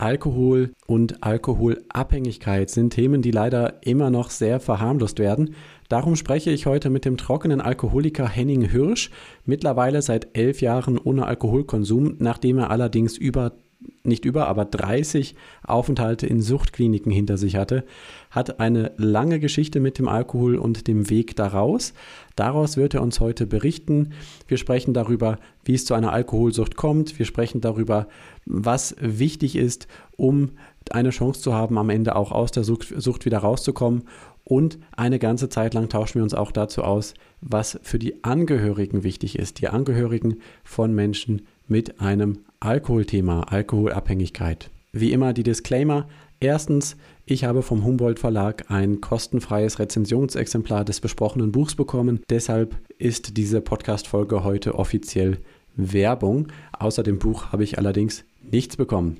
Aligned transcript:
Alkohol 0.00 0.70
und 0.86 1.24
Alkoholabhängigkeit 1.24 2.70
sind 2.70 2.90
Themen, 2.90 3.20
die 3.20 3.32
leider 3.32 3.84
immer 3.84 4.10
noch 4.10 4.30
sehr 4.30 4.60
verharmlost 4.60 5.18
werden. 5.18 5.56
Darum 5.88 6.14
spreche 6.14 6.52
ich 6.52 6.66
heute 6.66 6.88
mit 6.88 7.04
dem 7.04 7.16
trockenen 7.16 7.60
Alkoholiker 7.60 8.28
Henning 8.28 8.62
Hirsch, 8.62 9.10
mittlerweile 9.44 10.00
seit 10.00 10.38
elf 10.38 10.60
Jahren 10.60 10.98
ohne 10.98 11.26
Alkoholkonsum, 11.26 12.14
nachdem 12.20 12.58
er 12.58 12.70
allerdings 12.70 13.16
über 13.16 13.54
nicht 14.02 14.24
über, 14.24 14.48
aber 14.48 14.64
30 14.64 15.34
Aufenthalte 15.62 16.26
in 16.26 16.40
Suchtkliniken 16.40 17.12
hinter 17.12 17.36
sich 17.36 17.56
hatte, 17.56 17.84
hat 18.30 18.58
eine 18.58 18.92
lange 18.96 19.38
Geschichte 19.38 19.80
mit 19.80 19.98
dem 19.98 20.08
Alkohol 20.08 20.56
und 20.56 20.88
dem 20.88 21.10
Weg 21.10 21.36
daraus. 21.36 21.94
Daraus 22.34 22.76
wird 22.76 22.94
er 22.94 23.02
uns 23.02 23.20
heute 23.20 23.46
berichten. 23.46 24.12
Wir 24.46 24.56
sprechen 24.56 24.94
darüber, 24.94 25.38
wie 25.64 25.74
es 25.74 25.84
zu 25.84 25.94
einer 25.94 26.12
Alkoholsucht 26.12 26.76
kommt. 26.76 27.18
Wir 27.18 27.26
sprechen 27.26 27.60
darüber, 27.60 28.08
was 28.48 28.96
wichtig 28.98 29.56
ist, 29.56 29.86
um 30.16 30.50
eine 30.90 31.10
Chance 31.10 31.40
zu 31.40 31.54
haben, 31.54 31.78
am 31.78 31.90
Ende 31.90 32.16
auch 32.16 32.32
aus 32.32 32.50
der 32.50 32.64
Sucht, 32.64 33.24
wieder 33.24 33.38
rauszukommen. 33.38 34.04
Und 34.44 34.78
eine 34.96 35.18
ganze 35.18 35.50
Zeit 35.50 35.74
lang 35.74 35.90
tauschen 35.90 36.16
wir 36.16 36.22
uns 36.22 36.32
auch 36.32 36.50
dazu 36.50 36.82
aus, 36.82 37.12
was 37.42 37.78
für 37.82 37.98
die 37.98 38.24
Angehörigen 38.24 39.02
wichtig 39.02 39.38
ist. 39.38 39.60
Die 39.60 39.68
Angehörigen 39.68 40.38
von 40.64 40.94
Menschen 40.94 41.42
mit 41.66 42.00
einem 42.00 42.38
Alkoholthema, 42.60 43.42
Alkoholabhängigkeit. 43.42 44.70
Wie 44.92 45.12
immer 45.12 45.34
die 45.34 45.42
Disclaimer. 45.42 46.08
Erstens, 46.40 46.96
ich 47.26 47.44
habe 47.44 47.62
vom 47.62 47.84
Humboldt 47.84 48.18
Verlag 48.18 48.70
ein 48.70 49.02
kostenfreies 49.02 49.78
Rezensionsexemplar 49.78 50.84
des 50.86 51.00
besprochenen 51.00 51.52
Buchs 51.52 51.74
bekommen. 51.74 52.20
Deshalb 52.30 52.74
ist 52.96 53.36
diese 53.36 53.60
Podcast-Folge 53.60 54.44
heute 54.44 54.76
offiziell 54.76 55.38
Werbung. 55.76 56.48
Außer 56.72 57.02
dem 57.02 57.18
Buch 57.18 57.52
habe 57.52 57.64
ich 57.64 57.76
allerdings 57.76 58.24
nichts 58.52 58.76
bekommen. 58.76 59.18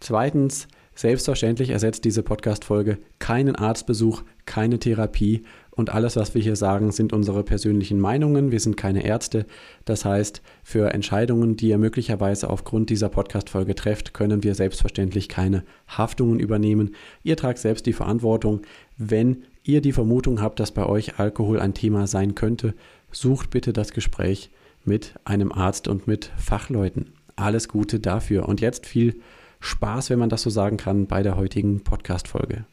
Zweitens, 0.00 0.68
selbstverständlich 0.94 1.70
ersetzt 1.70 2.04
diese 2.04 2.22
Podcast-Folge 2.22 2.98
keinen 3.18 3.54
Arztbesuch, 3.56 4.22
keine 4.46 4.78
Therapie 4.78 5.44
und 5.78 5.90
alles, 5.90 6.16
was 6.16 6.34
wir 6.34 6.42
hier 6.42 6.56
sagen, 6.56 6.90
sind 6.90 7.12
unsere 7.12 7.44
persönlichen 7.44 8.00
Meinungen. 8.00 8.50
Wir 8.50 8.58
sind 8.58 8.76
keine 8.76 9.04
Ärzte. 9.04 9.46
Das 9.84 10.04
heißt, 10.04 10.42
für 10.64 10.92
Entscheidungen, 10.92 11.56
die 11.56 11.68
ihr 11.68 11.78
möglicherweise 11.78 12.50
aufgrund 12.50 12.90
dieser 12.90 13.08
Podcast-Folge 13.08 13.76
trefft, 13.76 14.12
können 14.12 14.42
wir 14.42 14.56
selbstverständlich 14.56 15.28
keine 15.28 15.62
Haftungen 15.86 16.40
übernehmen. 16.40 16.96
Ihr 17.22 17.36
tragt 17.36 17.60
selbst 17.60 17.86
die 17.86 17.92
Verantwortung. 17.92 18.62
Wenn 18.96 19.44
ihr 19.62 19.80
die 19.80 19.92
Vermutung 19.92 20.40
habt, 20.40 20.58
dass 20.58 20.72
bei 20.72 20.84
euch 20.84 21.20
Alkohol 21.20 21.60
ein 21.60 21.74
Thema 21.74 22.08
sein 22.08 22.34
könnte, 22.34 22.74
sucht 23.12 23.50
bitte 23.50 23.72
das 23.72 23.92
Gespräch 23.92 24.50
mit 24.84 25.14
einem 25.24 25.52
Arzt 25.52 25.86
und 25.86 26.08
mit 26.08 26.32
Fachleuten. 26.36 27.12
Alles 27.38 27.68
Gute 27.68 28.00
dafür. 28.00 28.48
Und 28.48 28.60
jetzt 28.60 28.84
viel 28.84 29.20
Spaß, 29.60 30.10
wenn 30.10 30.18
man 30.18 30.28
das 30.28 30.42
so 30.42 30.50
sagen 30.50 30.76
kann, 30.76 31.06
bei 31.06 31.22
der 31.22 31.36
heutigen 31.36 31.84
Podcast-Folge. 31.84 32.64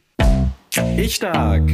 Ich 0.96 1.14
Stark, 1.14 1.72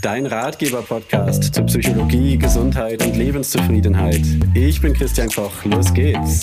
dein 0.00 0.26
Ratgeber-Podcast 0.26 1.54
zu 1.54 1.62
Psychologie, 1.64 2.38
Gesundheit 2.38 3.04
und 3.04 3.16
Lebenszufriedenheit. 3.16 4.22
Ich 4.54 4.80
bin 4.80 4.94
Christian 4.94 5.28
Koch, 5.28 5.64
los 5.66 5.92
geht's. 5.92 6.40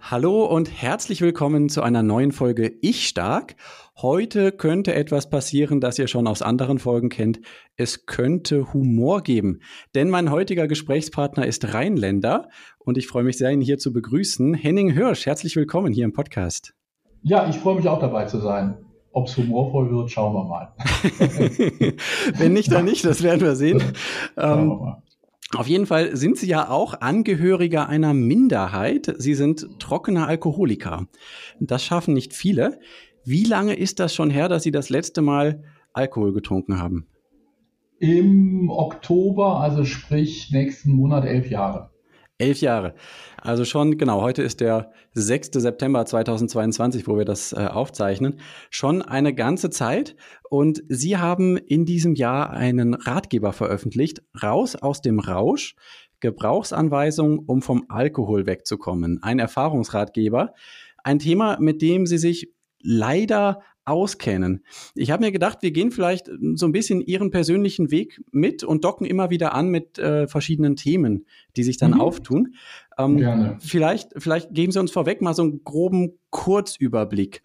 Hallo 0.00 0.44
und 0.44 0.70
herzlich 0.70 1.20
willkommen 1.20 1.68
zu 1.68 1.82
einer 1.82 2.02
neuen 2.02 2.30
Folge 2.30 2.72
Ich 2.80 3.08
Stark. 3.08 3.56
Heute 4.02 4.50
könnte 4.50 4.92
etwas 4.92 5.30
passieren, 5.30 5.80
das 5.80 6.00
ihr 6.00 6.08
schon 6.08 6.26
aus 6.26 6.42
anderen 6.42 6.80
Folgen 6.80 7.10
kennt. 7.10 7.40
Es 7.76 8.06
könnte 8.06 8.72
Humor 8.72 9.22
geben, 9.22 9.60
denn 9.94 10.10
mein 10.10 10.32
heutiger 10.32 10.66
Gesprächspartner 10.66 11.46
ist 11.46 11.72
Rheinländer 11.74 12.48
und 12.80 12.98
ich 12.98 13.06
freue 13.06 13.22
mich 13.22 13.38
sehr, 13.38 13.52
ihn 13.52 13.60
hier 13.60 13.78
zu 13.78 13.92
begrüßen. 13.92 14.52
Henning 14.52 14.90
Hirsch, 14.90 15.26
herzlich 15.26 15.54
willkommen 15.54 15.92
hier 15.92 16.04
im 16.04 16.12
Podcast. 16.12 16.74
Ja, 17.22 17.48
ich 17.48 17.54
freue 17.56 17.76
mich 17.76 17.86
auch 17.86 18.00
dabei 18.00 18.24
zu 18.24 18.40
sein. 18.40 18.78
Ob 19.12 19.28
es 19.28 19.36
humorvoll 19.36 19.88
wird, 19.92 20.10
schauen 20.10 20.34
wir 20.34 20.42
mal. 20.42 20.74
Wenn 22.36 22.52
nicht, 22.52 22.72
dann 22.72 22.86
nicht, 22.86 23.04
das 23.04 23.22
werden 23.22 23.42
wir 23.42 23.54
sehen. 23.54 23.80
Schauen 24.34 24.66
wir 24.66 24.72
ähm, 24.72 24.78
mal. 24.80 25.02
Auf 25.54 25.68
jeden 25.68 25.86
Fall 25.86 26.16
sind 26.16 26.36
Sie 26.36 26.48
ja 26.48 26.68
auch 26.68 27.00
Angehöriger 27.00 27.88
einer 27.88 28.12
Minderheit. 28.12 29.14
Sie 29.18 29.34
sind 29.34 29.78
trockener 29.78 30.26
Alkoholiker. 30.26 31.06
Das 31.60 31.84
schaffen 31.84 32.12
nicht 32.12 32.34
viele. 32.34 32.80
Wie 33.26 33.44
lange 33.44 33.74
ist 33.74 34.00
das 34.00 34.14
schon 34.14 34.28
her, 34.28 34.48
dass 34.48 34.64
Sie 34.64 34.70
das 34.70 34.90
letzte 34.90 35.22
Mal 35.22 35.62
Alkohol 35.94 36.34
getrunken 36.34 36.78
haben? 36.78 37.06
Im 37.98 38.68
Oktober, 38.68 39.60
also 39.60 39.84
sprich 39.84 40.50
nächsten 40.52 40.92
Monat 40.92 41.24
elf 41.24 41.48
Jahre. 41.48 41.90
Elf 42.36 42.60
Jahre. 42.60 42.94
Also 43.40 43.64
schon, 43.64 43.96
genau, 43.96 44.20
heute 44.20 44.42
ist 44.42 44.60
der 44.60 44.90
6. 45.12 45.50
September 45.54 46.04
2022, 46.04 47.06
wo 47.06 47.16
wir 47.16 47.24
das 47.24 47.52
äh, 47.54 47.66
aufzeichnen. 47.66 48.40
Schon 48.68 49.00
eine 49.00 49.32
ganze 49.32 49.70
Zeit. 49.70 50.16
Und 50.50 50.82
Sie 50.88 51.16
haben 51.16 51.56
in 51.56 51.86
diesem 51.86 52.14
Jahr 52.14 52.50
einen 52.50 52.92
Ratgeber 52.92 53.54
veröffentlicht, 53.54 54.22
Raus 54.42 54.76
aus 54.76 55.00
dem 55.00 55.20
Rausch, 55.20 55.76
Gebrauchsanweisung, 56.20 57.38
um 57.38 57.62
vom 57.62 57.84
Alkohol 57.88 58.46
wegzukommen. 58.46 59.22
Ein 59.22 59.38
Erfahrungsratgeber. 59.38 60.52
Ein 61.04 61.20
Thema, 61.20 61.58
mit 61.60 61.80
dem 61.82 62.06
Sie 62.06 62.18
sich 62.18 62.53
leider 62.84 63.62
auskennen. 63.84 64.64
Ich 64.94 65.10
habe 65.10 65.24
mir 65.24 65.32
gedacht, 65.32 65.58
wir 65.60 65.70
gehen 65.70 65.90
vielleicht 65.90 66.30
so 66.54 66.66
ein 66.66 66.72
bisschen 66.72 67.00
Ihren 67.00 67.30
persönlichen 67.30 67.90
Weg 67.90 68.22
mit 68.30 68.64
und 68.64 68.84
docken 68.84 69.06
immer 69.06 69.30
wieder 69.30 69.54
an 69.54 69.68
mit 69.68 69.98
äh, 69.98 70.26
verschiedenen 70.26 70.76
Themen, 70.76 71.26
die 71.56 71.64
sich 71.64 71.76
dann 71.76 71.92
mhm. 71.92 72.00
auftun. 72.00 72.54
Ähm, 72.96 73.18
Gerne. 73.18 73.58
Vielleicht, 73.60 74.12
vielleicht 74.16 74.54
geben 74.54 74.72
Sie 74.72 74.80
uns 74.80 74.90
vorweg 74.90 75.20
mal 75.20 75.34
so 75.34 75.42
einen 75.42 75.64
groben 75.64 76.18
Kurzüberblick. 76.30 77.42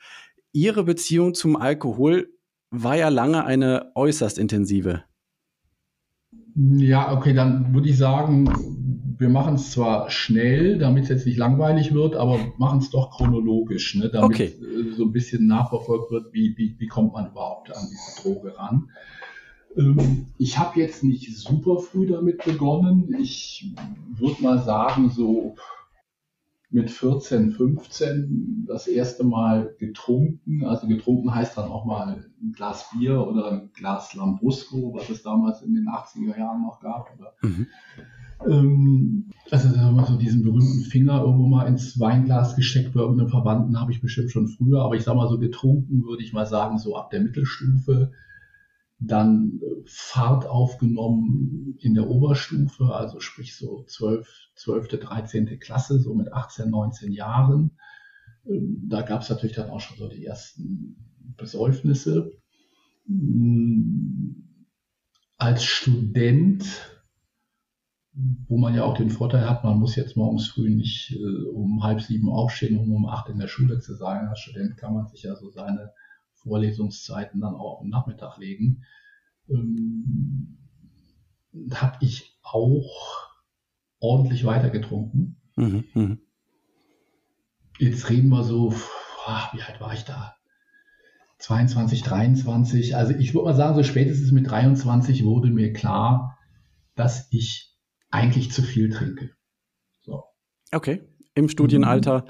Ihre 0.52 0.84
Beziehung 0.84 1.34
zum 1.34 1.56
Alkohol 1.56 2.30
war 2.72 2.96
ja 2.96 3.10
lange 3.10 3.46
eine 3.46 3.92
äußerst 3.96 4.38
intensive. 4.38 5.04
Ja, 6.78 7.14
okay, 7.14 7.34
dann 7.34 7.74
würde 7.74 7.90
ich 7.90 7.98
sagen, 7.98 8.50
wir 9.18 9.30
machen 9.30 9.56
es 9.56 9.72
zwar 9.72 10.10
schnell, 10.10 10.78
damit 10.78 11.04
es 11.04 11.10
jetzt 11.10 11.26
nicht 11.26 11.38
langweilig 11.38 11.94
wird, 11.94 12.16
aber 12.16 12.40
machen 12.58 12.80
es 12.80 12.90
doch 12.90 13.12
chronologisch, 13.12 13.96
ne, 13.96 14.10
damit 14.10 14.32
okay. 14.32 14.46
Äh, 14.46 14.94
so 14.96 15.04
ein 15.04 15.12
bisschen 15.12 15.48
nachverfolgt 15.48 16.12
wird, 16.12 16.34
wie, 16.34 16.58
wie, 16.58 16.76
wie 16.78 16.88
kommt 16.88 17.14
man 17.14 17.30
überhaupt 17.30 17.72
an 17.76 17.84
diese 17.90 18.22
Droge 18.22 18.58
ran. 18.58 18.90
Ähm, 19.78 20.28
ich 20.38 20.58
habe 20.58 20.80
jetzt 20.80 21.04
nicht 21.04 21.34
super 21.38 21.80
früh 21.80 22.08
damit 22.08 22.44
begonnen. 22.44 23.16
Ich 23.20 23.72
würde 24.18 24.42
mal 24.42 24.60
sagen, 24.60 25.10
so 25.10 25.56
mit 26.72 26.92
14, 26.92 27.52
15 27.52 28.66
das 28.68 28.88
erste 28.88 29.24
Mal 29.24 29.76
getrunken. 29.80 30.66
Also 30.66 30.88
getrunken 30.88 31.34
heißt 31.34 31.58
dann 31.58 31.70
auch 31.70 31.86
mal 31.86 32.26
ein 32.42 32.52
Glas 32.52 32.90
Bier 32.92 33.26
oder 33.26 33.52
ein 33.52 33.70
Glas 33.74 34.14
Lambrusco, 34.14 34.94
was 34.94 35.10
es 35.10 35.24
damals 35.24 35.62
in 35.64 35.74
den 35.74 35.88
80er 35.88 36.38
Jahren 36.38 36.62
noch 36.62 36.80
gab. 36.80 37.10
Mhm. 37.42 37.68
ähm, 38.48 39.26
also 39.50 39.70
sagen 39.70 39.96
wir 39.96 40.06
so 40.06 40.18
diesen 40.18 40.44
berühmten 40.44 40.84
Finger 40.84 41.22
irgendwo 41.22 41.48
mal 41.48 41.66
ins 41.66 42.00
Weinglas 42.00 42.56
gesteckt 42.56 42.94
bei 42.94 43.00
irgendeinem 43.00 43.30
Verwandten 43.30 43.80
habe 43.80 43.92
ich 43.92 44.02
bestimmt 44.02 44.32
schon 44.32 44.48
früher. 44.48 44.84
Aber 44.84 44.96
ich 44.96 45.04
sage 45.04 45.18
mal 45.18 45.28
so 45.28 45.40
getrunken 45.40 46.04
würde 46.04 46.24
ich 46.24 46.34
mal 46.34 46.46
sagen 46.46 46.78
so 46.78 46.96
ab 46.96 47.10
der 47.10 47.22
Mittelstufe 47.22 48.12
dann 49.00 49.60
äh, 49.62 49.82
Fahrt 49.86 50.46
aufgenommen 50.46 51.78
in 51.80 51.94
der 51.94 52.10
Oberstufe, 52.10 52.94
also 52.94 53.20
sprich 53.20 53.56
so 53.56 53.84
12, 53.84 54.28
12., 54.56 54.88
13. 54.88 55.60
Klasse, 55.60 56.00
so 56.00 56.14
mit 56.14 56.34
18, 56.34 56.70
19 56.70 57.12
Jahren. 57.14 57.72
Ähm, 58.46 58.84
da 58.88 59.02
gab 59.02 59.22
es 59.22 59.30
natürlich 59.30 59.56
dann 59.56 59.70
auch 59.70 59.80
schon 59.80 59.98
so 59.98 60.10
die 60.10 60.26
ersten 60.26 60.98
Besäufnisse. 61.38 62.32
Hm, 63.08 64.66
als 65.38 65.64
Student, 65.64 66.66
wo 68.50 68.58
man 68.58 68.76
ja 68.76 68.84
auch 68.84 68.98
den 68.98 69.10
Vorteil 69.10 69.50
hat, 69.50 69.64
man 69.64 69.80
muss 69.80 69.96
jetzt 69.96 70.18
morgens 70.18 70.50
früh 70.50 70.70
nicht 70.70 71.14
äh, 71.14 71.50
um 71.54 71.84
halb 71.84 72.02
sieben 72.02 72.30
aufstehen, 72.30 72.78
um 72.78 72.92
um 72.92 73.08
acht 73.08 73.30
in 73.30 73.40
der 73.40 73.48
Schule 73.48 73.80
zu 73.80 73.96
sein. 73.96 74.28
Als 74.28 74.40
Student 74.40 74.76
kann 74.76 74.94
man 74.94 75.08
sich 75.08 75.24
ja 75.24 75.38
so 75.38 75.50
seine 75.50 75.94
Vorlesungszeiten 76.44 77.42
dann 77.42 77.56
auch 77.56 77.82
am 77.82 77.90
Nachmittag 77.90 78.38
legen, 78.38 78.84
ähm, 79.50 80.58
habe 81.74 81.98
ich 82.02 82.38
auch 82.42 83.30
ordentlich 84.00 84.46
weitergetrunken. 84.46 85.42
Mhm, 85.56 85.84
mh. 85.94 86.18
Jetzt 87.80 88.10
reden 88.10 88.30
wir 88.30 88.44
so, 88.44 88.74
wie 88.74 89.62
alt 89.62 89.80
war 89.80 89.94
ich 89.94 90.04
da? 90.04 90.36
22, 91.40 92.02
23. 92.04 92.96
Also 92.96 93.14
ich 93.14 93.34
würde 93.34 93.46
mal 93.46 93.56
sagen, 93.56 93.76
so 93.76 93.84
spätestens 93.84 94.32
mit 94.32 94.50
23 94.50 95.24
wurde 95.24 95.50
mir 95.50 95.72
klar, 95.72 96.38
dass 96.96 97.28
ich 97.32 97.74
eigentlich 98.10 98.52
zu 98.52 98.62
viel 98.62 98.90
trinke. 98.90 99.32
So. 100.02 100.26
Okay. 100.72 101.09
Im 101.40 101.50
Studienalter 101.50 102.26
mhm 102.26 102.30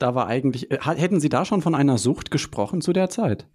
da 0.00 0.14
war 0.14 0.26
eigentlich, 0.26 0.70
äh, 0.70 0.78
hätten 0.80 1.20
Sie 1.20 1.28
da 1.28 1.44
schon 1.44 1.62
von 1.62 1.74
einer 1.74 1.98
Sucht 1.98 2.30
gesprochen 2.30 2.80
zu 2.80 2.92
der 2.92 3.10
Zeit? 3.10 3.46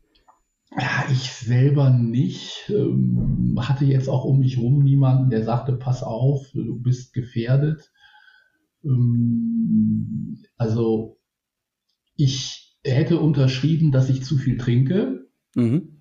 Ja, 0.77 1.05
ich 1.11 1.31
selber 1.31 1.89
nicht. 1.89 2.69
Ähm, 2.69 3.57
hatte 3.59 3.85
jetzt 3.85 4.09
auch 4.09 4.25
um 4.25 4.39
mich 4.39 4.57
rum 4.57 4.83
niemanden, 4.83 5.29
der 5.29 5.43
sagte, 5.43 5.73
pass 5.73 6.03
auf, 6.03 6.47
du 6.53 6.79
bist 6.79 7.13
gefährdet. 7.13 7.91
Ähm, 8.83 10.37
also 10.57 11.17
ich 12.15 12.77
hätte 12.83 13.19
unterschrieben, 13.19 13.91
dass 13.91 14.09
ich 14.09 14.23
zu 14.23 14.37
viel 14.37 14.57
trinke. 14.57 15.27
Mhm. 15.55 15.94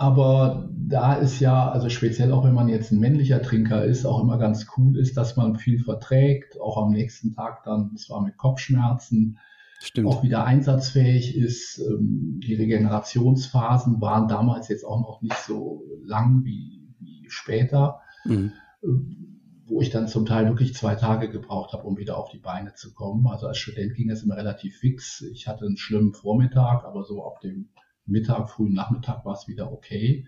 Aber 0.00 0.70
da 0.70 1.14
ist 1.14 1.40
ja, 1.40 1.72
also 1.72 1.88
speziell 1.88 2.30
auch 2.30 2.44
wenn 2.44 2.54
man 2.54 2.68
jetzt 2.68 2.92
ein 2.92 3.00
männlicher 3.00 3.42
Trinker 3.42 3.84
ist, 3.84 4.06
auch 4.06 4.22
immer 4.22 4.38
ganz 4.38 4.68
cool 4.76 4.96
ist, 4.96 5.16
dass 5.16 5.34
man 5.34 5.56
viel 5.56 5.82
verträgt, 5.82 6.60
auch 6.60 6.80
am 6.80 6.92
nächsten 6.92 7.34
Tag 7.34 7.64
dann 7.64 7.96
zwar 7.96 8.22
mit 8.22 8.36
Kopfschmerzen, 8.36 9.40
Stimmt. 9.80 10.06
auch 10.06 10.22
wieder 10.22 10.44
einsatzfähig 10.44 11.36
ist. 11.36 11.80
Ähm, 11.80 12.38
die 12.46 12.54
Regenerationsphasen 12.54 14.00
waren 14.00 14.28
damals 14.28 14.68
jetzt 14.68 14.84
auch 14.84 15.00
noch 15.00 15.20
nicht 15.20 15.36
so 15.38 15.82
lang 16.04 16.44
wie, 16.44 16.94
wie 17.00 17.26
später, 17.28 17.98
mhm. 18.24 18.52
Ähm, 18.84 19.40
wo 19.66 19.80
ich 19.80 19.90
dann 19.90 20.06
zum 20.06 20.26
Teil 20.26 20.46
wirklich 20.46 20.74
zwei 20.74 20.94
Tage 20.94 21.28
gebraucht 21.28 21.72
habe, 21.72 21.82
um 21.82 21.98
wieder 21.98 22.18
auf 22.18 22.30
die 22.30 22.38
Beine 22.38 22.72
zu 22.74 22.94
kommen. 22.94 23.26
Also 23.26 23.48
als 23.48 23.58
Student 23.58 23.94
ging 23.96 24.10
es 24.10 24.22
immer 24.22 24.36
relativ 24.36 24.76
fix. 24.76 25.22
Ich 25.22 25.48
hatte 25.48 25.66
einen 25.66 25.76
schlimmen 25.76 26.14
Vormittag, 26.14 26.84
aber 26.84 27.02
so 27.02 27.26
ab 27.26 27.40
dem 27.40 27.68
Mittag, 28.08 28.50
frühen 28.50 28.72
Nachmittag 28.72 29.24
war 29.24 29.34
es 29.34 29.48
wieder 29.48 29.72
okay. 29.72 30.26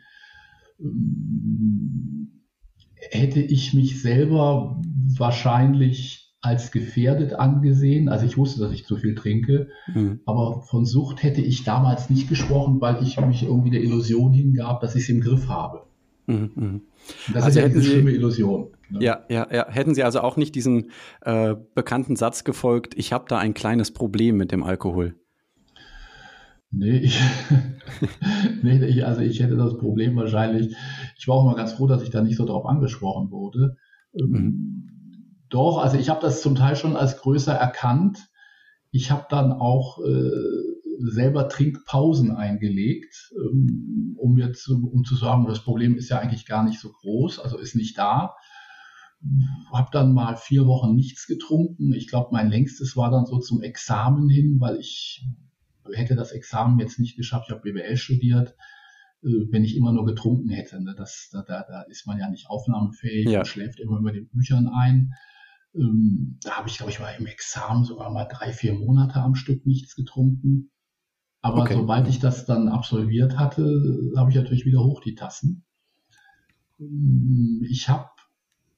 Ähm, 0.81 2.43
hätte 2.94 3.41
ich 3.41 3.75
mich 3.75 4.03
selber 4.03 4.81
wahrscheinlich 5.17 6.35
als 6.43 6.71
gefährdet 6.71 7.35
angesehen. 7.35 8.09
Also 8.09 8.25
ich 8.25 8.38
wusste, 8.38 8.61
dass 8.61 8.73
ich 8.73 8.87
zu 8.87 8.97
viel 8.97 9.15
trinke, 9.15 9.69
mhm. 9.93 10.21
aber 10.25 10.62
von 10.62 10.87
Sucht 10.87 11.23
hätte 11.23 11.43
ich 11.43 11.65
damals 11.65 12.09
nicht 12.09 12.29
gesprochen, 12.29 12.81
weil 12.81 13.03
ich 13.03 13.21
mich 13.21 13.43
irgendwie 13.43 13.71
der 13.71 13.82
Illusion 13.82 14.32
hingab, 14.32 14.81
dass 14.81 14.94
ich 14.94 15.03
es 15.03 15.09
im 15.11 15.21
Griff 15.21 15.49
habe. 15.49 15.82
Mhm. 16.27 16.50
mhm. 16.55 16.81
Das 17.32 17.44
also 17.44 17.61
ist 17.61 17.65
ja 17.65 17.71
eine 17.71 17.82
schlimme 17.82 18.11
Illusion. 18.12 18.69
Ne? 18.91 19.03
Ja, 19.03 19.25
ja, 19.29 19.47
ja. 19.53 19.69
Hätten 19.69 19.94
Sie 19.94 20.03
also 20.03 20.21
auch 20.21 20.37
nicht 20.37 20.55
diesem 20.55 20.91
äh, 21.23 21.55
bekannten 21.75 22.17
Satz 22.17 22.44
gefolgt, 22.44 22.94
ich 22.97 23.12
habe 23.12 23.25
da 23.29 23.38
ein 23.38 23.55
kleines 23.55 23.91
Problem 23.91 24.37
mit 24.37 24.53
dem 24.53 24.62
Alkohol? 24.62 25.15
Nee, 26.72 26.99
ich, 26.99 27.20
nee 28.62 28.84
ich, 28.84 29.05
also 29.05 29.22
ich 29.22 29.40
hätte 29.40 29.56
das 29.56 29.76
Problem 29.76 30.17
wahrscheinlich, 30.17 30.76
ich 31.19 31.26
war 31.26 31.37
auch 31.37 31.44
mal 31.44 31.56
ganz 31.56 31.72
froh, 31.72 31.87
dass 31.87 32.02
ich 32.02 32.11
da 32.11 32.22
nicht 32.22 32.37
so 32.37 32.44
drauf 32.44 32.64
angesprochen 32.64 33.31
wurde. 33.31 33.76
Ähm, 34.14 34.31
mhm. 34.31 34.90
Doch, 35.49 35.78
also 35.78 35.96
ich 35.96 36.08
habe 36.08 36.20
das 36.20 36.43
zum 36.43 36.55
Teil 36.55 36.76
schon 36.76 36.96
als 36.96 37.19
größer 37.19 37.52
erkannt. 37.52 38.28
Ich 38.93 39.11
habe 39.11 39.26
dann 39.28 39.52
auch 39.52 39.99
äh, 40.05 40.31
selber 41.00 41.49
Trinkpausen 41.49 42.31
eingelegt, 42.31 43.32
ähm, 43.34 44.14
um 44.17 44.38
jetzt 44.38 44.69
um 44.69 45.02
zu 45.05 45.17
sagen, 45.17 45.46
das 45.46 45.64
Problem 45.64 45.96
ist 45.96 46.08
ja 46.08 46.19
eigentlich 46.20 46.46
gar 46.46 46.64
nicht 46.64 46.78
so 46.78 46.90
groß, 46.90 47.40
also 47.40 47.58
ist 47.58 47.75
nicht 47.75 47.99
da. 47.99 48.37
Habe 49.72 49.88
dann 49.93 50.14
mal 50.14 50.37
vier 50.37 50.67
Wochen 50.67 50.94
nichts 50.94 51.26
getrunken. 51.26 51.93
Ich 51.93 52.08
glaube, 52.08 52.28
mein 52.32 52.49
längstes 52.49 52.96
war 52.96 53.11
dann 53.11 53.26
so 53.26 53.38
zum 53.38 53.61
Examen 53.61 54.28
hin, 54.28 54.56
weil 54.61 54.76
ich 54.76 55.26
hätte 55.93 56.15
das 56.15 56.32
Examen 56.32 56.79
jetzt 56.79 56.99
nicht 56.99 57.17
geschafft, 57.17 57.47
ich 57.49 57.53
habe 57.53 57.62
BWL 57.62 57.97
studiert, 57.97 58.55
äh, 59.23 59.47
wenn 59.50 59.65
ich 59.65 59.77
immer 59.77 59.93
nur 59.93 60.06
getrunken 60.06 60.49
hätte. 60.50 60.82
Ne? 60.82 60.94
Das, 60.97 61.29
da, 61.32 61.43
da, 61.43 61.65
da 61.69 61.82
ist 61.82 62.06
man 62.06 62.19
ja 62.19 62.29
nicht 62.29 62.49
aufnahmefähig 62.49 63.29
ja. 63.29 63.41
und 63.41 63.47
schläft 63.47 63.81
immer 63.81 63.99
über 63.99 64.12
den 64.12 64.29
Büchern 64.29 64.69
ein. 64.69 65.15
Ähm, 65.75 66.38
da 66.43 66.53
habe 66.53 66.69
ich, 66.69 66.79
glaube 66.79 66.91
ich, 66.91 67.00
mal 67.00 67.15
im 67.19 67.27
Examen 67.27 67.85
sogar 67.85 68.11
mal 68.11 68.25
drei, 68.25 68.53
vier 68.53 68.75
Monate 68.75 69.21
am 69.21 69.35
Stück 69.35 69.67
nichts 69.67 69.94
getrunken. 69.94 70.71
Aber 71.43 71.62
okay. 71.62 71.75
sobald 71.75 72.09
ich 72.09 72.19
das 72.19 72.44
dann 72.44 72.69
absolviert 72.69 73.38
hatte, 73.38 74.12
habe 74.17 74.31
ich 74.31 74.37
natürlich 74.37 74.67
wieder 74.67 74.81
hoch 74.81 75.00
die 75.00 75.15
Tassen. 75.15 75.65
Ähm, 76.79 77.65
ich 77.69 77.88
habe, 77.88 78.09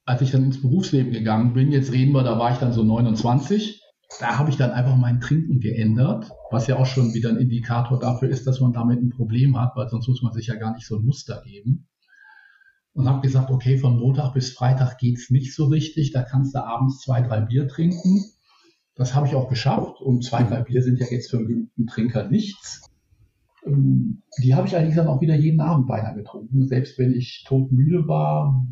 als 0.04 0.22
ich 0.22 0.30
dann 0.30 0.44
ins 0.44 0.60
Berufsleben 0.60 1.12
gegangen 1.12 1.54
bin, 1.54 1.72
jetzt 1.72 1.92
reden 1.92 2.12
wir, 2.12 2.22
da 2.22 2.38
war 2.38 2.52
ich 2.52 2.58
dann 2.58 2.72
so 2.72 2.84
29, 2.84 3.81
da 4.20 4.38
habe 4.38 4.50
ich 4.50 4.56
dann 4.56 4.70
einfach 4.70 4.96
mein 4.96 5.20
Trinken 5.20 5.60
geändert, 5.60 6.30
was 6.50 6.66
ja 6.66 6.76
auch 6.76 6.86
schon 6.86 7.14
wieder 7.14 7.30
ein 7.30 7.38
Indikator 7.38 7.98
dafür 7.98 8.28
ist, 8.28 8.46
dass 8.46 8.60
man 8.60 8.72
damit 8.72 9.00
ein 9.00 9.10
Problem 9.10 9.58
hat, 9.58 9.76
weil 9.76 9.88
sonst 9.88 10.08
muss 10.08 10.22
man 10.22 10.32
sich 10.32 10.46
ja 10.48 10.54
gar 10.56 10.74
nicht 10.74 10.86
so 10.86 10.96
ein 10.96 11.04
Muster 11.04 11.42
geben. 11.44 11.88
Und 12.94 13.08
habe 13.08 13.22
gesagt, 13.22 13.50
okay, 13.50 13.78
von 13.78 13.98
Montag 13.98 14.34
bis 14.34 14.52
Freitag 14.52 14.98
geht's 14.98 15.30
nicht 15.30 15.54
so 15.54 15.66
richtig, 15.66 16.12
da 16.12 16.22
kannst 16.22 16.54
du 16.54 16.62
abends 16.62 17.00
zwei, 17.00 17.22
drei 17.22 17.40
Bier 17.40 17.66
trinken. 17.66 18.22
Das 18.94 19.14
habe 19.14 19.26
ich 19.26 19.34
auch 19.34 19.48
geschafft 19.48 20.00
und 20.00 20.22
zwei, 20.22 20.42
drei 20.42 20.60
Bier 20.60 20.82
sind 20.82 20.98
ja 20.98 21.06
jetzt 21.10 21.30
für 21.30 21.38
einen 21.38 21.70
Trinker 21.86 22.28
nichts. 22.28 22.82
Ähm, 23.64 24.22
die 24.42 24.54
habe 24.54 24.66
ich 24.66 24.76
eigentlich 24.76 24.96
dann 24.96 25.06
auch 25.06 25.22
wieder 25.22 25.34
jeden 25.34 25.60
Abend 25.60 25.86
beinahe 25.86 26.14
getrunken. 26.14 26.68
Selbst 26.68 26.98
wenn 26.98 27.14
ich 27.14 27.44
todmüde 27.46 28.06
war, 28.06 28.66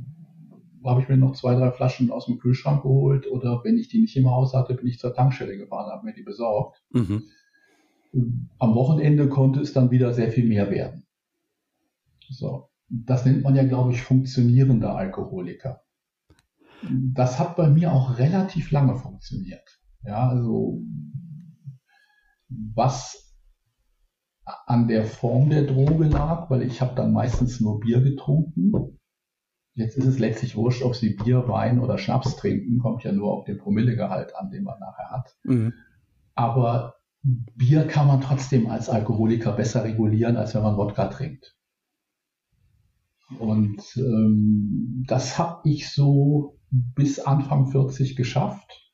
habe 0.84 1.02
ich 1.02 1.08
mir 1.08 1.16
noch 1.16 1.34
zwei, 1.34 1.54
drei 1.54 1.70
Flaschen 1.70 2.10
aus 2.10 2.26
dem 2.26 2.38
Kühlschrank 2.38 2.82
geholt 2.82 3.30
oder 3.30 3.62
wenn 3.64 3.78
ich 3.78 3.88
die 3.88 4.00
nicht 4.00 4.16
im 4.16 4.30
Haus 4.30 4.54
hatte, 4.54 4.74
bin 4.74 4.86
ich 4.86 4.98
zur 4.98 5.14
Tankstelle 5.14 5.56
gefahren, 5.56 5.90
habe 5.90 6.06
mir 6.06 6.14
die 6.14 6.22
besorgt. 6.22 6.82
Mhm. 6.90 7.24
Am 8.58 8.74
Wochenende 8.74 9.28
konnte 9.28 9.60
es 9.60 9.72
dann 9.72 9.90
wieder 9.90 10.12
sehr 10.14 10.30
viel 10.30 10.48
mehr 10.48 10.70
werden. 10.70 11.06
So. 12.28 12.68
Das 12.88 13.24
nennt 13.24 13.44
man 13.44 13.54
ja, 13.54 13.62
glaube 13.64 13.92
ich, 13.92 14.02
funktionierender 14.02 14.96
Alkoholiker. 14.96 15.82
Das 16.82 17.38
hat 17.38 17.56
bei 17.56 17.68
mir 17.68 17.92
auch 17.92 18.18
relativ 18.18 18.72
lange 18.72 18.96
funktioniert. 18.96 19.80
Ja, 20.02 20.28
also 20.28 20.82
was 22.74 23.36
an 24.66 24.88
der 24.88 25.04
Form 25.04 25.50
der 25.50 25.64
Droge 25.64 26.06
lag, 26.06 26.50
weil 26.50 26.62
ich 26.62 26.80
habe 26.80 26.96
dann 26.96 27.12
meistens 27.12 27.60
nur 27.60 27.78
Bier 27.78 28.00
getrunken 28.00 28.98
Jetzt 29.80 29.96
ist 29.96 30.04
es 30.04 30.18
letztlich 30.18 30.56
wurscht, 30.56 30.82
ob 30.82 30.94
Sie 30.94 31.14
Bier, 31.14 31.48
Wein 31.48 31.80
oder 31.80 31.96
Schnaps 31.96 32.36
trinken, 32.36 32.78
kommt 32.78 33.02
ja 33.02 33.12
nur 33.12 33.32
auf 33.32 33.44
den 33.44 33.56
Promillegehalt 33.56 34.36
an, 34.36 34.50
den 34.50 34.62
man 34.64 34.78
nachher 34.78 35.10
hat. 35.10 35.34
Mhm. 35.42 35.72
Aber 36.34 36.96
Bier 37.22 37.86
kann 37.86 38.06
man 38.06 38.20
trotzdem 38.20 38.68
als 38.68 38.90
Alkoholiker 38.90 39.52
besser 39.52 39.82
regulieren, 39.82 40.36
als 40.36 40.54
wenn 40.54 40.62
man 40.62 40.76
Wodka 40.76 41.06
trinkt. 41.06 41.56
Und 43.38 43.82
ähm, 43.96 45.04
das 45.06 45.38
habe 45.38 45.66
ich 45.66 45.90
so 45.90 46.58
bis 46.70 47.18
Anfang 47.18 47.68
40 47.68 48.16
geschafft. 48.16 48.92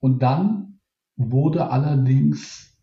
Und 0.00 0.22
dann 0.22 0.80
wurde 1.16 1.70
allerdings 1.70 2.78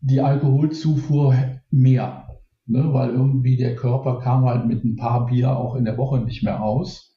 die 0.00 0.20
Alkoholzufuhr 0.20 1.34
mehr 1.70 2.23
ne, 2.66 2.92
weil 2.92 3.10
irgendwie 3.10 3.56
der 3.56 3.76
Körper 3.76 4.20
kam 4.20 4.44
halt 4.44 4.66
mit 4.66 4.84
ein 4.84 4.96
paar 4.96 5.26
Bier 5.26 5.56
auch 5.56 5.74
in 5.74 5.84
der 5.84 5.96
Woche 5.96 6.20
nicht 6.20 6.42
mehr 6.42 6.62
aus. 6.62 7.16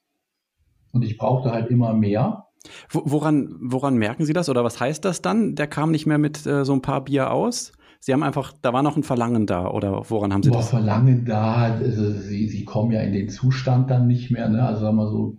Und 0.92 1.04
ich 1.04 1.18
brauchte 1.18 1.52
halt 1.52 1.70
immer 1.70 1.94
mehr. 1.94 2.46
Woran, 2.90 3.56
woran 3.62 3.98
merken 3.98 4.26
Sie 4.26 4.34
das 4.34 4.50
oder 4.50 4.64
was 4.64 4.80
heißt 4.80 5.06
das 5.06 5.22
dann? 5.22 5.56
Der 5.56 5.68
kam 5.68 5.92
nicht 5.92 6.06
mehr 6.06 6.18
mit 6.18 6.46
äh, 6.46 6.66
so 6.66 6.74
ein 6.74 6.82
paar 6.82 7.04
Bier 7.04 7.32
aus? 7.32 7.72
Sie 8.00 8.14
haben 8.14 8.24
einfach, 8.24 8.54
da 8.62 8.74
war 8.74 8.84
noch 8.84 8.96
ein 8.96 9.04
Verlangen 9.04 9.46
da 9.48 9.70
oder 9.70 10.10
woran 10.10 10.34
haben 10.34 10.44
Sie 10.44 10.50
Boah, 10.50 10.58
das? 10.58 10.70
Verlangen 10.70 11.26
da, 11.26 11.74
also 11.74 12.12
Sie, 12.12 12.48
Sie 12.48 12.66
kommen 12.66 12.92
ja 12.92 13.02
in 13.02 13.14
den 13.14 13.30
Zustand 13.30 13.90
dann 13.90 14.08
nicht 14.08 14.32
mehr, 14.32 14.50
ne? 14.50 14.64
Also 14.64 14.82
sagen 14.82 14.98
wir 14.98 15.08
so, 15.10 15.38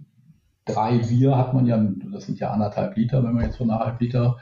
drei 0.64 0.99
Bier 0.99 1.37
hat 1.37 1.54
man 1.54 1.66
ja, 1.66 1.78
das 2.12 2.26
sind 2.26 2.40
ja 2.40 2.50
anderthalb 2.50 2.97
Liter, 2.97 3.23
wenn 3.23 3.35
wir 3.37 3.44
jetzt 3.44 3.56
von 3.56 3.71
einer 3.71 3.80
halb 3.80 4.00
Liter 4.00 4.37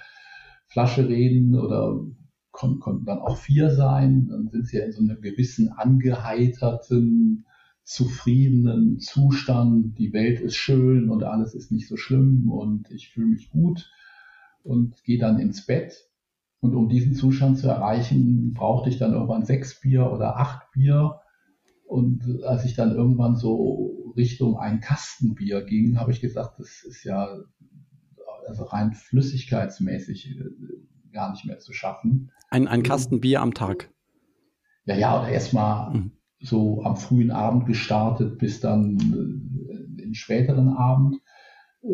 Flasche 0.69 1.09
reden 1.09 1.59
oder 1.59 2.01
konnten, 2.57 2.81
konnten 2.81 3.05
dann 3.05 3.19
auch 3.19 3.37
vier 3.37 3.71
sein. 3.71 4.29
Dann 4.29 4.49
sind 4.49 4.67
sie 4.67 4.79
ja 4.79 4.85
in 4.85 4.93
so 4.93 5.01
einem 5.01 5.21
gewissen 5.21 5.71
angeheiterten, 5.71 7.47
zufriedenen 7.85 8.99
Zustand. 8.99 9.99
Die 9.99 10.13
Welt 10.13 10.41
ist 10.41 10.57
schön 10.57 11.11
und 11.11 11.23
alles 11.23 11.55
ist 11.55 11.71
nicht 11.71 11.87
so 11.87 11.97
schlimm 11.97 12.51
und 12.51 12.91
ich 12.91 13.11
fühle 13.11 13.29
mich 13.29 13.51
gut 13.51 13.91
und 14.65 15.05
gehe 15.05 15.19
dann 15.19 15.39
ins 15.39 15.67
Bett. 15.67 15.95
Und 16.61 16.75
um 16.75 16.89
diesen 16.89 17.15
Zustand 17.15 17.59
zu 17.59 17.69
erreichen, 17.69 18.55
brauchte 18.55 18.89
ich 18.89 18.99
dann 18.99 19.13
irgendwann 19.13 19.45
sechs 19.45 19.81
Bier 19.81 20.11
oder 20.11 20.39
acht 20.39 20.73
Bier. 20.73 21.21
Und 21.87 22.43
als 22.43 22.65
ich 22.65 22.75
dann 22.75 22.91
irgendwann 22.93 23.37
so 23.37 24.13
Richtung 24.17 24.59
ein 24.59 24.81
Kastenbier 24.81 25.63
ging, 25.63 26.01
habe 26.01 26.11
ich 26.11 26.21
gesagt, 26.21 26.59
das 26.59 26.83
ist 26.83 27.05
ja 27.05 27.29
also 28.49 28.65
rein 28.65 28.93
flüssigkeitsmäßig 28.93 30.41
gar 31.13 31.31
nicht 31.31 31.45
mehr 31.45 31.59
zu 31.59 31.73
schaffen. 31.73 32.31
Ein, 32.49 32.69
ein 32.69 32.83
Kasten 32.83 33.21
Bier 33.21 33.43
am 33.43 33.55
Tag. 33.55 33.91
Ja, 34.85 34.97
ja, 34.97 35.21
oder 35.21 35.29
erstmal 35.29 35.95
mhm. 35.95 36.13
so 36.41 36.83
am 36.85 36.97
frühen 36.97 37.31
Abend 37.31 37.67
gestartet 37.67 38.39
bis 38.39 38.61
dann 38.61 38.99
äh, 38.99 40.03
den 40.03 40.15
späteren 40.15 40.69
Abend. 40.69 41.17
Äh, 41.83 41.89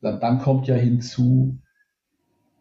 dann, 0.00 0.20
dann, 0.20 0.38
kommt 0.38 0.66
ja 0.66 0.74
hinzu, 0.74 1.60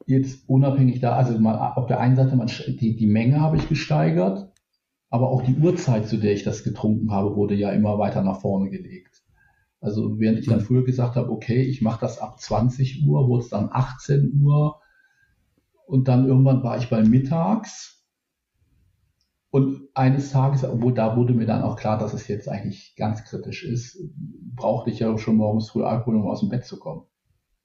jetzt 0.05 0.47
unabhängig 0.49 0.99
da, 0.99 1.15
also 1.15 1.39
mal, 1.39 1.73
auf 1.75 1.87
der 1.87 1.99
einen 1.99 2.15
Seite, 2.15 2.35
man, 2.35 2.47
die, 2.47 2.95
die 2.95 3.07
Menge 3.07 3.39
habe 3.39 3.57
ich 3.57 3.69
gesteigert, 3.69 4.51
aber 5.09 5.29
auch 5.29 5.41
die 5.41 5.55
Uhrzeit, 5.55 6.07
zu 6.07 6.17
der 6.17 6.33
ich 6.33 6.43
das 6.43 6.63
getrunken 6.63 7.11
habe, 7.11 7.35
wurde 7.35 7.55
ja 7.55 7.71
immer 7.71 7.97
weiter 7.97 8.21
nach 8.21 8.41
vorne 8.41 8.69
gelegt. 8.69 9.23
Also 9.81 10.19
während 10.19 10.39
ich 10.39 10.47
dann 10.47 10.59
mhm. 10.59 10.63
früher 10.63 10.83
gesagt 10.83 11.15
habe, 11.15 11.31
okay, 11.31 11.61
ich 11.61 11.81
mache 11.81 12.01
das 12.01 12.19
ab 12.19 12.39
20 12.39 13.05
Uhr, 13.07 13.27
wurde 13.27 13.43
es 13.43 13.49
dann 13.49 13.69
18 13.71 14.41
Uhr, 14.41 14.81
und 15.89 16.07
dann 16.07 16.27
irgendwann 16.27 16.63
war 16.63 16.77
ich 16.77 16.89
bei 16.89 17.03
mittags. 17.03 18.05
Und 19.51 19.89
eines 19.95 20.31
Tages, 20.31 20.63
obwohl 20.63 20.93
da 20.93 21.17
wurde 21.17 21.33
mir 21.33 21.47
dann 21.47 21.63
auch 21.63 21.75
klar, 21.75 21.97
dass 21.97 22.13
es 22.13 22.27
jetzt 22.27 22.47
eigentlich 22.47 22.93
ganz 22.95 23.23
kritisch 23.23 23.65
ist, 23.65 23.97
brauchte 24.55 24.91
ich 24.91 24.99
ja 24.99 25.17
schon 25.17 25.37
morgens 25.37 25.71
früh 25.71 25.83
Alkohol, 25.83 26.17
um 26.17 26.27
aus 26.27 26.41
dem 26.41 26.49
Bett 26.49 26.65
zu 26.65 26.77
kommen. 26.77 27.01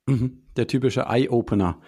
Mhm. 0.06 0.44
Der 0.56 0.66
typische 0.66 1.02
Eye-Opener. 1.02 1.78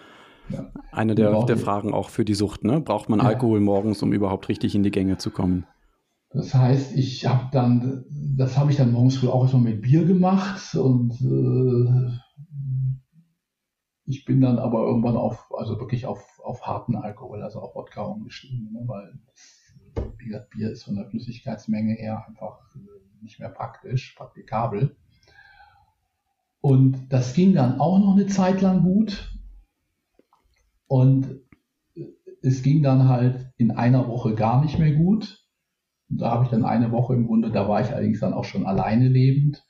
Ja. 0.49 0.71
Eine 0.91 1.15
der, 1.15 1.43
der 1.43 1.57
Fragen 1.57 1.93
auch 1.93 2.09
für 2.09 2.23
die 2.23 2.35
Sucht, 2.35 2.63
ne? 2.63 2.79
Braucht 2.79 3.09
man 3.09 3.19
ja. 3.19 3.25
Alkohol 3.25 3.59
morgens, 3.59 4.03
um 4.03 4.13
überhaupt 4.13 4.47
richtig 4.47 4.75
in 4.75 4.83
die 4.83 4.91
Gänge 4.91 5.17
zu 5.17 5.31
kommen? 5.31 5.65
Das 6.29 6.53
heißt, 6.53 6.95
ich 6.95 7.25
habe 7.25 7.47
dann, 7.51 8.05
das 8.37 8.57
habe 8.57 8.69
ich 8.69 8.77
dann 8.77 8.91
morgens 8.91 9.17
früh 9.17 9.27
auch 9.27 9.41
erstmal 9.41 9.63
mit 9.63 9.81
Bier 9.81 10.05
gemacht 10.05 10.75
und 10.75 11.13
äh, 11.21 12.17
ich 14.07 14.23
bin 14.25 14.39
dann 14.41 14.57
aber 14.57 14.83
irgendwann 14.83 15.17
auf, 15.17 15.53
also 15.55 15.79
wirklich 15.79 16.05
auf, 16.05 16.39
auf 16.43 16.65
harten 16.65 16.95
Alkohol, 16.95 17.43
also 17.43 17.59
auf 17.59 17.75
Wodka 17.75 18.01
umgestiegen, 18.03 18.71
ne, 18.71 18.83
weil 18.85 19.19
wie 20.17 20.25
gesagt, 20.25 20.49
Bier 20.51 20.71
ist 20.71 20.83
von 20.83 20.95
der 20.95 21.05
Flüssigkeitsmenge 21.05 21.93
her 21.93 22.25
einfach 22.27 22.59
äh, 22.75 23.23
nicht 23.23 23.39
mehr 23.39 23.49
praktisch, 23.49 24.15
praktikabel. 24.15 24.95
Und 26.61 27.11
das 27.11 27.33
ging 27.33 27.53
dann 27.53 27.79
auch 27.79 27.99
noch 27.99 28.15
eine 28.15 28.27
Zeit 28.27 28.61
lang 28.61 28.81
gut. 28.81 29.33
Und 30.87 31.41
es 32.41 32.63
ging 32.63 32.83
dann 32.83 33.07
halt 33.09 33.51
in 33.57 33.71
einer 33.71 34.07
Woche 34.07 34.35
gar 34.35 34.63
nicht 34.63 34.79
mehr 34.79 34.93
gut. 34.93 35.45
Und 36.09 36.21
da 36.21 36.31
habe 36.31 36.45
ich 36.45 36.49
dann 36.49 36.63
eine 36.63 36.91
Woche 36.91 37.13
im 37.13 37.27
Grunde, 37.27 37.51
da 37.51 37.67
war 37.67 37.81
ich 37.81 37.91
allerdings 37.91 38.21
dann 38.21 38.33
auch 38.33 38.45
schon 38.45 38.65
alleine 38.65 39.09
lebend, 39.09 39.66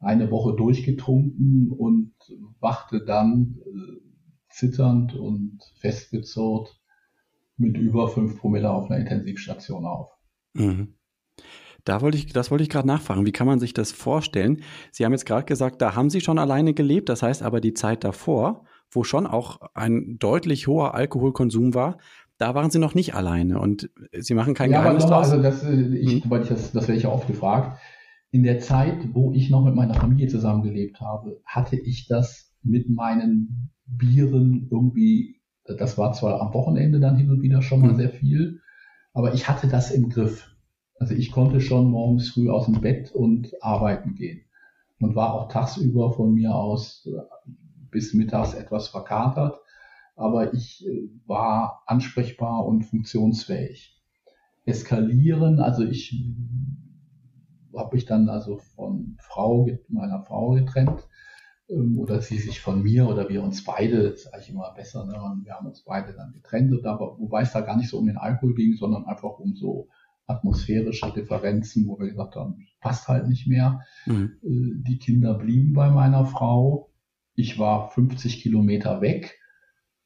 eine 0.00 0.30
Woche 0.30 0.56
durchgetrunken 0.56 1.70
und 1.70 2.12
wachte 2.58 3.04
dann 3.04 3.58
äh, 3.66 4.00
zitternd 4.48 5.14
und 5.14 5.60
festgezurrt 5.76 6.80
mit 7.56 7.76
über 7.76 8.08
5 8.08 8.38
Promille 8.38 8.70
auf 8.70 8.90
einer 8.90 9.00
Intensivstation 9.00 9.84
auf. 9.84 10.10
Mhm. 10.54 10.94
Da 11.84 12.02
wollte 12.02 12.18
ich, 12.18 12.32
das 12.32 12.50
wollte 12.50 12.62
ich 12.62 12.70
gerade 12.70 12.88
nachfragen. 12.88 13.26
Wie 13.26 13.32
kann 13.32 13.46
man 13.46 13.60
sich 13.60 13.72
das 13.72 13.92
vorstellen? 13.92 14.62
Sie 14.90 15.04
haben 15.04 15.12
jetzt 15.12 15.26
gerade 15.26 15.44
gesagt, 15.44 15.80
da 15.80 15.94
haben 15.94 16.10
Sie 16.10 16.20
schon 16.20 16.38
alleine 16.38 16.74
gelebt. 16.74 17.08
Das 17.08 17.22
heißt 17.22 17.42
aber 17.42 17.60
die 17.60 17.74
Zeit 17.74 18.04
davor, 18.04 18.64
wo 18.90 19.04
schon 19.04 19.26
auch 19.26 19.60
ein 19.74 20.18
deutlich 20.18 20.66
hoher 20.66 20.94
Alkoholkonsum 20.94 21.74
war, 21.74 21.98
da 22.38 22.54
waren 22.54 22.70
Sie 22.70 22.78
noch 22.78 22.94
nicht 22.94 23.14
alleine 23.14 23.60
und 23.60 23.90
Sie 24.12 24.34
machen 24.34 24.54
kein 24.54 24.70
ja, 24.70 24.80
Geheimnis 24.80 25.06
draus. 25.06 25.30
Also 25.30 25.42
das, 25.42 25.62
äh, 25.62 25.74
ich, 25.74 26.24
hm. 26.24 26.42
ich 26.42 26.48
das, 26.48 26.72
das 26.72 26.88
werde 26.88 26.96
ich 26.96 27.04
ja 27.04 27.10
oft 27.10 27.26
gefragt. 27.26 27.78
In 28.32 28.44
der 28.44 28.60
Zeit, 28.60 29.12
wo 29.12 29.32
ich 29.32 29.50
noch 29.50 29.64
mit 29.64 29.74
meiner 29.74 29.94
Familie 29.94 30.28
zusammengelebt 30.28 31.00
habe, 31.00 31.40
hatte 31.44 31.76
ich 31.76 32.06
das 32.06 32.54
mit 32.62 32.88
meinen 32.88 33.70
Bieren 33.86 34.68
irgendwie, 34.70 35.40
das 35.64 35.98
war 35.98 36.12
zwar 36.12 36.40
am 36.40 36.54
Wochenende 36.54 37.00
dann 37.00 37.16
hin 37.16 37.30
und 37.30 37.42
wieder 37.42 37.60
schon 37.62 37.80
mal 37.80 37.90
hm. 37.90 37.96
sehr 37.96 38.10
viel, 38.10 38.60
aber 39.12 39.34
ich 39.34 39.48
hatte 39.48 39.66
das 39.66 39.90
im 39.90 40.08
Griff. 40.10 40.48
Also 40.98 41.14
ich 41.14 41.32
konnte 41.32 41.60
schon 41.60 41.90
morgens 41.90 42.30
früh 42.30 42.50
aus 42.50 42.66
dem 42.66 42.80
Bett 42.80 43.10
und 43.12 43.50
arbeiten 43.62 44.14
gehen 44.14 44.42
und 45.00 45.16
war 45.16 45.34
auch 45.34 45.48
tagsüber 45.48 46.12
von 46.12 46.34
mir 46.34 46.54
aus 46.54 47.06
äh, 47.06 47.18
bis 47.90 48.14
mittags 48.14 48.54
etwas 48.54 48.88
verkatert, 48.88 49.58
aber 50.14 50.54
ich 50.54 50.86
äh, 50.86 51.08
war 51.26 51.82
ansprechbar 51.86 52.64
und 52.66 52.84
funktionsfähig. 52.84 53.98
Eskalieren, 54.66 55.58
also 55.58 55.84
ich 55.84 56.22
habe 57.76 57.96
mich 57.96 58.04
dann 58.04 58.28
also 58.28 58.58
von 58.58 59.16
Frau, 59.20 59.68
meiner 59.88 60.22
Frau 60.22 60.52
getrennt 60.52 61.06
ähm, 61.68 61.98
oder 61.98 62.20
sie 62.20 62.38
sich 62.38 62.60
von 62.60 62.82
mir 62.82 63.08
oder 63.08 63.28
wir 63.28 63.42
uns 63.42 63.64
beide, 63.64 64.10
das 64.10 64.22
ist 64.22 64.34
eigentlich 64.34 64.50
immer 64.50 64.72
besser, 64.74 65.04
ne? 65.06 65.12
wir 65.44 65.54
haben 65.54 65.66
uns 65.66 65.84
beide 65.84 66.12
dann 66.12 66.32
getrennt, 66.32 66.72
wobei 66.72 67.42
es 67.42 67.52
da 67.52 67.60
gar 67.60 67.76
nicht 67.76 67.88
so 67.88 67.98
um 67.98 68.06
den 68.06 68.18
Alkohol 68.18 68.54
ging, 68.54 68.74
sondern 68.74 69.06
einfach 69.06 69.38
um 69.38 69.54
so 69.54 69.88
atmosphärische 70.26 71.12
Differenzen, 71.12 71.86
wo 71.86 71.98
wir 71.98 72.08
gesagt 72.08 72.36
haben, 72.36 72.66
passt 72.80 73.08
halt 73.08 73.28
nicht 73.28 73.46
mehr. 73.46 73.80
Mhm. 74.06 74.32
Äh, 74.42 74.88
die 74.88 74.98
Kinder 74.98 75.34
blieben 75.34 75.72
bei 75.72 75.90
meiner 75.90 76.24
Frau. 76.24 76.90
Ich 77.34 77.58
war 77.58 77.88
50 77.90 78.42
Kilometer 78.42 79.00
weg, 79.00 79.38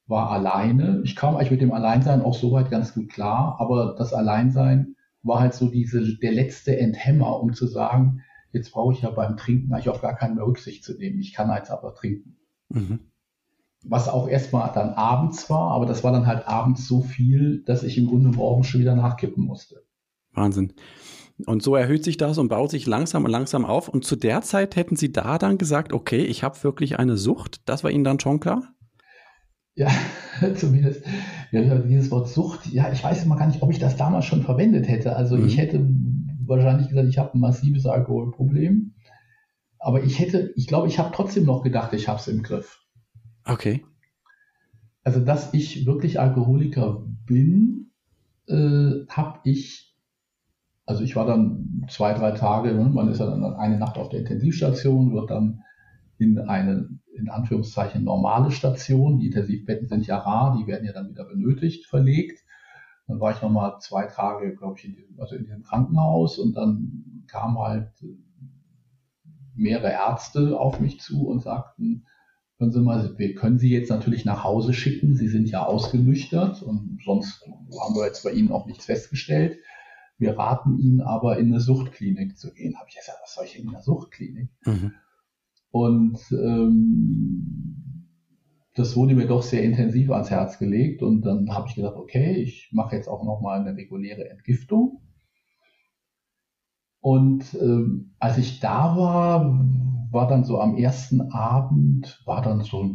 war 0.06 0.30
alleine. 0.30 1.00
Ich 1.04 1.16
kam 1.16 1.37
eigentlich 1.37 1.50
mit 1.50 1.61
dem 1.61 1.73
Alleinsein 1.73 2.23
auch 2.23 2.35
soweit 2.35 2.71
ganz 2.71 2.94
gut 2.94 3.11
klar, 3.11 3.56
aber 3.59 3.94
das 3.99 4.12
Alleinsein 4.12 4.94
war 5.25 5.40
halt 5.40 5.54
so 5.54 5.69
diese, 5.69 6.16
der 6.19 6.33
letzte 6.33 6.78
Enthemmer, 6.78 7.40
um 7.40 7.54
zu 7.54 7.66
sagen, 7.66 8.23
jetzt 8.52 8.73
brauche 8.73 8.93
ich 8.93 9.02
ja 9.02 9.11
beim 9.11 9.37
Trinken 9.37 9.73
eigentlich 9.73 9.88
auf 9.88 10.00
gar 10.00 10.14
keine 10.14 10.37
mehr 10.37 10.47
Rücksicht 10.47 10.85
zu 10.85 10.97
nehmen. 10.97 11.19
Ich 11.19 11.35
kann 11.35 11.50
jetzt 11.54 11.71
aber 11.71 11.95
trinken. 11.95 12.37
Mhm. 12.69 13.00
Was 13.87 14.09
auch 14.09 14.28
erstmal 14.28 14.71
dann 14.73 14.90
abends 14.90 15.50
war, 15.50 15.73
aber 15.73 15.87
das 15.87 16.04
war 16.04 16.12
dann 16.12 16.26
halt 16.26 16.47
abends 16.47 16.87
so 16.87 17.02
viel, 17.02 17.62
dass 17.64 17.83
ich 17.83 17.99
im 17.99 18.07
Grunde 18.07 18.31
morgens 18.31 18.69
schon 18.69 18.81
wieder 18.81 18.95
nachkippen 18.95 19.45
musste. 19.45 19.85
Wahnsinn. 20.33 20.73
Und 21.47 21.62
so 21.62 21.75
erhöht 21.75 22.04
sich 22.04 22.16
das 22.16 22.38
und 22.38 22.49
baut 22.49 22.71
sich 22.71 22.87
langsam 22.87 23.25
und 23.25 23.31
langsam 23.31 23.64
auf. 23.64 23.88
Und 23.88 24.04
zu 24.04 24.14
der 24.16 24.43
Zeit 24.43 24.76
hätten 24.76 24.97
Sie 24.97 25.12
da 25.12 25.37
dann 25.37 25.59
gesagt, 25.59 25.93
okay, 25.93 26.25
ich 26.25 26.45
habe 26.45 26.62
wirklich 26.62 26.99
eine 26.99 27.16
Sucht. 27.16 27.69
Das 27.69 27.83
war 27.83 27.90
Ihnen 27.90 28.04
dann 28.04 28.21
schon 28.21 28.40
klar? 28.40 28.62
Ja, 29.76 29.90
zumindest 30.54 31.04
ja, 31.50 31.78
dieses 31.78 32.11
Wort 32.11 32.28
Sucht. 32.28 32.66
Ja, 32.66 32.93
ich 32.93 33.02
weiß 33.02 33.25
immer 33.25 33.37
gar 33.37 33.47
nicht, 33.47 33.62
ob 33.62 33.71
ich 33.71 33.78
das 33.78 33.97
damals 33.97 34.25
schon 34.25 34.43
verwendet 34.43 34.88
hätte. 34.88 35.16
Also 35.16 35.37
mhm. 35.37 35.47
ich 35.47 35.59
hätte 35.59 35.87
wahrscheinlich 36.47 36.88
gesagt, 36.88 37.09
ich 37.09 37.19
habe 37.19 37.37
ein 37.37 37.40
massives 37.40 37.87
Alkoholproblem. 37.87 38.95
Aber 39.78 40.02
ich 40.02 40.19
hätte, 40.19 40.52
ich 40.57 40.66
glaube, 40.66 40.88
ich 40.88 40.99
habe 40.99 41.12
trotzdem 41.14 41.45
noch 41.45 41.62
gedacht, 41.62 41.93
ich 41.93 42.09
habe 42.09 42.19
es 42.19 42.28
im 42.28 42.43
Griff. 42.43 42.81
Okay. 43.45 43.85
Also, 45.02 45.21
dass 45.21 45.52
ich 45.52 45.85
wirklich 45.85 46.19
Alkoholiker 46.19 47.04
bin, 47.26 47.90
äh, 48.49 49.07
habe 49.09 49.40
ich 49.45 49.95
also 50.87 51.02
ich 51.02 51.16
war 51.16 51.26
dann 51.26 51.87
zwei, 51.88 52.12
drei 52.14 52.33
Tage, 52.33 52.75
ne? 52.75 52.85
man 52.85 53.09
ist 53.09 53.19
ja 53.19 53.26
dann 53.26 53.43
eine 53.43 53.78
Nacht 53.78 53.97
auf 53.97 54.11
der 54.11 54.21
Intensivstation, 54.21 55.14
wird 55.14 55.31
dann 55.31 55.62
in 56.19 56.38
eine, 56.38 56.88
in 57.16 57.28
Anführungszeichen, 57.28 58.04
normale 58.04 58.50
Station. 58.50 59.18
Die 59.18 59.26
Intensivbetten 59.26 59.88
sind 59.88 60.06
ja 60.06 60.18
rar, 60.18 60.56
die 60.59 60.66
werden 60.66 60.87
ja 60.87 60.92
dann 60.92 61.09
wieder 61.09 61.25
benötigt, 61.25 61.87
verlegt. 61.87 62.44
Dann 63.06 63.21
war 63.21 63.33
ich 63.33 63.42
nochmal 63.42 63.78
zwei 63.80 64.06
Tage, 64.06 64.54
glaube 64.56 64.78
ich, 64.78 64.87
in 64.87 64.94
diesem, 64.94 65.21
also 65.21 65.37
in 65.37 65.44
diesem 65.44 65.62
Krankenhaus 65.62 66.38
und 66.38 66.56
dann 66.56 67.25
kamen 67.26 67.59
halt 67.59 67.90
mehrere 69.54 69.92
Ärzte 69.92 70.59
auf 70.59 70.80
mich 70.80 71.00
zu 71.00 71.26
und 71.26 71.40
sagten, 71.40 72.06
hören 72.59 72.73
Sie 72.73 72.80
mal, 72.80 73.18
wir 73.18 73.35
können 73.35 73.59
Sie 73.59 73.71
jetzt 73.71 73.90
natürlich 73.90 74.25
nach 74.25 74.42
Hause 74.42 74.73
schicken, 74.73 75.14
Sie 75.14 75.28
sind 75.28 75.49
ja 75.49 75.64
ausgenüchtert 75.64 76.62
und 76.62 77.00
sonst 77.04 77.44
haben 77.47 77.94
wir 77.94 78.06
jetzt 78.06 78.25
bei 78.25 78.33
Ihnen 78.33 78.50
auch 78.50 78.66
nichts 78.66 78.87
festgestellt. 78.87 79.59
Wir 80.16 80.38
raten 80.38 80.78
Ihnen 80.78 81.00
aber 81.00 81.38
in 81.38 81.47
eine 81.47 81.61
Suchtklinik 81.61 82.38
zu 82.38 82.52
gehen. 82.52 82.76
Habe 82.78 82.88
ich 82.88 82.97
gesagt, 82.97 83.18
was 83.23 83.35
soll 83.35 83.44
ich 83.44 83.59
in 83.59 83.68
einer 83.68 83.83
Suchtklinik? 83.83 84.49
Mhm. 84.64 84.92
Und 85.75 86.21
ähm, 86.31 88.07
das 88.76 88.95
wurde 88.95 89.16
mir 89.16 89.26
doch 89.26 89.43
sehr 89.43 89.64
intensiv 89.64 90.09
ans 90.12 90.31
Herz 90.31 90.61
gelegt 90.61 91.02
und 91.02 91.23
dann 91.23 91.52
habe 91.52 91.66
ich 91.66 91.75
gedacht, 91.75 91.97
okay, 91.97 92.37
ich 92.37 92.71
mache 92.71 92.95
jetzt 92.95 93.09
auch 93.09 93.25
nochmal 93.25 93.59
eine 93.59 93.76
reguläre 93.76 94.31
Entgiftung. 94.31 95.00
Und 97.00 97.54
ähm, 97.54 98.14
als 98.21 98.38
ich 98.38 98.61
da 98.61 98.97
war, 98.97 99.66
war 100.12 100.28
dann 100.28 100.45
so 100.45 100.61
am 100.61 100.76
ersten 100.76 101.33
Abend, 101.33 102.23
war 102.25 102.40
dann 102.40 102.61
so, 102.61 102.95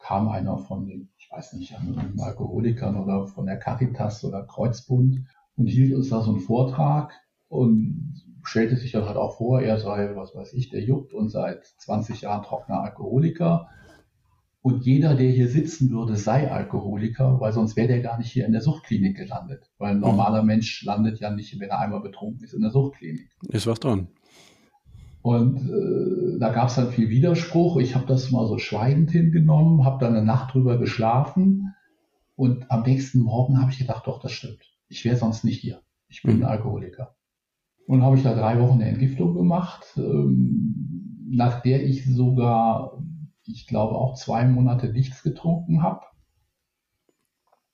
kam 0.00 0.26
einer 0.26 0.58
von 0.58 0.88
den, 0.88 1.10
ich 1.18 1.30
weiß 1.30 1.52
nicht, 1.52 1.72
Alkoholikern 2.18 2.96
oder 2.96 3.28
von 3.28 3.46
der 3.46 3.58
Caritas 3.60 4.24
oder 4.24 4.42
Kreuzbund 4.44 5.24
und 5.54 5.66
hielt 5.68 5.94
uns 5.94 6.08
da 6.08 6.20
so 6.20 6.32
einen 6.32 6.40
Vortrag 6.40 7.12
und 7.46 8.29
stellte 8.44 8.76
sich 8.76 8.92
dann 8.92 9.06
halt 9.06 9.16
auch 9.16 9.36
vor, 9.36 9.60
er 9.60 9.78
sei, 9.78 10.14
was 10.14 10.34
weiß 10.34 10.52
ich, 10.54 10.70
der 10.70 10.82
Jupp 10.82 11.12
und 11.12 11.30
seit 11.30 11.64
20 11.64 12.22
Jahren 12.22 12.42
trockener 12.42 12.82
Alkoholiker. 12.82 13.68
Und 14.62 14.84
jeder, 14.84 15.14
der 15.14 15.30
hier 15.30 15.48
sitzen 15.48 15.90
würde, 15.90 16.16
sei 16.16 16.50
Alkoholiker, 16.50 17.40
weil 17.40 17.52
sonst 17.52 17.76
wäre 17.76 17.88
der 17.88 18.00
gar 18.00 18.18
nicht 18.18 18.30
hier 18.30 18.44
in 18.44 18.52
der 18.52 18.60
Suchtklinik 18.60 19.16
gelandet. 19.16 19.70
Weil 19.78 19.92
ein 19.92 19.96
mhm. 19.96 20.02
normaler 20.02 20.42
Mensch 20.42 20.84
landet 20.84 21.18
ja 21.20 21.30
nicht, 21.30 21.58
wenn 21.58 21.70
er 21.70 21.78
einmal 21.78 22.00
betrunken 22.00 22.44
ist, 22.44 22.52
in 22.52 22.60
der 22.60 22.70
Suchtklinik. 22.70 23.30
Ist 23.48 23.66
was 23.66 23.80
dran. 23.80 24.08
Und 25.22 25.56
äh, 25.70 26.38
da 26.38 26.50
gab 26.50 26.68
es 26.68 26.76
dann 26.76 26.90
viel 26.90 27.08
Widerspruch. 27.08 27.78
Ich 27.78 27.94
habe 27.94 28.06
das 28.06 28.30
mal 28.30 28.46
so 28.46 28.58
schweigend 28.58 29.10
hingenommen, 29.10 29.84
habe 29.84 30.04
dann 30.04 30.14
eine 30.14 30.24
Nacht 30.24 30.54
drüber 30.54 30.78
geschlafen 30.78 31.74
und 32.36 32.70
am 32.70 32.82
nächsten 32.82 33.20
Morgen 33.20 33.60
habe 33.60 33.70
ich 33.70 33.78
gedacht, 33.78 34.06
doch, 34.06 34.20
das 34.20 34.32
stimmt 34.32 34.70
ich 34.90 35.04
wäre 35.04 35.16
sonst 35.16 35.44
nicht 35.44 35.60
hier. 35.60 35.80
Ich 36.08 36.22
bin 36.22 36.38
mhm. 36.38 36.44
Alkoholiker. 36.44 37.14
Und 37.90 38.04
habe 38.04 38.16
ich 38.16 38.22
da 38.22 38.36
drei 38.36 38.60
Wochen 38.60 38.80
eine 38.80 38.88
Entgiftung 38.88 39.34
gemacht, 39.34 39.94
ähm, 39.96 41.26
nach 41.28 41.60
der 41.60 41.84
ich 41.84 42.04
sogar, 42.06 43.02
ich 43.42 43.66
glaube, 43.66 43.96
auch 43.96 44.14
zwei 44.14 44.46
Monate 44.46 44.92
nichts 44.92 45.24
getrunken 45.24 45.82
habe. 45.82 46.02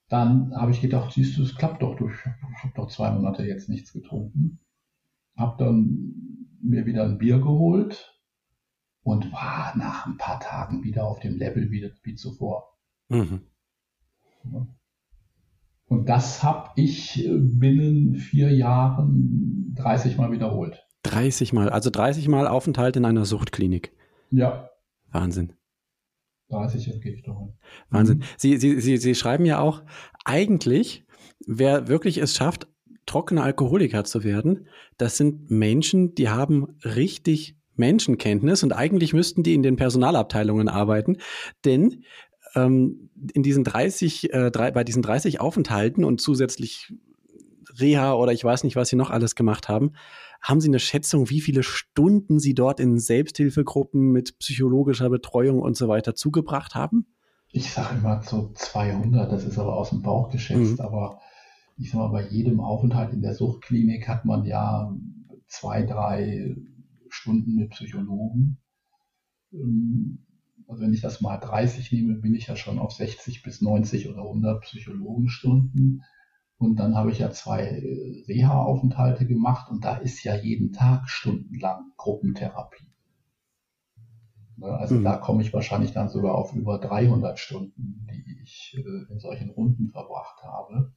Dann 0.09 0.57
habe 0.57 0.71
ich 0.71 0.81
gedacht, 0.81 1.13
siehst 1.13 1.37
du, 1.37 1.43
es 1.43 1.55
klappt 1.55 1.83
doch. 1.83 2.01
Ich 2.01 2.25
habe 2.25 2.73
doch 2.75 2.89
zwei 2.89 3.11
Monate 3.11 3.45
jetzt 3.45 3.69
nichts 3.69 3.93
getrunken. 3.93 4.61
Habe 5.37 5.63
dann 5.63 6.15
mir 6.63 6.87
wieder 6.87 7.05
ein 7.05 7.19
Bier 7.19 7.39
geholt 7.39 8.19
und 9.03 9.31
war 9.33 9.77
nach 9.77 10.07
ein 10.07 10.17
paar 10.17 10.41
Tagen 10.41 10.83
wieder 10.83 11.05
auf 11.05 11.21
dem 11.21 11.37
Level 11.37 11.71
wie, 11.71 11.93
wie 12.05 12.15
zuvor. 12.15 12.79
Mhm. 13.11 13.43
Und 15.89 16.09
das 16.09 16.43
habe 16.43 16.71
ich 16.77 17.23
äh, 17.23 17.37
binnen 17.37 18.15
vier 18.15 18.51
Jahren 18.51 19.66
30 19.77 20.17
Mal 20.17 20.33
wiederholt. 20.33 20.87
30 21.05 21.53
Mal, 21.53 21.69
also 21.69 21.91
30 21.91 22.29
Mal 22.29 22.49
Aufenthalt 22.49 22.97
in 22.97 23.05
einer 23.05 23.25
Suchtklinik. 23.25 23.93
Ja. 24.31 24.71
Wahnsinn. 25.11 25.53
30 26.51 26.93
Entgiftungen. 26.93 27.59
Wahnsinn. 27.91 28.19
Mhm. 28.19 28.23
Sie, 28.37 28.57
Sie, 28.59 28.81
Sie, 28.81 28.97
Sie 28.97 29.15
schreiben 29.15 29.45
ja 29.45 29.61
auch, 29.61 29.83
eigentlich, 30.25 31.05
wer 31.47 31.89
wirklich 31.89 32.19
es 32.19 32.35
schafft, 32.35 32.69
trockene 33.05 33.43
Alkoholiker 33.43 34.05
zu 34.05 34.25
werden, 34.25 34.67
das 34.99 35.17
sind 35.17 35.51
Menschen, 35.51 36.15
die 36.15 36.29
haben 36.29 36.77
richtig 36.85 37.57
Menschenkenntnis 37.77 38.63
und 38.63 38.73
eigentlich 38.73 39.13
müssten 39.13 39.43
die 39.43 39.55
in 39.55 39.63
den 39.63 39.77
Personalabteilungen 39.77 40.69
arbeiten, 40.69 41.19
denn 41.65 42.05
ähm, 42.55 43.11
in 43.33 43.43
diesen 43.43 43.65
30, 43.65 44.33
äh, 44.33 44.51
drei, 44.51 44.71
bei 44.71 44.83
diesen 44.83 45.03
30 45.03 45.41
Aufenthalten 45.41 46.05
und 46.05 46.21
zusätzlich 46.21 46.93
Reha 47.81 48.15
oder 48.15 48.33
ich 48.33 48.45
weiß 48.45 48.65
nicht, 48.65 48.77
was 48.77 48.89
sie 48.89 48.97
noch 48.97 49.11
alles 49.11 49.35
gemacht 49.35 49.69
haben, 49.69 49.93
haben 50.43 50.61
Sie 50.61 50.69
eine 50.69 50.79
Schätzung, 50.79 51.31
wie 51.31 51.41
viele 51.41 51.63
Stunden 51.63 52.39
Sie 52.39 52.55
dort 52.55 52.79
in 52.79 52.99
Selbsthilfegruppen 52.99 54.13
mit 54.13 54.39
psychologischer 54.39 55.11
Betreuung 55.11 55.61
und 55.61 55.77
so 55.77 55.89
weiter 55.89 56.15
zugebracht 56.15 56.75
haben? 56.75 57.07
Ich 57.51 57.73
sage 57.73 57.97
immer 57.99 58.23
so 58.23 58.53
200, 58.55 59.33
das 59.33 59.45
ist 59.45 59.59
aber 59.59 59.77
aus 59.77 59.91
dem 59.91 60.03
Bauch 60.03 60.31
geschätzt, 60.31 60.79
mhm. 60.79 60.81
aber 60.81 61.21
ich 61.79 61.91
sage 61.91 62.05
mal, 62.05 62.13
bei 62.13 62.29
jedem 62.29 62.61
Aufenthalt 62.61 63.13
in 63.13 63.23
der 63.23 63.35
Suchtklinik 63.35 64.09
hat 64.09 64.25
man 64.25 64.45
ja 64.45 64.95
zwei, 65.47 65.83
drei 65.83 66.57
Stunden 67.09 67.55
mit 67.55 67.71
Psychologen. 67.71 68.59
Ähm, 69.53 70.27
also 70.69 70.83
wenn 70.83 70.95
ich 70.95 71.01
das 71.01 71.21
mal 71.21 71.37
30 71.37 71.93
nehme, 71.93 72.15
bin 72.15 72.35
ich 72.35 72.49
ja 72.49 72.57
schon 72.57 72.79
auf 72.79 72.93
60 72.93 73.43
bis 73.43 73.61
90 73.61 74.09
oder 74.09 74.23
100 74.23 74.63
Psychologenstunden. 74.63 76.03
Und 76.59 76.77
dann 76.77 76.97
habe 76.97 77.11
ich 77.11 77.19
ja 77.19 77.31
zwei 77.31 77.83
Reha-Aufenthalte 78.29 79.27
gemacht 79.27 79.71
und 79.71 79.85
da 79.85 79.97
ist 79.97 80.25
ja 80.25 80.35
jeden 80.35 80.73
Tag 80.73 81.09
stundenlang 81.09 81.93
Gruppentherapie. 81.97 82.87
Ne, 84.57 84.69
also 84.69 84.95
mhm. 84.95 85.05
da 85.05 85.17
komme 85.17 85.43
ich 85.43 85.53
wahrscheinlich 85.53 85.93
dann 85.93 86.09
sogar 86.09 86.35
auf 86.35 86.55
über 86.55 86.79
300 86.79 87.39
Stunden, 87.39 88.07
die 88.11 88.41
ich 88.43 88.75
äh, 88.79 89.13
in 89.13 89.19
solchen 89.19 89.51
Runden 89.51 89.91
verbracht 89.91 90.43
habe. 90.43 90.95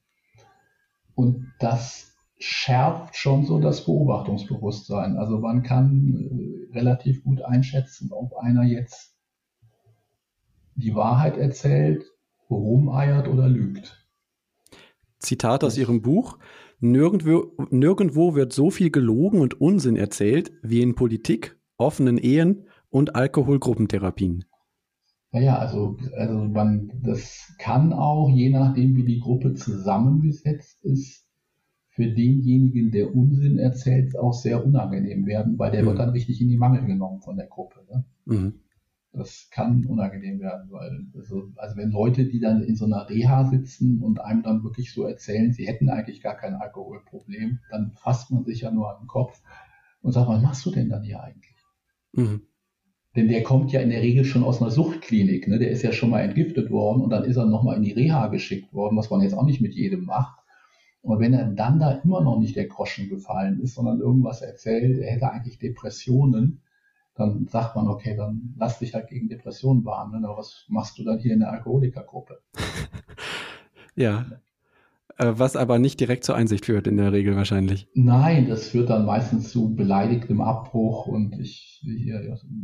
Und 1.14 1.52
das 1.60 2.16
schärft 2.40 3.18
schon 3.18 3.46
so 3.46 3.60
das 3.60 3.84
Beobachtungsbewusstsein. 3.84 5.18
Also 5.18 5.40
man 5.40 5.64
kann 5.64 6.16
äh, 6.16 6.74
relativ 6.74 7.24
gut 7.26 7.42
einschätzen, 7.42 8.14
ob 8.14 8.38
einer 8.38 8.64
jetzt 8.64 9.18
die 10.76 10.96
Wahrheit 10.96 11.38
erzählt, 11.38 12.06
rumeiert 12.50 13.28
oder 13.28 13.50
lügt. 13.50 13.99
Zitat 15.20 15.64
aus 15.64 15.78
Ihrem 15.78 16.02
Buch. 16.02 16.38
Nirgendwo, 16.80 17.52
nirgendwo 17.70 18.36
wird 18.36 18.54
so 18.54 18.72
viel 18.72 18.90
gelogen 18.90 19.42
und 19.42 19.60
Unsinn 19.60 19.98
erzählt 19.98 20.52
wie 20.64 20.82
in 20.82 20.96
Politik, 20.96 21.58
offenen 21.78 22.18
Ehen 22.18 22.66
und 22.90 23.16
Alkoholgruppentherapien. 23.16 24.46
Naja, 25.32 25.58
also, 25.60 25.98
also 26.18 26.40
man, 26.46 26.92
das 27.04 27.54
kann 27.60 27.94
auch, 27.94 28.30
je 28.30 28.50
nachdem 28.50 28.96
wie 28.96 29.06
die 29.06 29.20
Gruppe 29.20 29.54
zusammengesetzt 29.54 30.84
ist, 30.84 31.26
für 31.90 32.08
denjenigen, 32.08 32.92
der 32.92 33.14
Unsinn 33.14 33.60
erzählt, 33.60 34.18
auch 34.18 34.32
sehr 34.32 34.66
unangenehm 34.66 35.26
werden, 35.26 35.60
weil 35.60 35.72
der 35.72 35.82
mhm. 35.82 35.88
wird 35.88 36.00
dann 36.00 36.10
richtig 36.12 36.40
in 36.40 36.48
die 36.48 36.58
Mangel 36.58 36.86
genommen 36.86 37.20
von 37.20 37.36
der 37.36 37.48
Gruppe. 37.48 37.82
Ne? 37.92 38.06
Mhm. 38.26 38.54
Das 39.12 39.50
kann 39.52 39.86
unangenehm 39.86 40.40
werden, 40.40 40.70
weil 40.70 41.08
also, 41.16 41.52
also 41.56 41.78
wenn 41.78 41.90
Leute, 41.90 42.26
die 42.26 42.40
dann 42.40 42.62
in 42.62 42.76
so 42.76 42.86
einer 42.86 43.10
Reha 43.10 43.46
sitzen 43.46 44.02
und 44.04 44.22
einem 44.22 44.44
dann 44.44 44.64
wirklich 44.64 44.94
so 44.94 45.04
erzählen, 45.04 45.52
sie 45.52 45.68
hätten 45.68 45.90
eigentlich 45.90 46.22
gar 46.22 46.36
kein 46.36 46.54
Alkoholproblem, 46.54 47.60
dann 47.72 47.92
fasst 47.96 48.30
man 48.32 48.46
sich 48.46 48.62
ja 48.62 48.72
nur 48.72 48.92
an 48.92 49.02
den 49.02 49.08
Kopf 49.08 49.42
und 50.02 50.12
sagt, 50.12 50.30
was 50.30 50.42
machst 50.42 50.66
du 50.66 50.72
denn 50.72 50.90
dann 50.90 51.04
hier 51.04 51.24
eigentlich? 51.24 51.56
Mhm. 52.14 52.42
Denn 53.16 53.28
der 53.28 53.42
kommt 53.42 53.72
ja 53.72 53.82
in 53.82 53.90
der 53.90 54.02
Regel 54.02 54.24
schon 54.24 54.44
aus 54.44 54.62
einer 54.62 54.70
Suchtklinik, 54.70 55.48
ne? 55.48 55.58
der 55.58 55.72
ist 55.72 55.82
ja 55.82 55.92
schon 55.92 56.12
mal 56.12 56.22
entgiftet 56.22 56.70
worden 56.70 57.02
und 57.02 57.10
dann 57.10 57.24
ist 57.24 57.38
er 57.38 57.48
nochmal 57.48 57.78
in 57.78 57.84
die 57.84 57.94
Reha 57.94 58.28
geschickt 58.28 58.72
worden, 58.74 58.96
was 58.96 59.10
man 59.10 59.22
jetzt 59.22 59.34
auch 59.34 59.46
nicht 59.46 59.62
mit 59.62 59.74
jedem 59.74 60.06
macht. 60.06 60.40
Und 61.02 61.20
wenn 61.20 61.34
er 61.34 61.46
dann 61.48 61.80
da 61.80 61.92
immer 62.04 62.22
noch 62.22 62.40
nicht 62.40 62.56
der 62.56 62.68
Groschen 62.68 63.10
gefallen 63.10 63.62
ist, 63.62 63.74
sondern 63.74 64.00
irgendwas 64.00 64.42
erzählt, 64.42 65.00
er 65.00 65.12
hätte 65.12 65.32
eigentlich 65.32 65.58
Depressionen, 65.58 66.62
dann 67.20 67.48
sagt 67.48 67.76
man, 67.76 67.88
okay, 67.88 68.16
dann 68.16 68.56
lass 68.58 68.80
dich 68.80 68.94
halt 68.94 69.10
gegen 69.10 69.28
Depressionen 69.28 69.84
behandeln, 69.84 70.26
aber 70.26 70.38
was 70.38 70.66
machst 70.70 70.98
du 70.98 71.04
dann 71.04 71.20
hier 71.20 71.34
in 71.34 71.40
der 71.40 71.52
Alkoholikergruppe? 71.52 72.40
ja. 73.96 74.26
Äh, 75.18 75.34
was 75.36 75.58
aber 75.58 75.80
nicht 75.80 76.00
direkt 76.00 76.24
zur 76.24 76.36
Einsicht 76.36 76.66
führt 76.66 76.88
in 76.88 76.96
der 76.96 77.12
Regel 77.12 77.36
wahrscheinlich. 77.36 77.90
Nein, 77.94 78.48
das 78.48 78.70
führt 78.70 78.90
dann 78.90 79.06
meistens 79.06 79.50
zu 79.52 79.76
beleidigtem 79.76 80.40
Abbruch 80.40 81.08
und 81.08 81.38
ich, 81.40 81.86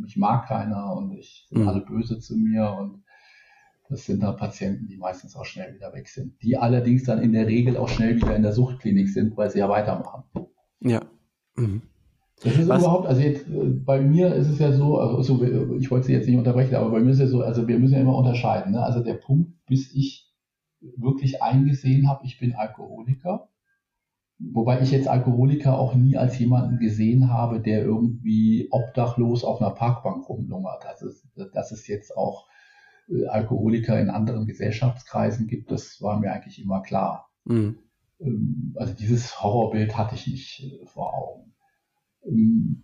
ich 0.05 0.17
mag 0.17 0.47
keiner 0.47 0.95
und 0.95 1.11
ich 1.11 1.47
sind 1.49 1.63
mhm. 1.63 1.67
alle 1.67 1.81
böse 1.81 2.19
zu 2.19 2.37
mir 2.37 2.71
und 2.79 3.03
das 3.89 4.05
sind 4.05 4.23
dann 4.23 4.37
Patienten, 4.37 4.87
die 4.87 4.97
meistens 4.97 5.35
auch 5.35 5.45
schnell 5.45 5.75
wieder 5.75 5.93
weg 5.93 6.07
sind. 6.07 6.41
Die 6.41 6.57
allerdings 6.57 7.03
dann 7.03 7.21
in 7.21 7.33
der 7.33 7.45
Regel 7.45 7.77
auch 7.77 7.89
schnell 7.89 8.15
wieder 8.15 8.35
in 8.35 8.41
der 8.41 8.53
Suchtklinik 8.53 9.09
sind, 9.09 9.35
weil 9.37 9.51
sie 9.51 9.59
ja 9.59 9.69
weitermachen. 9.69 10.23
Ja. 10.79 11.01
Mhm. 11.55 11.81
Das 12.43 12.57
ist 12.57 12.67
Was? 12.67 12.81
überhaupt, 12.81 13.07
also 13.07 13.21
jetzt 13.21 13.47
äh, 13.47 13.69
bei 13.69 14.01
mir 14.01 14.33
ist 14.35 14.49
es 14.49 14.59
ja 14.59 14.71
so, 14.71 14.97
also 14.97 15.41
ich 15.79 15.89
wollte 15.89 16.07
Sie 16.07 16.13
jetzt 16.13 16.27
nicht 16.27 16.37
unterbrechen, 16.37 16.75
aber 16.75 16.91
bei 16.91 16.99
mir 16.99 17.11
ist 17.11 17.19
es 17.19 17.21
ja 17.21 17.27
so, 17.27 17.41
also 17.41 17.67
wir 17.67 17.79
müssen 17.79 17.93
ja 17.93 18.01
immer 18.01 18.15
unterscheiden. 18.15 18.73
Ne? 18.73 18.83
Also 18.83 19.01
der 19.01 19.15
Punkt, 19.15 19.53
bis 19.65 19.93
ich 19.93 20.33
wirklich 20.97 21.41
eingesehen 21.41 22.09
habe, 22.09 22.25
ich 22.25 22.37
bin 22.39 22.53
Alkoholiker, 22.53 23.49
wobei 24.37 24.81
ich 24.81 24.91
jetzt 24.91 25.07
Alkoholiker 25.07 25.79
auch 25.79 25.95
nie 25.95 26.17
als 26.17 26.37
jemanden 26.37 26.77
gesehen 26.77 27.31
habe, 27.31 27.61
der 27.61 27.83
irgendwie 27.83 28.67
obdachlos 28.69 29.43
auf 29.43 29.61
einer 29.61 29.71
Parkbank 29.71 30.27
rumlungert. 30.27 30.85
Ist, 31.01 31.27
das 31.53 31.71
ist 31.71 31.87
jetzt 31.87 32.15
auch 32.15 32.47
äh, 33.09 33.27
Alkoholiker 33.27 33.99
in 33.99 34.09
anderen 34.09 34.45
Gesellschaftskreisen 34.45 35.47
gibt, 35.47 35.71
das 35.71 36.01
war 36.01 36.19
mir 36.19 36.31
eigentlich 36.31 36.61
immer 36.61 36.81
klar. 36.81 37.29
Mhm. 37.45 37.77
Ähm, 38.19 38.75
also 38.77 38.93
dieses 38.93 39.41
Horrorbild 39.41 39.97
hatte 39.97 40.15
ich 40.15 40.27
nicht 40.27 40.63
äh, 40.63 40.85
vor 40.85 41.13
Augen. 41.13 41.54
Ähm, 42.27 42.83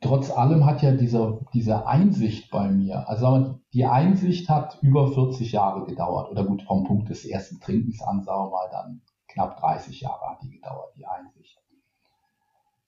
trotz 0.00 0.30
allem 0.30 0.64
hat 0.66 0.82
ja 0.82 0.92
dieser, 0.92 1.40
diese 1.52 1.86
Einsicht 1.86 2.50
bei 2.50 2.70
mir, 2.70 3.08
also 3.08 3.60
die 3.72 3.86
Einsicht 3.86 4.48
hat 4.48 4.78
über 4.82 5.12
40 5.12 5.52
Jahre 5.52 5.84
gedauert, 5.86 6.30
oder 6.30 6.44
gut, 6.44 6.62
vom 6.62 6.84
Punkt 6.84 7.08
des 7.08 7.24
ersten 7.24 7.60
Trinkens 7.60 8.02
an, 8.02 8.22
sagen 8.22 8.44
wir 8.44 8.50
mal, 8.50 8.68
dann 8.70 9.02
knapp 9.28 9.58
30 9.58 10.00
Jahre 10.00 10.30
hat 10.30 10.42
die 10.42 10.50
gedauert, 10.50 10.94
die 10.96 11.06
Einsicht. 11.06 11.58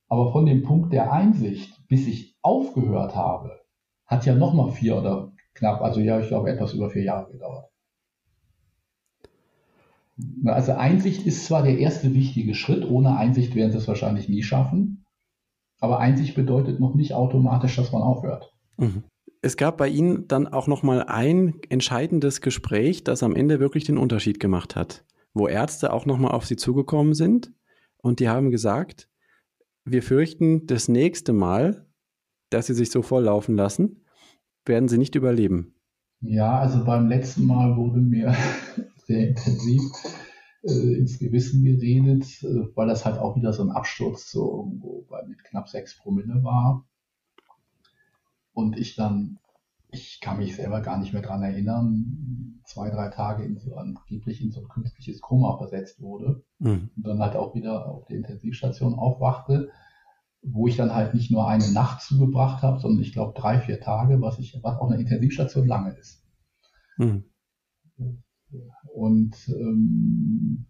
Aber 0.09 0.33
von 0.33 0.47
dem 0.47 0.62
Punkt 0.62 0.92
der 0.92 1.12
Einsicht, 1.12 1.87
bis 1.88 2.07
ich 2.07 2.37
aufgehört 2.40 3.14
habe, 3.14 3.61
hat 4.07 4.25
ja 4.25 4.35
nochmal 4.35 4.71
vier 4.71 4.97
oder 4.97 5.33
knapp, 5.55 5.83
also 5.83 6.01
ja, 6.01 6.18
ich 6.21 6.29
glaube, 6.29 6.51
etwas 6.51 6.73
über 6.73 6.88
vier 6.88 7.03
Jahre 7.03 7.31
gedauert. 7.31 7.71
Also 10.47 10.73
Einsicht 10.73 11.27
ist 11.27 11.47
zwar 11.47 11.62
der 11.62 11.79
erste 11.79 12.14
wichtige 12.14 12.55
Schritt, 12.55 12.88
ohne 12.88 13.16
Einsicht 13.16 13.55
werden 13.55 13.71
sie 13.71 13.79
es 13.79 13.87
wahrscheinlich 13.87 14.29
nie 14.29 14.42
schaffen, 14.42 14.98
aber 15.81 15.99
Einsicht 16.01 16.35
bedeutet 16.35 16.81
noch 16.81 16.95
nicht 16.95 17.14
automatisch, 17.14 17.77
dass 17.77 17.93
man 17.93 18.03
aufhört. 18.03 18.53
Mhm. 18.77 19.05
Es 19.41 19.57
gab 19.57 19.77
bei 19.77 19.88
Ihnen 19.88 20.27
dann 20.27 20.49
auch 20.49 20.67
noch 20.67 20.83
mal 20.83 21.05
ein 21.05 21.55
entscheidendes 21.69 22.41
Gespräch, 22.41 23.05
das 23.05 23.23
am 23.23 23.37
Ende 23.37 23.61
wirklich 23.61 23.85
den 23.85 23.97
Unterschied 23.97 24.41
gemacht 24.41 24.75
hat, 24.75 25.05
wo 25.33 25.47
Ärzte 25.47 25.93
auch 25.93 26.07
noch 26.07 26.19
mal 26.19 26.31
auf 26.31 26.45
Sie 26.45 26.57
zugekommen 26.57 27.14
sind 27.14 27.53
und 27.99 28.19
die 28.19 28.29
haben 28.29 28.51
gesagt, 28.51 29.09
wir 29.85 30.03
fürchten 30.03 30.67
das 30.67 30.88
nächste 30.88 31.33
Mal, 31.33 31.87
dass 32.51 32.67
Sie 32.67 32.75
sich 32.75 32.91
so 32.91 33.03
volllaufen 33.03 33.57
lassen, 33.57 34.05
werden 34.69 34.88
sie 34.88 34.99
nicht 34.99 35.14
überleben. 35.14 35.75
Ja, 36.21 36.59
also 36.59 36.85
beim 36.85 37.09
letzten 37.09 37.47
Mal 37.47 37.77
wurde 37.77 38.01
mir 38.01 38.35
sehr 39.07 39.29
intensiv 39.29 39.83
ins 40.62 41.18
Gewissen 41.18 41.64
geredet, 41.64 42.25
äh, 42.42 42.68
weil 42.75 42.88
das 42.88 43.05
halt 43.05 43.18
auch 43.18 43.37
wieder 43.37 43.53
so 43.53 43.62
ein 43.62 43.71
Absturz 43.71 44.31
so 44.31 44.64
irgendwo 44.64 45.07
bei 45.09 45.23
mit 45.25 45.42
knapp 45.44 45.68
sechs 45.68 45.97
Promille 45.99 46.42
war. 46.42 46.85
Und 48.53 48.77
ich 48.77 48.97
dann, 48.97 49.38
ich 49.90 50.21
kann 50.21 50.38
mich 50.38 50.57
selber 50.57 50.81
gar 50.81 50.99
nicht 50.99 51.12
mehr 51.12 51.23
dran 51.23 51.42
erinnern, 51.42 52.61
zwei, 52.64 52.90
drei 52.90 53.09
Tage 53.09 53.44
in 53.44 53.59
so, 53.59 53.77
angeblich 53.77 54.42
in 54.42 54.51
so 54.51 54.61
ein 54.61 54.68
künstliches 54.68 55.21
Koma 55.21 55.57
versetzt 55.59 56.01
wurde. 56.01 56.42
Mhm. 56.59 56.90
Und 56.97 57.07
dann 57.07 57.21
halt 57.21 57.37
auch 57.37 57.55
wieder 57.55 57.87
auf 57.87 58.07
der 58.07 58.16
Intensivstation 58.16 58.94
aufwachte 58.94 59.71
wo 60.42 60.66
ich 60.66 60.77
dann 60.77 60.94
halt 60.94 61.14
nicht 61.14 61.31
nur 61.31 61.49
eine 61.49 61.71
Nacht 61.73 62.03
zugebracht 62.03 62.62
habe, 62.62 62.79
sondern 62.79 63.03
ich 63.03 63.12
glaube 63.12 63.38
drei, 63.38 63.61
vier 63.61 63.81
Tage, 63.81 64.21
was 64.21 64.38
ich, 64.38 64.59
was 64.62 64.79
auch 64.79 64.90
eine 64.90 65.01
Intensivstation 65.01 65.66
lange 65.66 65.97
ist. 65.97 66.23
Mhm. 66.97 67.25
Und 68.95 69.37
ähm, 69.49 70.67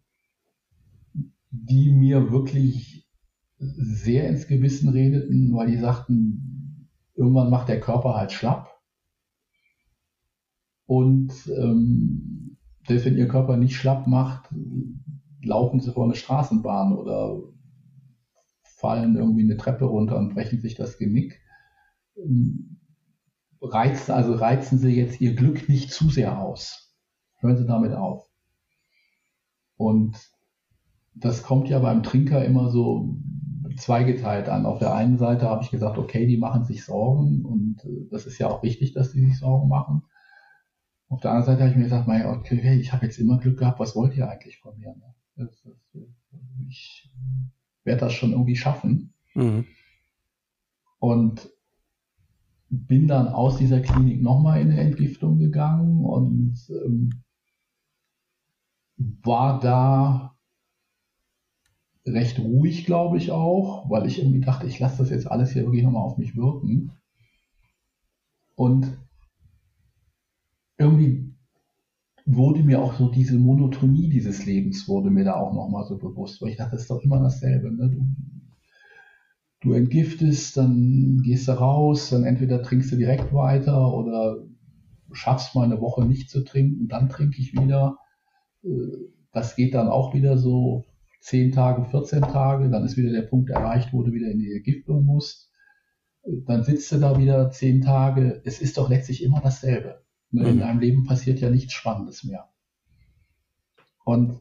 die 1.50 1.90
mir 1.90 2.30
wirklich 2.30 3.08
sehr 3.46 4.28
ins 4.28 4.46
Gewissen 4.46 4.90
redeten, 4.90 5.54
weil 5.54 5.68
die 5.68 5.78
sagten, 5.78 6.88
irgendwann 7.14 7.50
macht 7.50 7.68
der 7.68 7.80
Körper 7.80 8.14
halt 8.14 8.32
schlapp. 8.32 8.68
Und 10.86 11.32
ähm, 11.48 12.56
selbst 12.86 13.04
wenn 13.04 13.18
ihr 13.18 13.28
Körper 13.28 13.56
nicht 13.56 13.76
schlapp 13.76 14.06
macht, 14.06 14.48
laufen 15.42 15.80
sie 15.80 15.92
vor 15.92 16.04
eine 16.04 16.14
Straßenbahn 16.14 16.96
oder 16.96 17.42
fallen 18.62 19.16
irgendwie 19.16 19.42
eine 19.42 19.56
Treppe 19.56 19.84
runter 19.84 20.16
und 20.16 20.34
brechen 20.34 20.60
sich 20.60 20.74
das 20.74 20.98
Genick. 20.98 21.40
reizen, 23.60 24.12
also 24.12 24.34
reizen 24.34 24.78
Sie 24.78 24.90
jetzt 24.90 25.20
Ihr 25.20 25.34
Glück 25.34 25.68
nicht 25.68 25.90
zu 25.92 26.10
sehr 26.10 26.40
aus. 26.40 26.87
Hören 27.38 27.56
Sie 27.56 27.66
damit 27.66 27.92
auf. 27.92 28.28
Und 29.76 30.16
das 31.14 31.42
kommt 31.42 31.68
ja 31.68 31.78
beim 31.78 32.02
Trinker 32.02 32.44
immer 32.44 32.70
so 32.70 33.16
zweigeteilt 33.76 34.48
an. 34.48 34.66
Auf 34.66 34.78
der 34.78 34.94
einen 34.94 35.18
Seite 35.18 35.48
habe 35.48 35.62
ich 35.62 35.70
gesagt, 35.70 35.98
okay, 35.98 36.26
die 36.26 36.36
machen 36.36 36.64
sich 36.64 36.84
Sorgen 36.84 37.44
und 37.44 37.84
äh, 37.84 38.08
das 38.10 38.26
ist 38.26 38.38
ja 38.38 38.48
auch 38.48 38.62
wichtig, 38.62 38.92
dass 38.92 39.12
die 39.12 39.24
sich 39.24 39.38
Sorgen 39.38 39.68
machen. 39.68 40.02
Auf 41.08 41.20
der 41.20 41.30
anderen 41.30 41.46
Seite 41.46 41.62
habe 41.62 41.70
ich 41.70 41.76
mir 41.76 41.84
gesagt, 41.84 42.06
mein, 42.06 42.26
okay, 42.26 42.78
ich 42.78 42.92
habe 42.92 43.06
jetzt 43.06 43.18
immer 43.18 43.38
Glück 43.38 43.58
gehabt, 43.58 43.80
was 43.80 43.96
wollt 43.96 44.16
ihr 44.16 44.28
eigentlich 44.28 44.58
von 44.58 44.78
mir? 44.78 44.94
Ne? 45.36 45.48
Ich 46.68 47.10
werde 47.84 48.00
das 48.00 48.12
schon 48.12 48.32
irgendwie 48.32 48.56
schaffen. 48.56 49.14
Mhm. 49.34 49.64
Und 50.98 51.48
bin 52.68 53.08
dann 53.08 53.28
aus 53.28 53.56
dieser 53.56 53.80
Klinik 53.80 54.20
nochmal 54.20 54.60
in 54.60 54.70
eine 54.70 54.80
Entgiftung 54.80 55.38
gegangen 55.38 56.04
und 56.04 56.58
ähm, 56.84 57.22
war 58.98 59.60
da 59.60 60.36
recht 62.06 62.38
ruhig, 62.38 62.86
glaube 62.86 63.16
ich 63.18 63.30
auch, 63.30 63.88
weil 63.90 64.06
ich 64.06 64.18
irgendwie 64.18 64.40
dachte, 64.40 64.66
ich 64.66 64.78
lasse 64.78 64.98
das 64.98 65.10
jetzt 65.10 65.30
alles 65.30 65.52
hier 65.52 65.64
wirklich 65.64 65.84
nochmal 65.84 66.02
auf 66.02 66.18
mich 66.18 66.36
wirken. 66.36 66.92
Und 68.56 68.98
irgendwie 70.78 71.34
wurde 72.26 72.62
mir 72.62 72.82
auch 72.82 72.94
so 72.94 73.08
diese 73.08 73.38
Monotonie 73.38 74.08
dieses 74.10 74.44
Lebens 74.44 74.86
wurde 74.88 75.10
mir 75.10 75.24
da 75.24 75.34
auch 75.34 75.54
nochmal 75.54 75.84
so 75.84 75.96
bewusst, 75.96 76.42
weil 76.42 76.50
ich 76.50 76.56
dachte, 76.56 76.72
das 76.72 76.82
ist 76.82 76.90
doch 76.90 77.02
immer 77.02 77.20
dasselbe. 77.20 77.70
Ne? 77.70 77.90
Du, 77.90 78.06
du 79.60 79.72
entgiftest, 79.72 80.56
dann 80.56 81.22
gehst 81.22 81.48
du 81.48 81.52
raus, 81.52 82.10
dann 82.10 82.24
entweder 82.24 82.62
trinkst 82.62 82.92
du 82.92 82.96
direkt 82.96 83.32
weiter 83.32 83.94
oder 83.94 84.44
schaffst 85.12 85.54
mal 85.54 85.64
eine 85.64 85.80
Woche 85.80 86.04
nicht 86.04 86.28
zu 86.30 86.44
trinken, 86.44 86.88
dann 86.88 87.08
trinke 87.08 87.40
ich 87.40 87.52
wieder. 87.54 87.96
Äh, 88.68 89.08
das 89.32 89.56
geht 89.56 89.74
dann 89.74 89.88
auch 89.88 90.14
wieder 90.14 90.38
so 90.38 90.84
10 91.20 91.52
Tage, 91.52 91.84
14 91.84 92.22
Tage, 92.22 92.70
dann 92.70 92.84
ist 92.84 92.96
wieder 92.96 93.12
der 93.12 93.22
Punkt 93.22 93.50
erreicht, 93.50 93.92
wo 93.92 94.02
du 94.02 94.12
wieder 94.12 94.30
in 94.30 94.38
die 94.38 94.52
Entgiftung 94.52 95.04
musst. 95.04 95.50
Dann 96.46 96.62
sitzt 96.62 96.90
du 96.92 96.98
da 96.98 97.18
wieder 97.18 97.50
10 97.50 97.82
Tage. 97.82 98.42
Es 98.44 98.60
ist 98.60 98.78
doch 98.78 98.88
letztlich 98.88 99.22
immer 99.22 99.40
dasselbe. 99.40 100.02
Ne, 100.30 100.48
in 100.48 100.56
mhm. 100.56 100.60
deinem 100.60 100.80
Leben 100.80 101.04
passiert 101.04 101.40
ja 101.40 101.50
nichts 101.50 101.72
Spannendes 101.72 102.24
mehr. 102.24 102.48
Und 104.04 104.40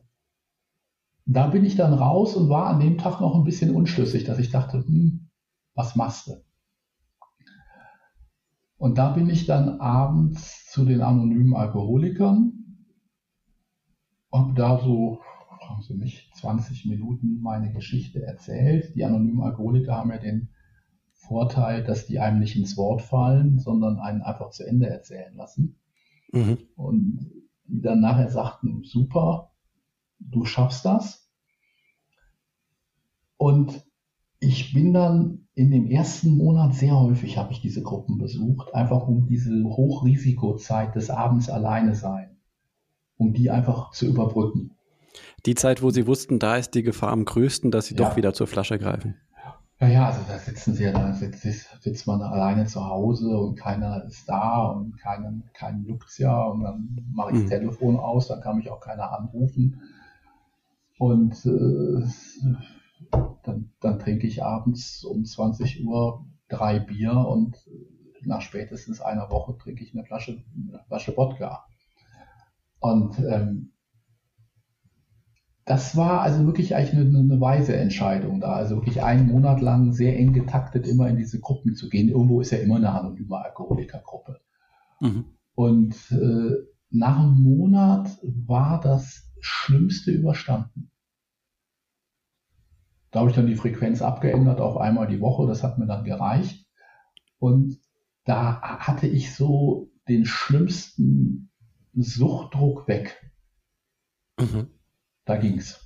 da 1.25 1.47
bin 1.47 1.65
ich 1.65 1.75
dann 1.75 1.93
raus 1.93 2.35
und 2.35 2.49
war 2.49 2.67
an 2.67 2.79
dem 2.79 2.97
Tag 2.97 3.19
noch 3.21 3.35
ein 3.35 3.43
bisschen 3.43 3.75
unschlüssig, 3.75 4.23
dass 4.23 4.39
ich 4.39 4.49
dachte, 4.49 4.85
hm, 4.85 5.29
was 5.75 5.95
machst 5.95 6.27
du? 6.27 6.43
Und 8.77 8.97
da 8.97 9.11
bin 9.11 9.29
ich 9.29 9.45
dann 9.45 9.79
abends 9.79 10.65
zu 10.71 10.85
den 10.85 11.01
anonymen 11.01 11.55
Alkoholikern, 11.55 12.56
habe 14.37 14.53
da 14.53 14.79
so, 14.79 15.21
haben 15.67 15.81
sie 15.81 15.95
mich, 15.95 16.31
20 16.35 16.85
Minuten 16.85 17.41
meine 17.41 17.71
Geschichte 17.71 18.23
erzählt. 18.23 18.95
Die 18.95 19.03
anonymen 19.03 19.41
Alkoholiker 19.41 19.95
haben 19.95 20.11
ja 20.11 20.17
den 20.17 20.49
Vorteil, 21.13 21.83
dass 21.83 22.05
die 22.05 22.19
einem 22.19 22.39
nicht 22.39 22.55
ins 22.55 22.77
Wort 22.77 23.01
fallen, 23.01 23.59
sondern 23.59 23.99
einen 23.99 24.21
einfach 24.21 24.51
zu 24.51 24.65
Ende 24.65 24.87
erzählen 24.87 25.35
lassen. 25.35 25.79
Mhm. 26.31 26.57
Und 26.75 27.31
die 27.65 27.81
dann 27.81 27.99
nachher 27.99 28.29
sagten, 28.29 28.83
super, 28.83 29.51
du 30.19 30.45
schaffst 30.45 30.85
das. 30.85 31.29
Und 33.37 33.85
ich 34.39 34.73
bin 34.73 34.93
dann 34.93 35.47
in 35.53 35.71
dem 35.71 35.87
ersten 35.87 36.37
Monat 36.37 36.75
sehr 36.75 36.99
häufig 36.99 37.37
habe 37.37 37.51
ich 37.51 37.61
diese 37.61 37.81
Gruppen 37.81 38.17
besucht, 38.17 38.73
einfach 38.75 39.07
um 39.07 39.27
diese 39.27 39.51
Hochrisikozeit 39.63 40.95
des 40.95 41.09
Abends 41.09 41.49
alleine 41.49 41.95
sein, 41.95 42.36
um 43.17 43.33
die 43.33 43.49
einfach 43.49 43.91
zu 43.91 44.05
überbrücken. 44.05 44.71
Die 45.45 45.55
Zeit, 45.55 45.81
wo 45.81 45.89
Sie 45.89 46.07
wussten, 46.07 46.39
da 46.39 46.57
ist 46.57 46.71
die 46.71 46.83
Gefahr 46.83 47.11
am 47.11 47.25
größten, 47.25 47.71
dass 47.71 47.87
Sie 47.87 47.95
ja. 47.95 48.07
doch 48.07 48.15
wieder 48.15 48.33
zur 48.33 48.47
Flasche 48.47 48.77
greifen. 48.77 49.15
Ja, 49.79 49.87
ja, 49.87 50.07
also 50.07 50.21
da 50.27 50.39
sitzen 50.39 50.73
sie 50.73 50.85
ja, 50.85 50.91
da 50.91 51.13
sitzt, 51.13 51.43
sitzt 51.83 52.07
man 52.07 52.21
alleine 52.23 52.65
zu 52.65 52.83
Hause 52.83 53.37
und 53.37 53.55
keiner 53.55 54.05
ist 54.05 54.27
da 54.27 54.65
und 54.69 54.97
keinen, 54.97 55.43
keinen 55.53 55.85
juckt's 55.85 56.17
ja 56.17 56.45
und 56.45 56.63
dann 56.63 56.97
mache 57.13 57.31
ich 57.31 57.35
das 57.35 57.43
mhm. 57.43 57.49
Telefon 57.49 57.95
aus, 57.97 58.27
dann 58.27 58.41
kann 58.41 58.57
mich 58.57 58.71
auch 58.71 58.79
keiner 58.79 59.11
anrufen. 59.11 59.79
Und 60.97 61.45
äh, 61.45 62.07
dann, 63.43 63.69
dann 63.79 63.99
trinke 63.99 64.25
ich 64.25 64.43
abends 64.43 65.03
um 65.03 65.23
20 65.23 65.85
Uhr 65.85 66.25
drei 66.49 66.79
Bier 66.79 67.13
und 67.13 67.55
nach 68.23 68.41
spätestens 68.41 68.99
einer 68.99 69.29
Woche 69.29 69.55
trinke 69.59 69.83
ich 69.83 69.93
eine 69.93 70.05
Flasche, 70.05 70.43
eine 70.55 70.83
Flasche 70.87 71.15
Wodka. 71.15 71.67
Und 72.79 73.19
ähm, 73.19 73.73
das 75.65 75.97
war 75.97 76.21
also 76.21 76.45
wirklich 76.45 76.75
eigentlich 76.75 76.93
eine, 76.93 77.19
eine, 77.19 77.41
weise 77.41 77.75
Entscheidung 77.75 78.39
da. 78.39 78.53
Also 78.53 78.77
wirklich 78.77 79.03
einen 79.03 79.27
Monat 79.27 79.61
lang 79.61 79.91
sehr 79.91 80.17
eng 80.17 80.31
getaktet 80.31 80.87
immer 80.87 81.09
in 81.09 81.17
diese 81.17 81.39
Gruppen 81.39 81.75
zu 81.75 81.89
gehen. 81.89 82.09
Irgendwo 82.09 82.39
ist 82.39 82.51
ja 82.51 82.59
immer 82.59 82.77
eine 82.77 82.91
anonyme 82.91 83.37
Alkoholikergruppe. 83.37 84.39
Mhm. 85.01 85.25
Und 85.55 85.95
äh, 86.11 86.55
nach 86.89 87.19
einem 87.19 87.43
Monat 87.43 88.17
war 88.23 88.79
das 88.79 89.29
Schlimmste 89.41 90.11
überstanden. 90.11 90.91
Da 93.11 93.19
habe 93.19 93.29
ich 93.29 93.35
dann 93.35 93.47
die 93.47 93.55
Frequenz 93.55 94.01
abgeändert 94.01 94.61
auf 94.61 94.77
einmal 94.77 95.07
die 95.07 95.19
Woche. 95.19 95.47
Das 95.47 95.63
hat 95.63 95.79
mir 95.79 95.87
dann 95.87 96.05
gereicht. 96.05 96.65
Und 97.39 97.77
da 98.23 98.61
hatte 98.61 99.07
ich 99.07 99.33
so 99.33 99.89
den 100.07 100.25
schlimmsten 100.25 101.26
Suchtdruck 102.03 102.87
weg. 102.87 103.31
Mhm. 104.39 104.69
Da 105.25 105.37
ging's. 105.37 105.83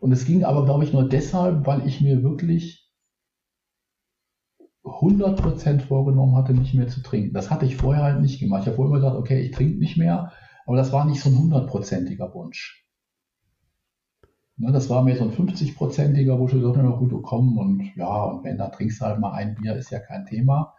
Und 0.00 0.12
es 0.12 0.24
ging 0.24 0.44
aber, 0.44 0.64
glaube 0.64 0.84
ich, 0.84 0.92
nur 0.92 1.08
deshalb, 1.08 1.66
weil 1.66 1.86
ich 1.86 2.00
mir 2.00 2.22
wirklich 2.22 2.90
100% 4.84 5.80
vorgenommen 5.80 6.34
hatte, 6.36 6.54
nicht 6.54 6.74
mehr 6.74 6.88
zu 6.88 7.02
trinken. 7.02 7.32
Das 7.34 7.50
hatte 7.50 7.66
ich 7.66 7.76
vorher 7.76 8.02
halt 8.02 8.20
nicht 8.20 8.40
gemacht. 8.40 8.62
Ich 8.62 8.66
habe 8.66 8.76
vorher 8.76 8.90
immer 8.90 9.00
gesagt, 9.00 9.16
okay, 9.16 9.40
ich 9.40 9.52
trinke 9.52 9.78
nicht 9.78 9.96
mehr, 9.96 10.32
aber 10.66 10.76
das 10.76 10.92
war 10.92 11.04
nicht 11.04 11.20
so 11.20 11.30
ein 11.30 11.38
hundertprozentiger 11.38 12.34
Wunsch. 12.34 12.84
Ne, 14.56 14.70
das 14.70 14.90
war 14.90 15.02
mir 15.02 15.16
so 15.16 15.24
ein 15.24 15.32
50-prozentiger, 15.32 16.38
wo 16.38 16.46
ich 16.46 16.52
gesagt 16.52 16.76
habe, 16.76 16.96
gut, 16.96 17.12
du 17.12 17.22
komm 17.22 17.56
und 17.58 17.96
ja, 17.96 18.24
und 18.24 18.44
wenn, 18.44 18.58
da 18.58 18.68
trinkst 18.68 19.00
du 19.00 19.04
halt 19.04 19.18
mal 19.18 19.32
ein 19.32 19.54
Bier, 19.54 19.76
ist 19.76 19.90
ja 19.90 19.98
kein 19.98 20.26
Thema. 20.26 20.74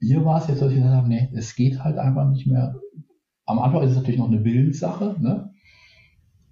Hier 0.00 0.24
war 0.24 0.40
es 0.40 0.48
jetzt, 0.48 0.62
dass 0.62 0.70
ich 0.70 0.76
gesagt 0.76 0.94
habe, 0.94 1.08
nee, 1.08 1.30
es 1.34 1.56
geht 1.56 1.82
halt 1.82 1.98
einfach 1.98 2.28
nicht 2.28 2.46
mehr. 2.46 2.76
Am 3.46 3.58
Anfang 3.58 3.82
ist 3.82 3.90
es 3.90 3.96
natürlich 3.96 4.18
noch 4.18 4.28
eine 4.28 4.44
Willenssache, 4.44 5.16
ne? 5.18 5.52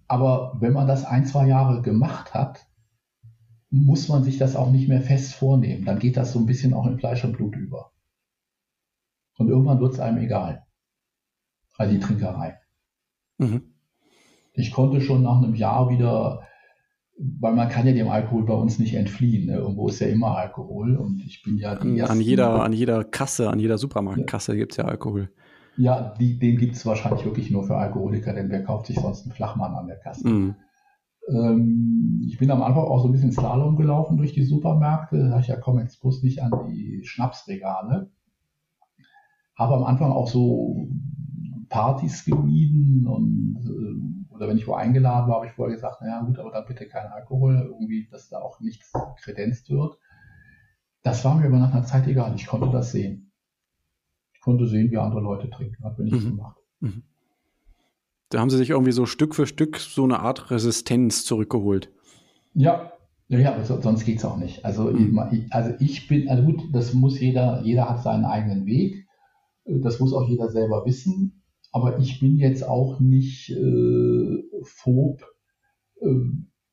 aber 0.09 0.57
wenn 0.61 0.73
man 0.73 0.87
das 0.87 1.05
ein, 1.05 1.27
zwei 1.27 1.47
Jahre 1.47 1.83
gemacht 1.83 2.35
hat, 2.35 2.67
muss 3.71 4.09
man 4.09 4.25
sich 4.25 4.39
das 4.39 4.57
auch 4.57 4.71
nicht 4.71 4.89
mehr 4.89 5.03
fest 5.03 5.35
vornehmen. 5.35 5.85
Dann 5.85 5.99
geht 5.99 6.17
das 6.17 6.33
so 6.33 6.39
ein 6.39 6.47
bisschen 6.47 6.73
auch 6.73 6.87
in 6.87 6.99
Fleisch 6.99 7.25
und 7.25 7.37
Blut 7.37 7.57
über. 7.57 7.93
Und 9.39 9.49
irgendwann 9.49 9.81
wird 9.81 9.95
es 9.95 10.01
einem 10.01 10.19
egal. 10.19 10.65
Also 11.77 11.93
die 11.93 12.01
Trinkerei. 12.01 12.59
Mhm. 13.39 13.75
Ich 14.55 14.71
konnte 14.71 15.01
schon 15.01 15.23
nach 15.23 15.37
einem 15.43 15.55
Jahr 15.55 15.91
wieder, 15.91 16.47
weil 17.19 17.55
man 17.55 17.69
kann 17.69 17.87
ja 17.87 17.93
dem 17.93 18.09
Alkohol 18.09 18.45
bei 18.45 18.55
uns 18.55 18.79
nicht 18.79 18.95
entfliehen. 18.95 19.47
Ne? 19.47 19.55
Irgendwo 19.55 19.89
ist 19.89 20.01
ja 20.01 20.07
immer 20.07 20.37
Alkohol 20.37 20.97
und 20.97 21.23
ich 21.25 21.43
bin 21.43 21.57
ja 21.57 21.73
an, 21.73 22.01
an 22.01 22.21
jeder, 22.21 22.63
an 22.63 22.73
jeder 22.73 23.05
Kasse, 23.05 23.51
an 23.51 23.59
jeder 23.59 23.79
Supermarktkasse 23.79 24.53
ja. 24.53 24.59
gibt 24.59 24.73
es 24.73 24.77
ja 24.79 24.85
Alkohol. 24.85 25.31
Ja, 25.79 26.15
die, 26.19 26.39
den 26.39 26.57
gibt 26.57 26.75
es 26.75 26.87
wahrscheinlich 26.87 27.25
wirklich 27.25 27.51
nur 27.51 27.65
für 27.65 27.77
Alkoholiker, 27.77 28.33
denn 28.33 28.51
wer 28.51 28.65
kauft 28.65 28.87
sich 28.87 28.99
sonst 28.99 29.25
einen 29.25 29.33
Flachmann 29.33 29.75
an 29.75 29.87
der 29.87 29.99
Kasse? 29.99 30.29
Mhm. 30.29 30.55
Ähm, 31.29 32.23
ich 32.27 32.39
bin 32.39 32.51
am 32.51 32.63
Anfang 32.63 32.85
auch 32.85 33.01
so 33.01 33.09
ein 33.09 33.13
bisschen 33.13 33.33
Slalom 33.33 33.77
gelaufen 33.77 34.17
durch 34.17 34.33
die 34.33 34.45
Supermärkte. 34.45 35.19
Da 35.19 35.29
dachte 35.29 35.43
ich, 35.43 35.49
ja 35.49 35.57
komm, 35.57 35.79
jetzt 35.79 36.01
bloß 36.01 36.23
nicht 36.23 36.43
an 36.43 36.51
die 36.69 37.03
Schnapsregale. 37.05 38.11
Habe 39.55 39.75
am 39.75 39.85
Anfang 39.85 40.13
auch 40.13 40.29
so 40.29 40.89
Partys 41.69 42.25
gemieden 42.25 43.07
und 43.07 43.59
äh, 43.65 44.26
oder 44.37 44.49
wenn 44.49 44.59
ich 44.59 44.67
wo 44.67 44.75
eingeladen 44.75 45.29
war, 45.29 45.37
habe 45.37 45.47
ich 45.47 45.53
vorher 45.53 45.75
gesagt, 45.75 46.01
naja 46.01 46.23
gut, 46.23 46.39
aber 46.39 46.51
dann 46.51 46.67
bitte 46.67 46.87
kein 46.87 47.07
Alkohol, 47.07 47.69
irgendwie, 47.73 48.09
dass 48.11 48.29
da 48.29 48.39
auch 48.39 48.61
nichts 48.61 48.93
kredenzt 49.23 49.71
wird. 49.71 49.99
Das 51.03 51.25
war 51.25 51.37
mir 51.37 51.47
aber 51.47 51.59
nach 51.59 51.73
einer 51.73 51.85
Zeit 51.85 52.07
egal, 52.07 52.35
ich 52.37 52.47
konnte 52.47 52.71
das 52.71 52.93
sehen 52.93 53.27
konnte 54.47 54.67
sehen, 54.69 54.93
wie 54.93 54.97
andere 54.97 55.21
Leute 55.21 55.51
trinken. 55.51 55.85
Hat 55.85 55.99
mir 55.99 56.05
nichts 56.05 56.25
mhm. 56.25 56.37
gemacht. 56.37 56.57
Mhm. 56.79 57.03
Da 58.29 58.39
haben 58.39 58.49
sie 58.49 58.57
sich 58.57 58.71
irgendwie 58.71 58.93
so 58.93 59.05
Stück 59.05 59.35
für 59.35 59.47
Stück 59.47 59.77
so 59.77 60.05
eine 60.05 60.21
Art 60.21 60.53
Resistenz 60.53 61.25
zurückgeholt. 61.25 61.91
Ja, 62.55 62.93
ja, 63.29 63.53
aber 63.53 63.65
sonst 63.65 64.05
geht 64.05 64.19
es 64.19 64.25
auch 64.25 64.37
nicht. 64.37 64.65
Also, 64.65 64.85
mhm. 64.85 65.21
ich, 65.33 65.53
also 65.53 65.75
ich 65.81 66.07
bin, 66.07 66.29
also 66.29 66.45
gut, 66.45 66.63
das 66.73 66.95
muss 66.95 67.19
jeder, 67.19 67.61
jeder 67.63 67.91
hat 67.91 68.05
seinen 68.05 68.25
eigenen 68.25 68.67
Weg. 68.67 69.09
Das 69.65 69.99
muss 69.99 70.13
auch 70.13 70.29
jeder 70.29 70.49
selber 70.49 70.87
wissen. 70.87 71.43
Aber 71.77 71.99
ich 71.99 72.21
bin 72.21 72.37
jetzt 72.37 72.67
auch 72.67 73.01
nicht 73.01 73.51
äh, 73.51 74.43
phob. 74.63 75.27
Äh, 76.01 76.07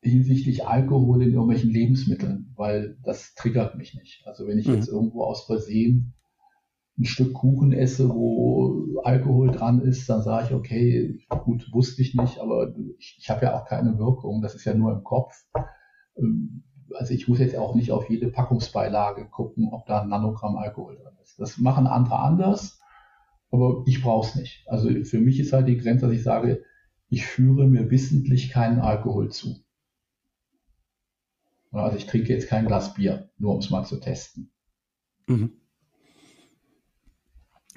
hinsichtlich 0.00 0.66
Alkohol 0.66 1.22
in 1.22 1.32
irgendwelchen 1.32 1.70
Lebensmitteln, 1.70 2.54
weil 2.56 2.96
das 3.02 3.34
triggert 3.34 3.76
mich 3.76 3.94
nicht. 3.94 4.26
Also 4.26 4.46
wenn 4.46 4.58
ich 4.58 4.66
mhm. 4.66 4.76
jetzt 4.76 4.88
irgendwo 4.88 5.24
aus 5.24 5.44
Versehen 5.44 6.14
ein 6.98 7.04
Stück 7.04 7.34
Kuchen 7.34 7.72
esse, 7.72 8.08
wo 8.08 8.98
Alkohol 9.02 9.50
dran 9.50 9.82
ist, 9.82 10.08
dann 10.08 10.22
sage 10.22 10.46
ich, 10.46 10.54
okay, 10.54 11.20
gut, 11.28 11.70
wusste 11.70 12.00
ich 12.00 12.14
nicht, 12.14 12.38
aber 12.38 12.74
ich, 12.98 13.18
ich 13.18 13.28
habe 13.28 13.44
ja 13.44 13.60
auch 13.60 13.66
keine 13.66 13.98
Wirkung, 13.98 14.40
das 14.40 14.54
ist 14.54 14.64
ja 14.64 14.72
nur 14.72 14.90
im 14.90 15.04
Kopf. 15.04 15.34
Ähm, 16.16 16.64
also 16.94 17.12
ich 17.12 17.28
muss 17.28 17.40
jetzt 17.40 17.56
auch 17.56 17.74
nicht 17.74 17.92
auf 17.92 18.08
jede 18.08 18.28
Packungsbeilage 18.28 19.28
gucken, 19.28 19.68
ob 19.70 19.84
da 19.84 20.00
ein 20.00 20.08
Nanogramm 20.08 20.56
Alkohol 20.56 20.96
drin 20.96 21.18
ist. 21.22 21.38
Das 21.38 21.58
machen 21.58 21.86
andere 21.86 22.20
anders, 22.20 22.80
aber 23.54 23.84
ich 23.86 24.02
brauche 24.02 24.28
es 24.28 24.34
nicht. 24.34 24.64
Also 24.68 24.90
für 25.04 25.20
mich 25.20 25.38
ist 25.38 25.52
halt 25.52 25.68
die 25.68 25.78
Grenze, 25.78 26.06
dass 26.06 26.14
ich 26.14 26.22
sage, 26.22 26.64
ich 27.08 27.24
führe 27.24 27.66
mir 27.66 27.90
wissentlich 27.90 28.50
keinen 28.50 28.80
Alkohol 28.80 29.30
zu. 29.30 29.64
Also 31.70 31.96
ich 31.96 32.06
trinke 32.06 32.32
jetzt 32.32 32.48
kein 32.48 32.66
Glas 32.66 32.94
Bier, 32.94 33.30
nur 33.38 33.54
um 33.54 33.58
es 33.60 33.70
mal 33.70 33.84
zu 33.84 33.98
testen. 33.98 34.50
Mhm. 35.26 35.52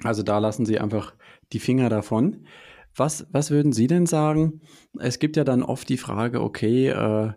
Also 0.02 0.22
da 0.22 0.38
lassen 0.38 0.66
Sie 0.66 0.78
einfach 0.78 1.14
die 1.52 1.58
Finger 1.58 1.88
davon. 1.88 2.46
Was, 2.94 3.26
was 3.30 3.50
würden 3.50 3.72
Sie 3.72 3.86
denn 3.86 4.06
sagen? 4.06 4.60
Es 4.98 5.18
gibt 5.18 5.36
ja 5.36 5.44
dann 5.44 5.62
oft 5.62 5.88
die 5.88 5.96
Frage, 5.96 6.42
okay, 6.42 6.88
äh, 6.88 7.32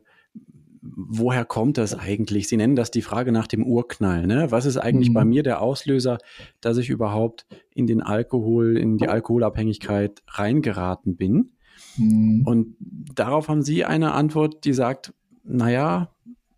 woher 0.82 1.46
kommt 1.46 1.78
das 1.78 1.98
eigentlich? 1.98 2.48
Sie 2.48 2.58
nennen 2.58 2.76
das 2.76 2.92
die 2.92 3.02
Frage 3.02 3.32
nach 3.32 3.48
dem 3.48 3.66
Urknall. 3.66 4.26
Ne? 4.26 4.48
Was 4.50 4.66
ist 4.66 4.78
eigentlich 4.78 5.10
mhm. 5.10 5.14
bei 5.14 5.26
mir 5.26 5.44
der 5.44 5.62
Auslöser, 5.62 6.18
dass 6.60 6.78
ich 6.78 6.90
überhaupt 6.90 7.46
in 7.74 7.88
den 7.88 8.02
Alkohol, 8.02 8.78
in 8.78 8.98
die 8.98 9.08
Alkoholabhängigkeit 9.08 10.24
reingeraten 10.28 11.16
bin? 11.16 11.52
Mhm. 11.98 12.44
Und 12.46 12.76
darauf 13.16 13.48
haben 13.48 13.62
Sie 13.62 13.86
eine 13.86 14.14
Antwort, 14.14 14.66
die 14.66 14.74
sagt, 14.74 15.14
naja, 15.44 16.10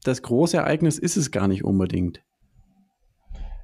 das 0.04 0.22
große 0.22 0.58
Ereignis 0.58 0.98
ist 0.98 1.18
es 1.18 1.32
gar 1.32 1.48
nicht 1.48 1.64
unbedingt. 1.64 2.22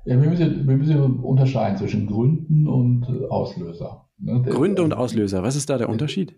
Ja, 0.06 0.22
wir, 0.22 0.30
müssen, 0.30 0.68
wir 0.68 0.78
müssen 0.78 1.20
unterscheiden 1.20 1.78
zwischen 1.78 2.08
Gründen 2.08 2.68
und 2.68 3.06
Auslöser. 3.30 4.06
Ne? 4.18 4.42
Gründe 4.42 4.84
und 4.84 4.94
Auslöser, 4.94 5.44
was 5.44 5.56
ist 5.56 5.70
da 5.70 5.78
der 5.78 5.90
Unterschied? 5.90 6.36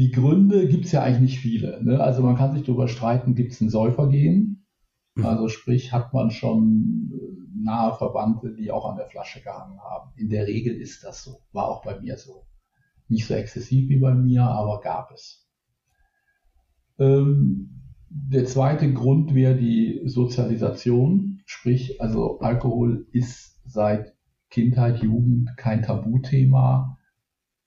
Die 0.00 0.10
Gründe 0.10 0.66
gibt 0.66 0.86
es 0.86 0.92
ja 0.92 1.02
eigentlich 1.02 1.32
nicht 1.32 1.40
viele. 1.40 1.84
Ne? 1.84 2.00
Also 2.00 2.22
man 2.22 2.34
kann 2.34 2.54
sich 2.54 2.64
darüber 2.64 2.88
streiten, 2.88 3.34
gibt 3.34 3.52
es 3.52 3.60
ein 3.60 3.68
Säufergehen? 3.68 4.66
Mhm. 5.14 5.26
Also 5.26 5.48
sprich, 5.48 5.92
hat 5.92 6.14
man 6.14 6.30
schon 6.30 7.12
äh, 7.12 7.62
nahe 7.62 7.94
Verwandte, 7.94 8.54
die 8.54 8.70
auch 8.70 8.88
an 8.88 8.96
der 8.96 9.08
Flasche 9.08 9.42
gehangen 9.42 9.78
haben. 9.78 10.10
In 10.16 10.30
der 10.30 10.46
Regel 10.46 10.74
ist 10.74 11.04
das 11.04 11.22
so. 11.22 11.42
War 11.52 11.68
auch 11.68 11.84
bei 11.84 12.00
mir 12.00 12.16
so. 12.16 12.46
Nicht 13.08 13.26
so 13.26 13.34
exzessiv 13.34 13.90
wie 13.90 13.98
bei 13.98 14.14
mir, 14.14 14.44
aber 14.44 14.80
gab 14.80 15.12
es. 15.12 15.46
Ähm, 16.98 17.82
der 18.08 18.46
zweite 18.46 18.90
Grund 18.94 19.34
wäre 19.34 19.54
die 19.54 20.00
Sozialisation, 20.06 21.42
sprich, 21.44 22.00
also 22.00 22.40
Alkohol 22.40 23.06
ist 23.12 23.60
seit 23.66 24.14
Kindheit, 24.48 25.02
Jugend 25.02 25.50
kein 25.58 25.82
Tabuthema 25.82 26.96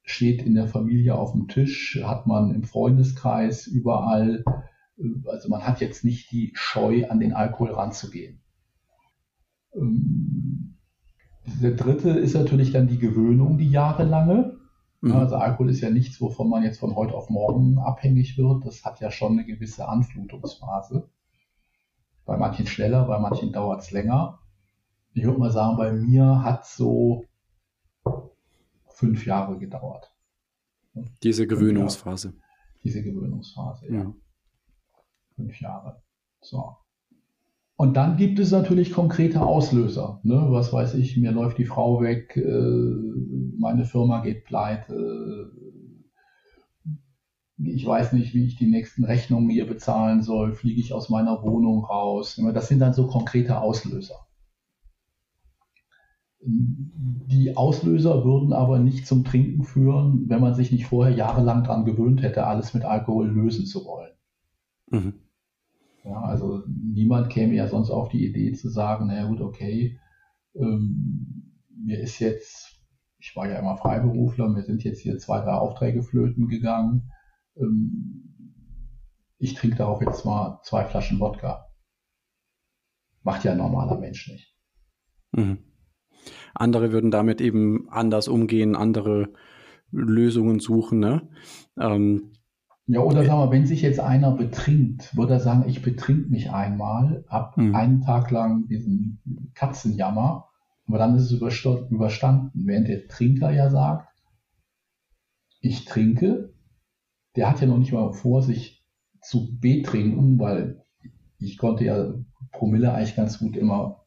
steht 0.04 0.44
in 0.44 0.54
der 0.54 0.68
Familie 0.68 1.16
auf 1.16 1.32
dem 1.32 1.48
Tisch, 1.48 2.00
hat 2.04 2.28
man 2.28 2.54
im 2.54 2.64
Freundeskreis 2.64 3.68
überall. 3.68 4.44
Also 5.26 5.50
man 5.50 5.66
hat 5.66 5.82
jetzt 5.82 6.04
nicht 6.04 6.32
die 6.32 6.52
Scheu, 6.54 7.10
an 7.10 7.20
den 7.20 7.34
Alkohol 7.34 7.72
ranzugehen. 7.72 8.42
Ähm, 9.74 10.78
der 11.62 11.72
dritte 11.72 12.10
ist 12.10 12.36
natürlich 12.36 12.72
dann 12.72 12.88
die 12.88 13.00
Gewöhnung, 13.00 13.58
die 13.58 13.70
jahrelange. 13.70 14.58
Mhm. 15.02 15.14
Also 15.14 15.36
Alkohol 15.36 15.70
ist 15.70 15.82
ja 15.82 15.90
nichts, 15.90 16.22
wovon 16.22 16.50
man 16.50 16.64
jetzt 16.64 16.80
von 16.80 16.96
heute 16.96 17.16
auf 17.16 17.30
morgen 17.30 17.80
abhängig 17.80 18.38
wird. 18.38 18.66
Das 18.66 18.84
hat 18.86 19.00
ja 19.00 19.10
schon 19.10 19.34
eine 19.34 19.46
gewisse 19.46 19.88
Anflutungsphase. 19.88 21.10
Bei 22.26 22.38
manchen 22.38 22.68
schneller, 22.68 23.06
bei 23.06 23.20
manchen 23.20 23.52
dauert 23.52 23.82
es 23.82 23.92
länger. 23.92 24.40
Ich 25.14 25.24
würde 25.26 25.40
mal 25.40 25.52
sagen, 25.52 25.78
bei 25.78 25.92
mir 25.92 26.44
hat 26.44 26.66
so 26.66 27.26
fünf 28.94 29.26
Jahre 29.26 29.58
gedauert. 29.58 30.14
Diese 31.24 31.48
Gewöhnungsphase. 31.48 32.34
Diese 32.84 33.02
Gewöhnungsphase, 33.02 33.88
ja. 33.88 34.04
ja. 34.04 34.14
Fünf 35.36 35.60
Jahre. 35.60 36.04
So. 36.42 36.76
Und 37.76 37.96
dann 37.96 38.18
gibt 38.18 38.40
es 38.40 38.52
natürlich 38.52 38.94
konkrete 38.94 39.42
Auslöser. 39.42 40.20
Ne? 40.24 40.46
Was 40.50 40.72
weiß 40.72 40.94
ich, 40.96 41.18
mir 41.18 41.32
läuft 41.32 41.58
die 41.58 41.66
Frau 41.66 42.02
weg, 42.02 42.38
äh, 42.38 43.60
meine 43.60 43.86
Firma 43.86 44.22
geht 44.22 44.46
pleite, 44.46 45.52
ich 47.58 47.86
weiß 47.86 48.14
nicht, 48.14 48.34
wie 48.34 48.46
ich 48.46 48.56
die 48.58 48.68
nächsten 48.68 49.04
Rechnungen 49.04 49.50
hier 49.50 49.68
bezahlen 49.68 50.22
soll, 50.22 50.54
fliege 50.54 50.82
ich 50.82 50.94
aus 50.94 51.10
meiner 51.10 51.44
Wohnung 51.44 51.86
raus. 51.86 52.40
Das 52.54 52.68
sind 52.68 52.80
dann 52.80 52.94
so 52.94 53.08
konkrete 53.08 53.60
Auslöser. 53.60 54.23
Die 56.46 57.56
Auslöser 57.56 58.26
würden 58.26 58.52
aber 58.52 58.80
nicht 58.80 59.08
zum 59.08 59.24
Trinken 59.24 59.64
führen, 59.64 60.28
wenn 60.28 60.42
man 60.42 60.56
sich 60.56 60.72
nicht 60.72 60.88
vorher 60.88 61.16
jahrelang 61.16 61.64
daran 61.64 61.86
gewöhnt 61.86 62.22
hätte, 62.22 62.46
alles 62.46 62.74
mit 62.74 62.84
Alkohol 62.84 63.30
lösen 63.30 63.66
zu 63.66 63.86
wollen. 63.86 64.12
Mhm. 64.90 65.14
Ja, 66.04 66.22
also 66.22 66.64
niemand 66.68 67.30
käme 67.30 67.54
ja 67.54 67.68
sonst 67.68 67.90
auf 67.90 68.10
die 68.10 68.26
Idee 68.26 68.52
zu 68.54 68.68
sagen, 68.68 69.08
naja 69.08 69.26
gut, 69.26 69.40
okay, 69.40 69.98
ähm, 70.56 71.62
mir 71.70 72.00
ist 72.00 72.20
jetzt, 72.20 72.82
ich 73.20 73.34
war 73.38 73.50
ja 73.50 73.58
immer 73.60 73.78
Freiberufler, 73.78 74.50
mir 74.50 74.64
sind 74.64 74.84
jetzt 74.84 75.00
hier 75.00 75.18
zwei, 75.20 75.40
drei 75.40 75.54
Aufträge 75.54 76.04
flöten 76.04 76.50
gegangen. 76.50 77.10
Ähm, 77.56 78.24
ich 79.38 79.54
trinke 79.54 79.78
darauf 79.78 80.02
jetzt 80.02 80.26
mal 80.26 80.60
zwei 80.64 80.84
Flaschen 80.84 81.20
Wodka. 81.20 81.68
Macht 83.24 83.46
ja 83.46 83.54
ein 83.54 83.58
normaler 83.58 83.98
Mensch 83.98 84.28
nicht. 84.30 84.54
Mhm. 85.32 85.73
Andere 86.54 86.92
würden 86.92 87.12
damit 87.12 87.42
eben 87.42 87.90
anders 87.90 88.28
umgehen, 88.28 88.76
andere 88.76 89.30
Lösungen 89.92 90.60
suchen. 90.60 91.00
Ne? 91.00 91.28
Ähm, 91.80 92.32
ja, 92.88 93.00
oder 93.00 93.24
sagen 93.24 93.40
wir, 93.40 93.52
wenn 93.52 93.66
sich 93.66 93.82
jetzt 93.82 94.00
einer 94.00 94.32
betrinkt, 94.32 95.16
würde 95.16 95.34
er 95.34 95.40
sagen, 95.40 95.64
ich 95.68 95.82
betrink 95.82 96.30
mich 96.30 96.52
einmal, 96.52 97.24
ab 97.30 97.58
mhm. 97.58 97.74
einen 97.76 98.02
Tag 98.02 98.30
lang 98.30 98.68
diesen 98.68 99.52
Katzenjammer, 99.54 100.50
aber 100.86 100.98
dann 100.98 101.16
ist 101.16 101.32
es 101.32 101.32
überstanden. 101.32 102.68
Während 102.68 102.90
der 102.90 103.08
Trinker 103.08 103.52
ja 103.52 103.70
sagt, 103.70 104.10
ich 105.62 105.86
trinke, 105.86 106.54
der 107.38 107.50
hat 107.50 107.62
ja 107.62 107.68
noch 107.68 107.78
nicht 107.78 107.94
mal 107.94 108.12
vor, 108.12 108.42
sich 108.42 108.84
zu 109.22 109.58
betrinken, 109.60 110.38
weil 110.38 110.84
ich 111.40 111.58
konnte 111.58 111.86
ja 111.86 112.14
Promille 112.52 112.94
eigentlich 112.94 113.16
ganz 113.16 113.40
gut 113.40 113.56
immer. 113.56 114.03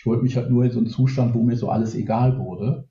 Ich 0.00 0.06
wollte 0.06 0.22
mich 0.22 0.34
halt 0.34 0.48
nur 0.48 0.64
in 0.64 0.70
so 0.70 0.78
einen 0.78 0.88
Zustand, 0.88 1.34
wo 1.34 1.42
mir 1.42 1.58
so 1.58 1.68
alles 1.68 1.94
egal 1.94 2.38
wurde. 2.38 2.88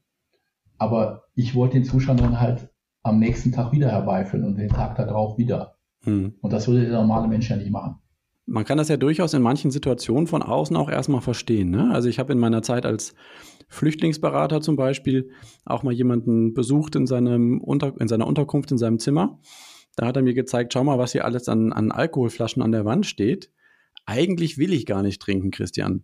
Aber 0.77 1.23
ich 1.33 1.55
wollte 1.55 1.73
den 1.73 1.83
Zustand 1.83 2.19
dann 2.19 2.39
halt 2.39 2.69
am 3.01 3.17
nächsten 3.17 3.51
Tag 3.51 3.71
wieder 3.71 3.89
herbeiführen 3.89 4.45
und 4.45 4.59
den 4.59 4.69
Tag 4.69 4.95
darauf 4.95 5.35
wieder. 5.39 5.75
Hm. 6.03 6.35
Und 6.39 6.53
das 6.53 6.67
würde 6.67 6.81
der 6.81 6.91
normale 6.91 7.27
Mensch 7.27 7.49
ja 7.49 7.55
nicht 7.55 7.71
machen. 7.71 7.95
Man 8.45 8.63
kann 8.63 8.77
das 8.77 8.89
ja 8.89 8.97
durchaus 8.97 9.33
in 9.33 9.41
manchen 9.41 9.71
Situationen 9.71 10.27
von 10.27 10.43
außen 10.43 10.77
auch 10.77 10.87
erstmal 10.87 11.21
verstehen. 11.21 11.71
Ne? 11.71 11.89
Also 11.91 12.09
ich 12.09 12.19
habe 12.19 12.31
in 12.31 12.37
meiner 12.37 12.61
Zeit 12.61 12.85
als 12.85 13.15
Flüchtlingsberater 13.69 14.61
zum 14.61 14.75
Beispiel 14.75 15.31
auch 15.65 15.81
mal 15.81 15.93
jemanden 15.93 16.53
besucht 16.53 16.95
in, 16.95 17.07
seinem 17.07 17.59
Unter 17.59 17.99
in 17.99 18.07
seiner 18.07 18.27
Unterkunft 18.27 18.71
in 18.71 18.77
seinem 18.77 18.99
Zimmer. 18.99 19.39
Da 19.95 20.05
hat 20.05 20.15
er 20.15 20.21
mir 20.21 20.35
gezeigt, 20.35 20.73
schau 20.73 20.83
mal, 20.83 20.99
was 20.99 21.13
hier 21.13 21.25
alles 21.25 21.49
an, 21.49 21.73
an 21.73 21.91
Alkoholflaschen 21.91 22.61
an 22.61 22.71
der 22.71 22.85
Wand 22.85 23.07
steht. 23.07 23.51
Eigentlich 24.05 24.59
will 24.59 24.73
ich 24.73 24.85
gar 24.85 25.01
nicht 25.01 25.19
trinken, 25.19 25.49
Christian 25.49 26.03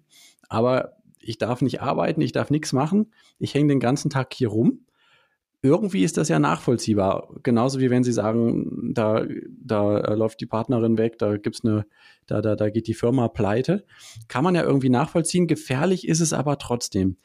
aber 0.49 0.94
ich 1.25 1.37
darf 1.37 1.61
nicht 1.61 1.81
arbeiten, 1.81 2.21
ich 2.21 2.31
darf 2.31 2.49
nichts 2.49 2.73
machen, 2.73 3.11
ich 3.39 3.53
hänge 3.53 3.69
den 3.69 3.79
ganzen 3.79 4.09
Tag 4.09 4.33
hier 4.33 4.49
rum. 4.49 4.85
Irgendwie 5.61 6.03
ist 6.03 6.17
das 6.17 6.29
ja 6.29 6.37
nachvollziehbar. 6.37 7.33
Genauso 7.41 7.79
wie 7.79 7.89
wenn 7.89 8.03
Sie 8.03 8.11
sagen, 8.11 8.93
da, 8.93 9.25
da 9.49 10.13
läuft 10.13 10.39
die 10.41 10.45
Partnerin 10.45 10.99
weg, 10.99 11.17
da 11.17 11.37
gibt's 11.37 11.65
eine, 11.65 11.87
da, 12.27 12.41
da, 12.41 12.55
da 12.55 12.69
geht 12.69 12.87
die 12.87 12.93
Firma 12.93 13.29
pleite. 13.29 13.83
Kann 14.27 14.43
man 14.43 14.53
ja 14.53 14.63
irgendwie 14.63 14.89
nachvollziehen. 14.89 15.47
Gefährlich 15.47 16.07
ist 16.07 16.19
es 16.19 16.33
aber 16.33 16.59
trotzdem. 16.59 17.17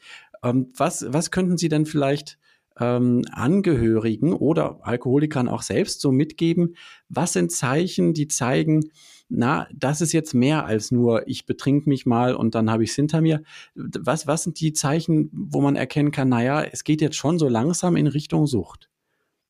Ähm, 0.43 0.73
was, 0.75 1.05
was 1.07 1.29
könnten 1.29 1.57
Sie 1.57 1.69
denn 1.69 1.85
vielleicht 1.85 2.39
ähm, 2.79 3.23
Angehörigen 3.31 4.33
oder 4.33 4.79
Alkoholikern 4.81 5.47
auch 5.47 5.61
selbst 5.61 6.01
so 6.01 6.11
mitgeben? 6.11 6.75
Was 7.09 7.33
sind 7.33 7.51
Zeichen, 7.51 8.13
die 8.13 8.27
zeigen, 8.27 8.91
na, 9.33 9.67
das 9.73 10.01
ist 10.01 10.11
jetzt 10.11 10.33
mehr 10.33 10.65
als 10.65 10.91
nur, 10.91 11.27
ich 11.27 11.45
betrink 11.45 11.87
mich 11.87 12.05
mal 12.05 12.35
und 12.35 12.53
dann 12.53 12.69
habe 12.69 12.83
ich 12.83 12.89
es 12.89 12.95
hinter 12.95 13.21
mir. 13.21 13.41
Was, 13.75 14.27
was 14.27 14.43
sind 14.43 14.59
die 14.59 14.73
Zeichen, 14.73 15.29
wo 15.31 15.61
man 15.61 15.75
erkennen 15.75 16.11
kann, 16.11 16.29
naja, 16.29 16.63
es 16.63 16.83
geht 16.83 17.01
jetzt 17.01 17.15
schon 17.15 17.39
so 17.39 17.47
langsam 17.47 17.95
in 17.95 18.07
Richtung 18.07 18.45
Sucht? 18.45 18.89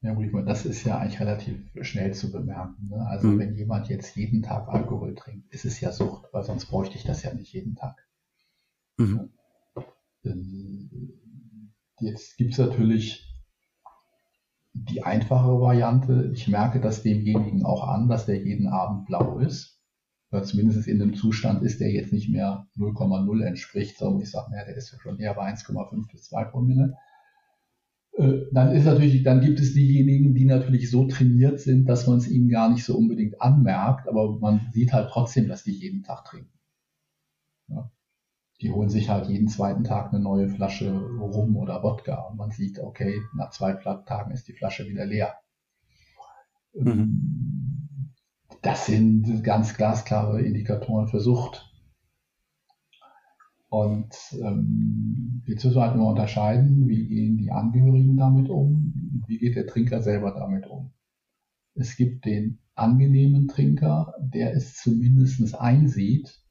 Ja, 0.03 0.15
das 0.43 0.65
ist 0.65 0.84
ja 0.84 0.97
eigentlich 0.97 1.19
relativ 1.19 1.57
schnell 1.81 2.13
zu 2.13 2.31
bemerken. 2.31 2.89
Ne? 2.89 3.05
Also 3.07 3.27
mhm. 3.27 3.39
wenn 3.39 3.55
jemand 3.55 3.88
jetzt 3.88 4.15
jeden 4.15 4.41
Tag 4.41 4.67
Alkohol 4.67 5.13
trinkt, 5.13 5.53
ist 5.53 5.65
es 5.65 5.79
ja 5.79 5.91
Sucht, 5.91 6.25
weil 6.31 6.43
sonst 6.43 6.65
bräuchte 6.65 6.97
ich 6.97 7.03
das 7.03 7.21
ja 7.21 7.34
nicht 7.34 7.53
jeden 7.53 7.75
Tag. 7.75 8.07
Mhm. 8.97 9.29
Jetzt 12.01 12.37
gibt 12.37 12.53
es 12.53 12.57
natürlich 12.57 13.27
die 14.73 15.03
einfache 15.03 15.59
Variante, 15.59 16.31
ich 16.33 16.47
merke 16.47 16.79
das 16.79 17.03
demjenigen 17.03 17.65
auch 17.65 17.87
an, 17.87 18.07
dass 18.07 18.25
der 18.25 18.43
jeden 18.43 18.67
Abend 18.67 19.05
blau 19.05 19.39
ist. 19.39 19.79
Oder 20.31 20.43
zumindest 20.43 20.87
in 20.87 21.01
einem 21.01 21.13
Zustand 21.13 21.61
ist, 21.61 21.81
der 21.81 21.91
jetzt 21.91 22.13
nicht 22.13 22.29
mehr 22.29 22.67
0,0 22.77 23.43
entspricht, 23.43 23.97
sondern 23.97 24.21
ich 24.21 24.31
sage, 24.31 24.49
naja, 24.51 24.63
der 24.65 24.77
ist 24.77 24.91
ja 24.91 24.99
schon 24.99 25.19
eher 25.19 25.33
bei 25.33 25.51
1,5 25.53 26.09
bis 26.09 26.23
2 26.23 26.45
Promille. 26.45 26.95
Äh, 28.13 28.45
dann 28.53 28.71
ist 28.71 28.85
natürlich, 28.85 29.23
dann 29.23 29.41
gibt 29.41 29.59
es 29.59 29.73
diejenigen, 29.73 30.33
die 30.33 30.45
natürlich 30.45 30.89
so 30.89 31.05
trainiert 31.05 31.59
sind, 31.59 31.85
dass 31.85 32.07
man 32.07 32.17
es 32.17 32.29
ihnen 32.29 32.47
gar 32.47 32.71
nicht 32.71 32.85
so 32.85 32.97
unbedingt 32.97 33.41
anmerkt, 33.41 34.07
aber 34.07 34.39
man 34.39 34.69
sieht 34.71 34.93
halt 34.93 35.09
trotzdem, 35.09 35.49
dass 35.49 35.63
die 35.63 35.71
jeden 35.71 36.03
Tag 36.03 36.23
trinken. 36.23 36.57
Ja. 37.67 37.91
Die 38.62 38.71
holen 38.71 38.89
sich 38.89 39.10
halt 39.10 39.28
jeden 39.28 39.47
zweiten 39.47 39.84
Tag 39.84 40.13
eine 40.13 40.21
neue 40.21 40.47
Flasche 40.47 40.91
Rum 40.93 41.58
oder 41.58 41.82
Wodka 41.82 42.28
und 42.28 42.38
man 42.38 42.52
sieht, 42.52 42.80
okay, 42.80 43.19
nach 43.36 43.50
zwei 43.50 43.74
Tagen 43.74 44.32
ist 44.32 44.47
die 44.47 44.54
Flasche 44.54 44.88
wieder 44.88 45.06
leer. 45.06 45.34
Mhm. 46.74 47.88
Das 48.62 48.86
sind 48.86 49.43
ganz 49.43 49.76
glasklare 49.76 50.41
Indikatoren 50.41 51.08
für 51.08 51.19
Sucht. 51.19 51.67
Und 53.69 54.13
ähm, 54.34 55.41
jetzt 55.47 55.63
müssen 55.63 55.78
wir 55.78 55.82
halt 55.82 55.95
nur 55.95 56.10
unterscheiden, 56.10 56.88
wie 56.88 57.08
gehen 57.08 57.38
die 57.38 57.52
Angehörigen 57.52 58.17
damit 58.17 58.50
um, 58.50 59.24
wie 59.28 59.38
geht 59.38 59.56
der 59.56 59.65
Trinker 59.65 60.02
selber 60.02 60.32
damit 60.32 60.67
um. 60.67 60.91
Es 61.74 61.95
gibt 61.95 62.26
den 62.26 62.60
angenehmen 62.76 63.47
Trinker, 63.47 64.13
der 64.19 64.54
es 64.54 64.76
zumindest 64.76 65.56
einsieht 65.56 66.41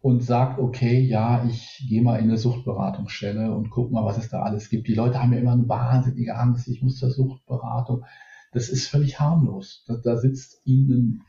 und 0.00 0.22
sagt, 0.22 0.58
okay, 0.58 1.00
ja, 1.00 1.44
ich 1.44 1.84
gehe 1.88 2.02
mal 2.02 2.18
in 2.18 2.24
eine 2.24 2.38
Suchtberatungsstelle 2.38 3.52
und 3.52 3.70
guck 3.70 3.90
mal, 3.90 4.04
was 4.04 4.18
es 4.18 4.28
da 4.28 4.42
alles 4.42 4.70
gibt. 4.70 4.86
Die 4.86 4.94
Leute 4.94 5.20
haben 5.20 5.32
ja 5.32 5.40
immer 5.40 5.52
eine 5.52 5.68
wahnsinnige 5.68 6.36
Angst, 6.36 6.68
ich 6.68 6.82
muss 6.82 6.98
zur 6.98 7.10
Suchtberatung. 7.10 8.04
Das 8.52 8.68
ist 8.68 8.88
völlig 8.88 9.18
harmlos. 9.18 9.84
Da, 9.86 9.96
da 9.96 10.16
sitzt 10.16 10.62
ihnen 10.64 11.22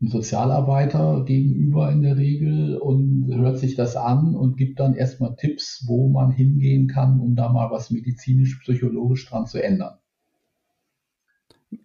ein 0.00 0.08
Sozialarbeiter 0.08 1.24
gegenüber 1.24 1.90
in 1.92 2.02
der 2.02 2.16
Regel 2.16 2.76
und 2.76 3.32
hört 3.32 3.58
sich 3.58 3.76
das 3.76 3.94
an 3.94 4.34
und 4.34 4.56
gibt 4.56 4.80
dann 4.80 4.94
erstmal 4.94 5.36
Tipps, 5.36 5.84
wo 5.86 6.08
man 6.08 6.32
hingehen 6.32 6.88
kann, 6.88 7.20
um 7.20 7.36
da 7.36 7.52
mal 7.52 7.70
was 7.70 7.90
medizinisch-psychologisch 7.90 9.28
dran 9.28 9.46
zu 9.46 9.62
ändern. 9.62 9.98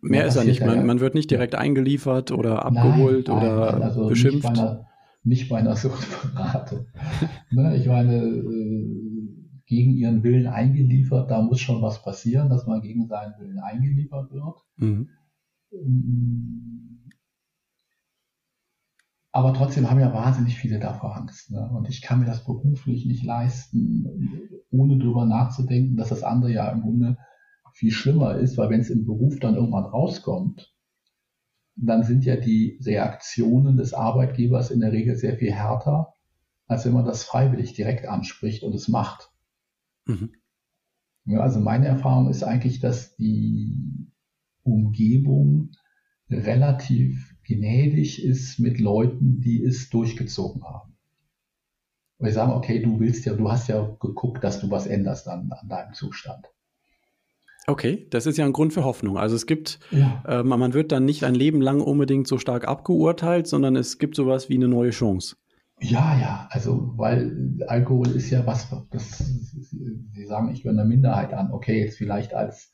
Mehr 0.01 0.25
ist 0.25 0.35
er 0.35 0.43
nicht. 0.43 0.65
Man, 0.65 0.85
man, 0.85 0.99
wird 0.99 1.13
nicht 1.13 1.31
direkt 1.31 1.55
eingeliefert 1.55 2.31
oder 2.31 2.65
abgeholt 2.65 3.27
nein, 3.27 3.37
nein, 3.37 3.53
oder 3.53 3.83
also 3.83 4.07
beschimpft. 4.07 4.59
Nicht 5.27 5.49
bei 5.49 5.57
einer, 5.57 5.71
einer 5.71 5.75
Suchtberatung. 5.75 6.87
ne, 7.51 7.75
ich 7.75 7.87
meine, 7.87 8.15
äh, 8.15 9.07
gegen 9.65 9.91
ihren 9.91 10.23
Willen 10.23 10.47
eingeliefert, 10.47 11.29
da 11.29 11.41
muss 11.41 11.59
schon 11.59 11.81
was 11.81 12.01
passieren, 12.01 12.49
dass 12.49 12.65
man 12.65 12.81
gegen 12.81 13.07
seinen 13.07 13.37
Willen 13.37 13.59
eingeliefert 13.59 14.31
wird. 14.31 14.55
Mhm. 14.77 15.09
Ähm, 15.73 17.09
aber 19.33 19.53
trotzdem 19.53 19.89
haben 19.89 19.99
ja 19.99 20.13
wahnsinnig 20.13 20.55
viele 20.55 20.79
davor 20.79 21.17
Angst. 21.17 21.51
Ne? 21.51 21.69
Und 21.75 21.89
ich 21.89 22.01
kann 22.01 22.19
mir 22.21 22.25
das 22.25 22.45
beruflich 22.45 23.05
nicht 23.05 23.23
leisten, 23.23 24.07
ohne 24.71 24.97
drüber 24.97 25.25
nachzudenken, 25.25 25.97
dass 25.97 26.09
das 26.09 26.23
andere 26.23 26.51
ja 26.51 26.71
im 26.71 26.81
Grunde 26.81 27.17
viel 27.73 27.91
schlimmer 27.91 28.35
ist, 28.35 28.57
weil 28.57 28.69
wenn 28.69 28.79
es 28.79 28.89
im 28.89 29.05
Beruf 29.05 29.37
dann 29.39 29.55
irgendwann 29.55 29.83
rauskommt, 29.83 30.73
dann 31.77 32.03
sind 32.03 32.25
ja 32.25 32.35
die 32.35 32.79
Reaktionen 32.83 33.77
des 33.77 33.93
Arbeitgebers 33.93 34.71
in 34.71 34.79
der 34.79 34.91
Regel 34.91 35.15
sehr 35.15 35.37
viel 35.37 35.53
härter, 35.53 36.13
als 36.65 36.85
wenn 36.85 36.93
man 36.93 37.05
das 37.05 37.23
freiwillig 37.23 37.73
direkt 37.73 38.07
anspricht 38.07 38.63
und 38.63 38.73
es 38.73 38.87
macht. 38.87 39.31
Mhm. 40.05 40.31
Ja, 41.25 41.41
also 41.41 41.59
meine 41.59 41.87
Erfahrung 41.87 42.29
ist 42.29 42.43
eigentlich, 42.43 42.79
dass 42.79 43.15
die 43.15 44.09
Umgebung 44.63 45.71
relativ 46.29 47.35
gnädig 47.43 48.23
ist 48.23 48.59
mit 48.59 48.79
Leuten, 48.79 49.39
die 49.39 49.63
es 49.63 49.89
durchgezogen 49.89 50.63
haben. 50.63 50.97
Wir 52.19 52.33
sagen, 52.33 52.53
okay, 52.53 52.81
du 52.81 52.99
willst 52.99 53.25
ja, 53.25 53.33
du 53.33 53.51
hast 53.51 53.67
ja 53.67 53.95
geguckt, 53.99 54.43
dass 54.43 54.59
du 54.59 54.71
was 54.71 54.87
änderst 54.87 55.27
an, 55.27 55.51
an 55.51 55.69
deinem 55.69 55.93
Zustand. 55.93 56.47
Okay, 57.69 58.07
das 58.11 58.25
ist 58.25 58.37
ja 58.37 58.45
ein 58.45 58.53
Grund 58.53 58.71
für 58.71 58.85
Hoffnung. 58.85 59.17
Also 59.17 59.35
es 59.35 59.45
gibt, 59.45 59.79
ja. 59.91 60.23
äh, 60.25 60.43
man 60.43 60.73
wird 60.73 60.93
dann 60.93 61.03
nicht 61.03 61.25
ein 61.25 61.35
Leben 61.35 61.61
lang 61.61 61.81
unbedingt 61.81 62.25
so 62.25 62.37
stark 62.37 62.65
abgeurteilt, 62.65 63.45
sondern 63.45 63.75
es 63.75 63.99
gibt 63.99 64.15
sowas 64.15 64.47
wie 64.47 64.55
eine 64.55 64.69
neue 64.69 64.91
Chance. 64.91 65.35
Ja, 65.81 66.17
ja, 66.17 66.47
also 66.49 66.93
weil 66.95 67.59
Alkohol 67.67 68.07
ist 68.07 68.29
ja 68.29 68.45
was, 68.47 68.69
das, 68.89 69.17
Sie 69.17 70.25
sagen, 70.25 70.49
ich 70.49 70.63
gehöre 70.63 70.79
einer 70.79 70.87
Minderheit 70.87 71.33
an. 71.33 71.51
Okay, 71.51 71.81
jetzt 71.83 71.97
vielleicht 71.97 72.33
als 72.33 72.71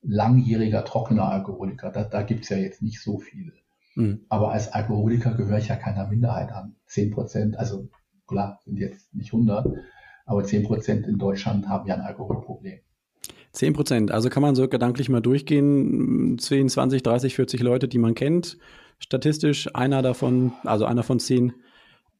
langjähriger 0.00 0.84
trockener 0.84 1.28
Alkoholiker, 1.28 1.90
da, 1.90 2.02
da 2.02 2.22
gibt 2.22 2.44
es 2.44 2.48
ja 2.48 2.56
jetzt 2.56 2.80
nicht 2.80 3.02
so 3.02 3.18
viele. 3.18 3.52
Mhm. 3.94 4.24
Aber 4.30 4.50
als 4.50 4.72
Alkoholiker 4.72 5.34
gehöre 5.34 5.58
ich 5.58 5.68
ja 5.68 5.76
keiner 5.76 6.08
Minderheit 6.08 6.52
an. 6.52 6.76
10 6.86 7.10
Prozent, 7.10 7.58
also 7.58 7.90
klar, 8.26 8.60
sind 8.64 8.78
jetzt 8.78 9.14
nicht 9.14 9.34
100, 9.34 9.66
aber 10.24 10.42
10 10.42 10.64
Prozent 10.64 11.06
in 11.06 11.18
Deutschland 11.18 11.68
haben 11.68 11.86
ja 11.86 11.94
ein 11.94 12.00
Alkoholproblem. 12.00 12.80
10 13.52 13.72
Prozent, 13.74 14.10
also 14.10 14.30
kann 14.30 14.42
man 14.42 14.54
so 14.54 14.66
gedanklich 14.68 15.08
mal 15.08 15.20
durchgehen, 15.20 16.38
10, 16.38 16.68
20, 16.68 17.02
30, 17.02 17.34
40 17.34 17.62
Leute, 17.62 17.88
die 17.88 17.98
man 17.98 18.14
kennt. 18.14 18.58
Statistisch 18.98 19.74
einer 19.74 20.00
davon, 20.00 20.52
also 20.64 20.84
einer 20.84 21.02
von 21.02 21.20
10 21.20 21.52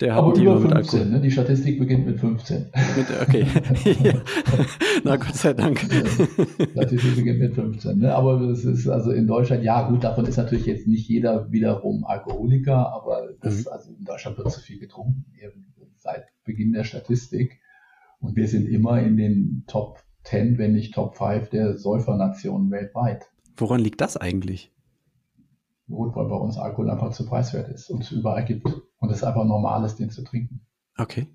der 0.03 0.17
hat 0.17 0.25
Aber 0.25 0.35
über 0.35 0.61
15, 0.61 1.11
ne? 1.11 1.21
die 1.21 1.31
Statistik 1.31 1.79
beginnt 1.79 2.07
mit 2.07 2.19
15. 2.19 2.67
Mit, 2.97 3.07
okay. 3.21 3.47
Na 5.05 5.15
Gott 5.15 5.37
sei 5.37 5.53
Dank. 5.53 5.81
Die 5.89 6.71
Statistik 6.73 7.17
beginnt 7.17 7.39
mit 7.39 7.55
15. 7.55 8.01
Ne? 8.01 8.13
Aber 8.13 8.41
es 8.51 8.65
ist 8.65 8.89
also 8.89 9.13
in 9.13 9.29
Deutschland, 9.29 9.63
ja 9.63 9.89
gut, 9.89 10.03
davon 10.03 10.27
ist 10.27 10.39
natürlich 10.39 10.67
jetzt 10.67 10.89
nicht 10.89 11.09
jeder 11.09 11.53
wiederum 11.53 12.05
Alkoholiker, 12.05 12.93
aber 12.93 13.29
das, 13.41 13.67
mhm. 13.67 13.71
also 13.71 13.93
in 13.93 14.05
Deutschland 14.05 14.39
wird 14.39 14.51
zu 14.51 14.61
viel 14.61 14.81
getrunken, 14.81 15.25
eben 15.41 15.73
seit 15.99 16.25
Beginn 16.45 16.73
der 16.73 16.83
Statistik. 16.83 17.61
Und 18.19 18.35
wir 18.35 18.49
sind 18.49 18.69
immer 18.69 19.01
in 19.01 19.17
den 19.17 19.65
Top 19.69 20.01
10, 20.25 20.59
wenn 20.59 20.73
nicht 20.73 20.95
Top 20.95 21.17
5 21.17 21.51
der 21.51 21.77
Säufernationen 21.77 22.71
weltweit. 22.71 23.31
Woran 23.57 23.81
liegt 23.81 24.01
das 24.01 24.17
eigentlich? 24.17 24.73
Gut, 25.89 26.15
weil 26.15 26.27
bei 26.27 26.37
uns 26.37 26.57
Alkohol 26.57 26.91
einfach 26.91 27.11
zu 27.11 27.27
preiswert 27.27 27.69
ist 27.69 27.91
und 27.91 28.03
es 28.03 28.13
überall 28.13 28.45
gibt. 28.45 28.67
Und 28.99 29.11
es 29.11 29.25
einfach 29.25 29.45
normal 29.45 29.85
ist, 29.85 29.99
den 29.99 30.11
zu 30.11 30.23
trinken. 30.23 30.61
Okay. 30.97 31.27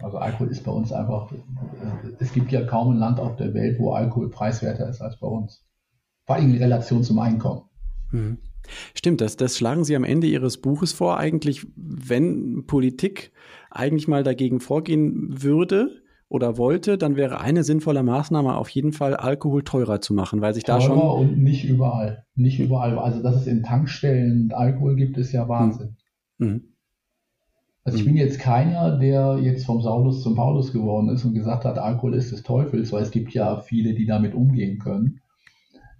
Also 0.00 0.18
Alkohol 0.18 0.48
ist 0.48 0.64
bei 0.64 0.72
uns 0.72 0.92
einfach, 0.92 1.32
es 2.18 2.32
gibt 2.32 2.50
ja 2.50 2.64
kaum 2.64 2.94
ein 2.94 2.98
Land 2.98 3.20
auf 3.20 3.36
der 3.36 3.54
Welt, 3.54 3.78
wo 3.78 3.92
Alkohol 3.92 4.30
preiswerter 4.30 4.88
ist 4.88 5.00
als 5.00 5.18
bei 5.18 5.26
uns. 5.26 5.64
Vor 6.26 6.36
allem 6.36 6.50
in 6.50 6.58
Relation 6.58 7.04
zum 7.04 7.18
Einkommen. 7.18 7.62
Mhm. 8.10 8.38
Stimmt, 8.94 9.20
das, 9.20 9.36
das 9.36 9.56
schlagen 9.56 9.84
Sie 9.84 9.96
am 9.96 10.04
Ende 10.04 10.26
Ihres 10.26 10.58
Buches 10.58 10.92
vor, 10.92 11.18
eigentlich, 11.18 11.66
wenn 11.76 12.66
Politik 12.66 13.32
eigentlich 13.70 14.08
mal 14.08 14.22
dagegen 14.22 14.60
vorgehen 14.60 15.42
würde, 15.42 16.02
oder 16.30 16.56
wollte, 16.56 16.96
dann 16.96 17.16
wäre 17.16 17.40
eine 17.40 17.64
sinnvolle 17.64 18.04
Maßnahme 18.04 18.56
auf 18.56 18.68
jeden 18.68 18.92
Fall, 18.92 19.16
Alkohol 19.16 19.64
teurer 19.64 20.00
zu 20.00 20.14
machen, 20.14 20.40
weil 20.40 20.54
sich 20.54 20.62
teurer 20.62 20.78
da 20.78 20.84
schon. 20.84 20.98
und 20.98 21.38
nicht 21.38 21.64
überall. 21.64 22.24
Nicht 22.36 22.60
überall. 22.60 22.98
Also, 23.00 23.20
dass 23.20 23.34
es 23.34 23.46
in 23.48 23.64
Tankstellen 23.64 24.52
Alkohol 24.52 24.94
gibt, 24.94 25.18
ist 25.18 25.32
ja 25.32 25.48
Wahnsinn. 25.48 25.96
Mhm. 26.38 26.68
Also, 27.82 27.98
ich 27.98 28.04
bin 28.04 28.16
jetzt 28.16 28.38
keiner, 28.38 28.96
der 28.96 29.40
jetzt 29.42 29.66
vom 29.66 29.82
Saulus 29.82 30.22
zum 30.22 30.36
Paulus 30.36 30.72
geworden 30.72 31.08
ist 31.08 31.24
und 31.24 31.34
gesagt 31.34 31.64
hat, 31.64 31.78
Alkohol 31.78 32.14
ist 32.14 32.30
des 32.30 32.44
Teufels, 32.44 32.92
weil 32.92 33.02
es 33.02 33.10
gibt 33.10 33.34
ja 33.34 33.60
viele, 33.60 33.94
die 33.94 34.06
damit 34.06 34.32
umgehen 34.32 34.78
können. 34.78 35.20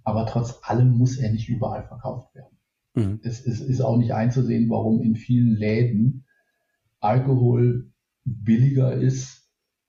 Aber 0.05 0.25
trotz 0.25 0.59
allem 0.63 0.97
muss 0.97 1.17
er 1.17 1.33
nicht 1.33 1.49
überall 1.49 1.83
verkauft 1.83 2.33
werden. 2.33 2.57
Mhm. 2.93 3.19
Es, 3.21 3.45
es 3.45 3.59
ist 3.59 3.81
auch 3.81 3.97
nicht 3.97 4.13
einzusehen, 4.13 4.69
warum 4.69 5.01
in 5.01 5.15
vielen 5.15 5.57
Läden 5.57 6.23
Alkohol 7.01 7.91
billiger 8.23 8.93
ist 8.93 9.40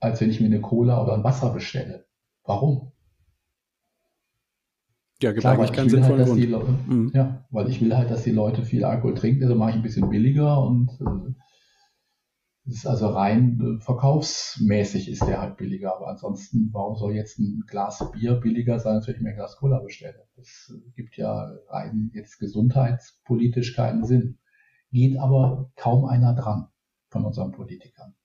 als 0.03 0.21
wenn 0.21 0.31
ich 0.31 0.41
mir 0.41 0.47
eine 0.47 0.61
Cola 0.61 1.01
oder 1.03 1.15
ein 1.15 1.25
Wasser 1.25 1.51
bestelle. 1.51 2.07
Warum? 2.45 2.91
Ja, 5.23 5.31
gibt 5.31 5.43
Klar, 5.43 5.55
eigentlich 5.55 5.73
keinen 5.73 5.88
sinnvollen 5.88 6.27
halt, 6.27 6.29
Grund. 6.29 6.51
Leute, 6.51 6.73
mhm. 6.88 7.12
Ja, 7.15 7.47
weil 7.51 7.69
ich 7.69 7.81
will 7.81 7.97
halt, 7.97 8.11
dass 8.11 8.25
die 8.25 8.33
Leute 8.33 8.65
viel 8.65 8.85
Alkohol 8.85 9.15
trinken, 9.15 9.45
also 9.45 9.55
mache 9.55 9.71
ich 9.71 9.77
ein 9.77 9.83
bisschen 9.83 10.11
billiger 10.11 10.61
und 10.61 10.91
äh, 11.01 12.68
ist 12.68 12.85
also 12.85 13.11
rein 13.11 13.61
äh, 13.61 13.81
verkaufsmäßig 13.81 15.09
ist 15.09 15.24
der 15.24 15.41
halt 15.41 15.57
billiger. 15.57 15.95
Aber 15.95 16.09
ansonsten, 16.09 16.70
warum 16.72 16.97
soll 16.97 17.14
jetzt 17.14 17.39
ein 17.39 17.62
Glas 17.68 18.05
Bier 18.11 18.35
billiger 18.35 18.81
sein, 18.81 18.97
als 18.97 19.07
wenn 19.07 19.14
ich 19.14 19.20
mir 19.20 19.31
ein 19.31 19.37
Glas 19.37 19.57
Cola 19.57 19.79
bestelle? 19.79 20.26
Das 20.35 20.72
äh, 20.74 20.91
gibt 20.97 21.16
ja 21.16 21.53
rein 21.68 22.11
jetzt 22.12 22.41
gesundheitspolitisch 22.41 23.76
keinen 23.76 24.05
Sinn. 24.05 24.39
Geht 24.91 25.16
aber 25.20 25.70
kaum 25.76 26.07
einer 26.07 26.35
dran 26.35 26.66
von 27.09 27.24
unseren 27.24 27.53
Politikern. 27.53 28.16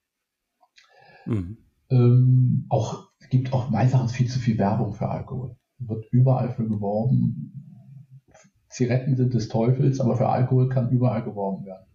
Mhm. 1.28 1.66
Ähm, 1.90 2.66
auch, 2.70 3.10
es 3.20 3.30
gibt 3.30 3.54
auch 3.54 3.70
meines 3.70 3.94
Erachtens 3.94 4.14
viel 4.14 4.28
zu 4.28 4.40
viel 4.40 4.58
Werbung 4.58 4.94
für 4.94 5.10
Alkohol. 5.10 5.56
Wird 5.80 6.06
überall 6.12 6.52
für 6.52 6.68
geworben. 6.68 8.24
Zigaretten 8.70 9.16
sind 9.16 9.34
des 9.34 9.48
Teufels, 9.48 10.00
aber 10.00 10.18
für 10.18 10.28
Alkohol 10.28 10.70
kann 10.70 10.90
überall 10.90 11.24
geworben 11.24 11.66
werden. 11.66 11.86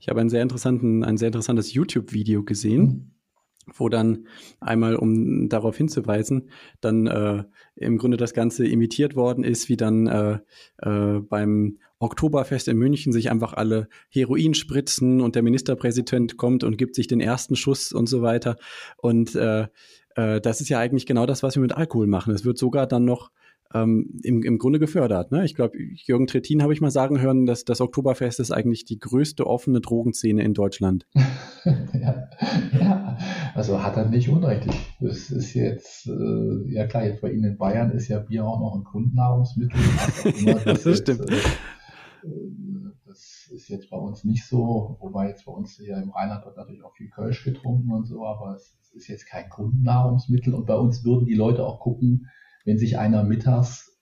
Ich 0.00 0.08
habe 0.08 0.20
einen 0.20 0.28
sehr 0.30 0.42
interessanten, 0.42 1.04
ein 1.04 1.16
sehr 1.16 1.28
interessantes 1.28 1.72
YouTube-Video 1.72 2.42
gesehen. 2.42 3.13
Wo 3.72 3.88
dann 3.88 4.26
einmal, 4.60 4.96
um 4.96 5.48
darauf 5.48 5.76
hinzuweisen, 5.76 6.50
dann 6.80 7.06
äh, 7.06 7.44
im 7.76 7.98
Grunde 7.98 8.16
das 8.16 8.34
Ganze 8.34 8.66
imitiert 8.66 9.16
worden 9.16 9.44
ist, 9.44 9.68
wie 9.68 9.76
dann 9.76 10.06
äh, 10.06 10.38
äh, 10.78 11.20
beim 11.20 11.78
Oktoberfest 11.98 12.68
in 12.68 12.76
München 12.76 13.12
sich 13.12 13.30
einfach 13.30 13.54
alle 13.54 13.88
Heroin 14.10 14.54
spritzen 14.54 15.20
und 15.20 15.34
der 15.34 15.42
Ministerpräsident 15.42 16.36
kommt 16.36 16.64
und 16.64 16.76
gibt 16.76 16.94
sich 16.94 17.06
den 17.06 17.20
ersten 17.20 17.56
Schuss 17.56 17.92
und 17.92 18.08
so 18.08 18.22
weiter. 18.22 18.56
Und 18.98 19.34
äh, 19.34 19.68
äh, 20.16 20.40
das 20.40 20.60
ist 20.60 20.68
ja 20.68 20.78
eigentlich 20.78 21.06
genau 21.06 21.26
das, 21.26 21.42
was 21.42 21.54
wir 21.54 21.62
mit 21.62 21.76
Alkohol 21.76 22.06
machen. 22.06 22.34
Es 22.34 22.44
wird 22.44 22.58
sogar 22.58 22.86
dann 22.86 23.04
noch 23.04 23.30
ähm, 23.74 24.20
im, 24.22 24.42
im 24.42 24.58
Grunde 24.58 24.78
gefördert. 24.78 25.32
Ne? 25.32 25.44
Ich 25.44 25.54
glaube, 25.54 25.76
Jürgen 25.78 26.26
Trittin 26.26 26.62
habe 26.62 26.72
ich 26.72 26.80
mal 26.80 26.90
sagen 26.90 27.20
hören, 27.20 27.44
dass 27.44 27.64
das 27.64 27.80
Oktoberfest 27.80 28.40
ist 28.40 28.52
eigentlich 28.52 28.84
die 28.84 28.98
größte 28.98 29.46
offene 29.46 29.80
Drogenszene 29.80 30.42
in 30.42 30.54
Deutschland. 30.54 31.06
ja, 31.64 32.30
ja, 32.78 33.18
also 33.54 33.82
hat 33.82 33.96
er 33.96 34.08
nicht 34.08 34.28
unrecht. 34.28 34.68
Das 35.00 35.30
ist 35.30 35.54
jetzt, 35.54 36.06
äh, 36.06 36.72
ja 36.72 36.86
klar, 36.86 37.04
jetzt 37.04 37.20
bei 37.20 37.32
Ihnen 37.32 37.44
in 37.44 37.58
Bayern 37.58 37.90
ist 37.90 38.08
ja 38.08 38.20
Bier 38.20 38.46
auch 38.46 38.60
noch 38.60 38.76
ein 38.76 38.84
Grundnahrungsmittel. 38.84 39.78
das, 40.64 40.84
das 40.84 40.98
stimmt. 40.98 41.30
Jetzt, 41.30 41.46
äh, 42.24 42.28
das 43.06 43.48
ist 43.52 43.68
jetzt 43.68 43.90
bei 43.90 43.96
uns 43.96 44.24
nicht 44.24 44.46
so, 44.46 44.96
wobei 45.00 45.28
jetzt 45.28 45.44
bei 45.44 45.52
uns 45.52 45.76
hier 45.76 45.96
im 45.96 46.10
Rheinland 46.10 46.44
wird 46.44 46.56
natürlich 46.56 46.82
auch 46.82 46.94
viel 46.94 47.10
Kölsch 47.10 47.44
getrunken 47.44 47.92
und 47.92 48.06
so, 48.06 48.24
aber 48.24 48.54
es 48.54 48.76
ist 48.94 49.08
jetzt 49.08 49.26
kein 49.26 49.48
Grundnahrungsmittel 49.48 50.54
und 50.54 50.66
bei 50.66 50.76
uns 50.76 51.04
würden 51.04 51.26
die 51.26 51.34
Leute 51.34 51.64
auch 51.64 51.80
gucken, 51.80 52.28
wenn 52.64 52.78
sich 52.78 52.98
einer 52.98 53.24
mittags 53.24 53.98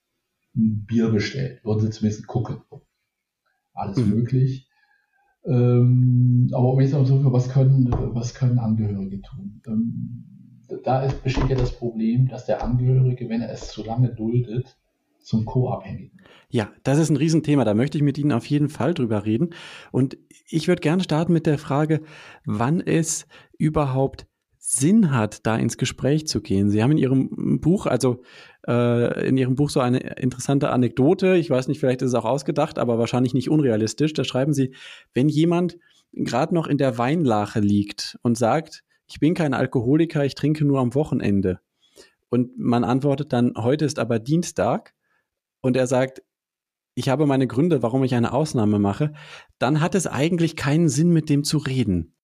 ein 0.56 0.84
Bier 0.86 1.10
bestellt, 1.10 1.64
würden 1.64 1.80
sie 1.80 1.90
zumindest 1.90 2.26
gucken. 2.26 2.58
Alles 3.74 3.96
mhm. 3.98 4.10
möglich. 4.10 4.68
Ähm, 5.44 6.50
aber 6.52 6.72
um 6.72 6.80
jetzt 6.80 6.92
mal 6.92 7.04
so, 7.04 7.32
was 7.32 7.48
können, 7.48 7.90
was 7.90 8.34
können 8.34 8.58
Angehörige 8.58 9.20
tun? 9.22 9.62
Ähm, 9.66 10.24
da 10.84 11.02
ist, 11.02 11.22
besteht 11.22 11.48
ja 11.48 11.56
das 11.56 11.72
Problem, 11.72 12.28
dass 12.28 12.46
der 12.46 12.62
Angehörige, 12.62 13.28
wenn 13.28 13.42
er 13.42 13.50
es 13.50 13.68
zu 13.68 13.84
lange 13.84 14.14
duldet, 14.14 14.76
zum 15.20 15.44
Co-Abhängigen. 15.44 16.20
Ja, 16.48 16.70
das 16.82 16.98
ist 16.98 17.10
ein 17.10 17.16
Riesenthema. 17.16 17.64
Da 17.64 17.74
möchte 17.74 17.96
ich 17.96 18.04
mit 18.04 18.18
Ihnen 18.18 18.32
auf 18.32 18.46
jeden 18.46 18.68
Fall 18.68 18.94
drüber 18.94 19.24
reden. 19.24 19.50
Und 19.90 20.18
ich 20.48 20.68
würde 20.68 20.80
gerne 20.80 21.02
starten 21.02 21.32
mit 21.32 21.46
der 21.46 21.58
Frage, 21.58 22.02
wann 22.44 22.80
es 22.80 23.26
überhaupt 23.56 24.26
Sinn 24.64 25.10
hat, 25.10 25.44
da 25.44 25.56
ins 25.56 25.76
Gespräch 25.76 26.28
zu 26.28 26.40
gehen. 26.40 26.70
Sie 26.70 26.84
haben 26.84 26.92
in 26.92 26.98
Ihrem 26.98 27.60
Buch, 27.60 27.86
also 27.86 28.22
äh, 28.68 29.28
in 29.28 29.36
Ihrem 29.36 29.56
Buch 29.56 29.70
so 29.70 29.80
eine 29.80 29.98
interessante 29.98 30.70
Anekdote. 30.70 31.34
Ich 31.34 31.50
weiß 31.50 31.66
nicht, 31.66 31.80
vielleicht 31.80 32.00
ist 32.00 32.10
es 32.10 32.14
auch 32.14 32.24
ausgedacht, 32.24 32.78
aber 32.78 32.96
wahrscheinlich 32.96 33.34
nicht 33.34 33.50
unrealistisch. 33.50 34.12
Da 34.12 34.22
schreiben 34.22 34.52
Sie, 34.52 34.72
wenn 35.14 35.28
jemand 35.28 35.78
gerade 36.12 36.54
noch 36.54 36.68
in 36.68 36.78
der 36.78 36.96
Weinlache 36.96 37.58
liegt 37.58 38.20
und 38.22 38.38
sagt, 38.38 38.84
ich 39.08 39.18
bin 39.18 39.34
kein 39.34 39.52
Alkoholiker, 39.52 40.24
ich 40.24 40.36
trinke 40.36 40.64
nur 40.64 40.78
am 40.78 40.94
Wochenende. 40.94 41.58
Und 42.28 42.56
man 42.56 42.84
antwortet 42.84 43.32
dann, 43.32 43.54
heute 43.56 43.84
ist 43.84 43.98
aber 43.98 44.20
Dienstag. 44.20 44.94
Und 45.60 45.76
er 45.76 45.88
sagt, 45.88 46.22
ich 46.94 47.08
habe 47.08 47.26
meine 47.26 47.48
Gründe, 47.48 47.82
warum 47.82 48.04
ich 48.04 48.14
eine 48.14 48.32
Ausnahme 48.32 48.78
mache. 48.78 49.12
Dann 49.58 49.80
hat 49.80 49.96
es 49.96 50.06
eigentlich 50.06 50.54
keinen 50.54 50.88
Sinn, 50.88 51.10
mit 51.10 51.28
dem 51.28 51.42
zu 51.42 51.58
reden. 51.58 52.14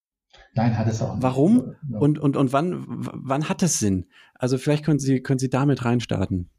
Nein, 0.58 0.76
hat 0.76 0.88
es 0.88 1.00
auch 1.00 1.14
nicht. 1.14 1.22
Warum? 1.22 1.74
Ja. 1.88 1.98
Und, 1.98 2.18
und, 2.18 2.36
und 2.36 2.52
wann, 2.52 2.84
wann 2.88 3.48
hat 3.48 3.62
es 3.62 3.78
Sinn? 3.78 4.06
Also 4.34 4.58
vielleicht 4.58 4.84
können 4.84 4.98
Sie, 4.98 5.22
können 5.22 5.38
Sie 5.38 5.48
damit 5.48 5.84
reinstarten. 5.84 6.50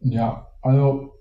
Ja, 0.00 0.48
also 0.60 1.12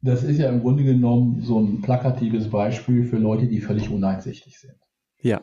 das 0.00 0.22
ist 0.22 0.38
ja 0.38 0.48
im 0.48 0.62
Grunde 0.62 0.82
genommen 0.82 1.42
so 1.42 1.60
ein 1.60 1.82
plakatives 1.82 2.48
Beispiel 2.48 3.04
für 3.04 3.18
Leute, 3.18 3.48
die 3.48 3.60
völlig 3.60 3.90
uneinsichtig 3.90 4.58
sind. 4.58 4.78
Ja. 5.20 5.42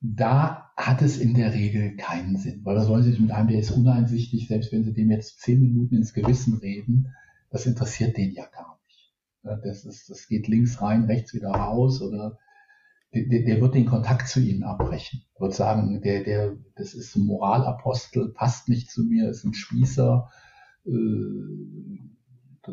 Da 0.00 0.72
hat 0.76 1.00
es 1.00 1.18
in 1.18 1.34
der 1.34 1.54
Regel 1.54 1.96
keinen 1.96 2.36
Sinn, 2.36 2.62
weil 2.64 2.74
da 2.74 2.82
sollen 2.82 3.04
Sie 3.04 3.10
sich 3.10 3.20
mit 3.20 3.30
einem, 3.30 3.46
der 3.46 3.60
ist 3.60 3.70
uneinsichtig, 3.70 4.48
selbst 4.48 4.72
wenn 4.72 4.82
Sie 4.82 4.92
dem 4.92 5.12
jetzt 5.12 5.40
zehn 5.40 5.60
Minuten 5.60 5.94
ins 5.94 6.14
Gewissen 6.14 6.54
reden, 6.54 7.14
das 7.50 7.64
interessiert 7.64 8.16
den 8.16 8.32
ja 8.32 8.46
gar 8.46 8.80
nicht. 8.84 9.14
Das, 9.62 9.84
ist, 9.84 10.10
das 10.10 10.26
geht 10.26 10.48
links 10.48 10.82
rein, 10.82 11.04
rechts 11.04 11.32
wieder 11.32 11.50
raus 11.50 12.02
oder 12.02 12.38
der, 13.14 13.42
der 13.42 13.60
wird 13.60 13.74
den 13.74 13.86
Kontakt 13.86 14.28
zu 14.28 14.40
ihnen 14.40 14.64
abbrechen. 14.64 15.22
Wird 15.38 15.54
sagen, 15.54 16.00
der, 16.02 16.24
der, 16.24 16.56
das 16.76 16.94
ist 16.94 17.16
ein 17.16 17.24
Moralapostel, 17.24 18.32
passt 18.32 18.68
nicht 18.68 18.90
zu 18.90 19.04
mir, 19.04 19.30
ist 19.30 19.44
ein 19.44 19.54
Spießer, 19.54 20.30
äh, 20.84 20.90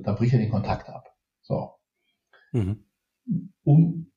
da 0.04 0.14
bricht 0.14 0.34
er 0.34 0.40
den 0.40 0.52
Kontakt 0.52 0.90
ab. 0.90 1.16
So. 1.42 1.72
Mhm. 2.52 2.84
Um, 3.64 4.12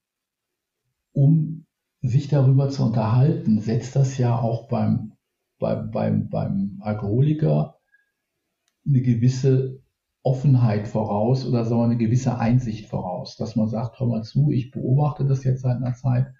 um 1.12 1.66
sich 2.02 2.28
darüber 2.28 2.68
zu 2.70 2.84
unterhalten, 2.84 3.60
setzt 3.60 3.96
das 3.96 4.18
ja 4.18 4.38
auch 4.38 4.68
beim, 4.68 5.12
beim, 5.58 5.90
beim, 5.90 6.28
beim 6.28 6.78
Alkoholiker 6.80 7.78
eine 8.86 9.02
gewisse 9.02 9.82
Offenheit 10.22 10.88
voraus 10.88 11.46
oder 11.46 11.64
sagen 11.64 11.80
wir 11.80 11.84
eine 11.84 11.96
gewisse 11.96 12.38
Einsicht 12.38 12.86
voraus, 12.86 13.36
dass 13.36 13.56
man 13.56 13.68
sagt, 13.68 13.98
hör 13.98 14.06
mal 14.06 14.22
zu, 14.22 14.50
ich 14.50 14.70
beobachte 14.70 15.24
das 15.24 15.44
jetzt 15.44 15.62
seit 15.62 15.76
einer 15.76 15.94
Zeit, 15.94 16.32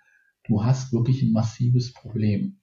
du 0.45 0.65
hast 0.65 0.93
wirklich 0.93 1.23
ein 1.23 1.33
massives 1.33 1.93
Problem, 1.93 2.61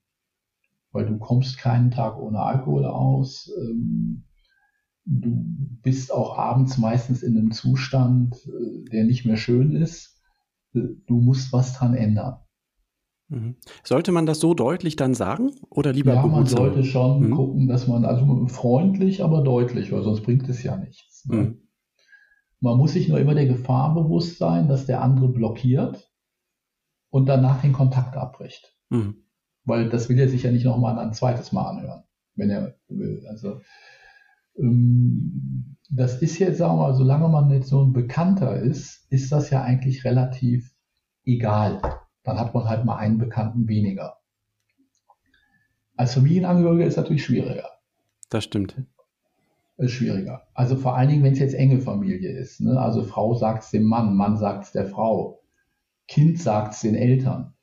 weil 0.92 1.06
du 1.06 1.18
kommst 1.18 1.58
keinen 1.58 1.92
Tag 1.92 2.18
ohne 2.18 2.40
Alkohol 2.40 2.86
aus, 2.86 3.50
ähm, 3.60 4.26
du 5.06 5.46
bist 5.82 6.12
auch 6.12 6.38
abends 6.38 6.78
meistens 6.78 7.24
in 7.24 7.38
einem 7.38 7.52
Zustand, 7.52 8.36
äh, 8.48 8.90
der 8.90 9.06
nicht 9.06 9.26
mehr 9.26 9.38
schön 9.38 9.76
ist, 9.76 10.22
äh, 10.74 10.82
du 11.08 11.22
musst 11.22 11.54
was 11.54 11.74
dran 11.74 11.94
ändern. 11.94 12.40
Mhm. 13.28 13.56
Sollte 13.84 14.12
man 14.12 14.26
das 14.26 14.40
so 14.40 14.54
deutlich 14.54 14.96
dann 14.96 15.14
sagen 15.14 15.52
oder 15.70 15.94
lieber 15.94 16.14
Ja, 16.14 16.26
man 16.26 16.46
sollte 16.46 16.84
schon 16.84 17.30
mhm. 17.30 17.32
gucken, 17.32 17.68
dass 17.68 17.88
man, 17.88 18.06
also 18.06 18.48
freundlich, 18.48 19.24
aber 19.24 19.42
deutlich, 19.42 19.92
weil 19.92 20.04
sonst 20.04 20.22
bringt 20.22 20.48
es 20.48 20.62
ja 20.64 20.78
nichts. 20.78 21.26
Ne? 21.26 21.36
Mhm. 21.36 21.62
Man 22.60 22.78
muss 22.78 22.94
sich 22.94 23.10
nur 23.10 23.20
immer 23.20 23.36
der 23.36 23.48
Gefahr 23.48 23.94
bewusst 23.94 24.38
sein, 24.38 24.68
dass 24.68 24.86
der 24.86 25.02
andere 25.02 25.30
blockiert 25.30 26.12
und 27.10 27.28
danach 27.28 27.62
den 27.62 27.74
Kontakt 27.74 28.16
abbricht. 28.16 28.76
Mhm. 28.90 29.16
Weil 29.64 29.90
das 29.90 30.10
will 30.10 30.20
er 30.20 30.30
sich 30.30 30.44
ja 30.44 30.52
nicht 30.52 30.66
nochmal 30.66 30.98
ein 31.00 31.14
zweites 31.14 31.52
Mal 31.52 31.68
anhören, 31.68 32.04
wenn 32.36 32.52
er 32.52 32.76
will. 32.88 33.26
Also 33.28 33.62
ähm, 34.58 35.78
das 35.90 36.22
ist 36.22 36.38
jetzt, 36.38 36.60
sagen 36.60 36.76
wir 36.78 36.90
mal, 36.90 36.94
solange 36.96 37.28
man 37.28 37.48
nicht 37.48 37.66
so 37.66 37.84
ein 37.84 37.94
Bekannter 37.94 38.60
ist, 38.60 39.08
ist 39.10 39.32
das 39.32 39.50
ja 39.50 39.64
eigentlich 39.64 40.06
relativ 40.06 40.76
egal 41.24 41.82
dann 42.26 42.40
hat 42.40 42.54
man 42.54 42.68
halt 42.68 42.84
mal 42.84 42.98
einen 42.98 43.18
Bekannten 43.18 43.68
weniger. 43.68 44.18
Als 45.96 46.16
Familienangehöriger 46.16 46.86
ist 46.86 46.98
natürlich 46.98 47.24
schwieriger. 47.24 47.70
Das 48.30 48.44
stimmt. 48.44 48.76
Ist 49.78 49.92
schwieriger. 49.92 50.48
Also 50.54 50.76
vor 50.76 50.98
allen 50.98 51.10
Dingen, 51.10 51.24
wenn 51.24 51.34
es 51.34 51.40
jetzt 51.40 51.54
enge 51.54 51.80
Familie 51.80 52.38
ist. 52.38 52.62
Ne? 52.62 52.80
Also 52.80 53.04
Frau 53.04 53.36
sagt 53.36 53.64
es 53.64 53.72
dem 53.72 53.86
Mann, 53.86 54.16
Mann 54.16 54.38
sagt 54.38 54.66
es 54.66 54.72
der 54.72 54.88
Frau, 54.88 55.42
Kind 56.08 56.40
sagt 56.40 56.74
es 56.74 56.82
den 56.82 56.96
Eltern. 56.96 57.54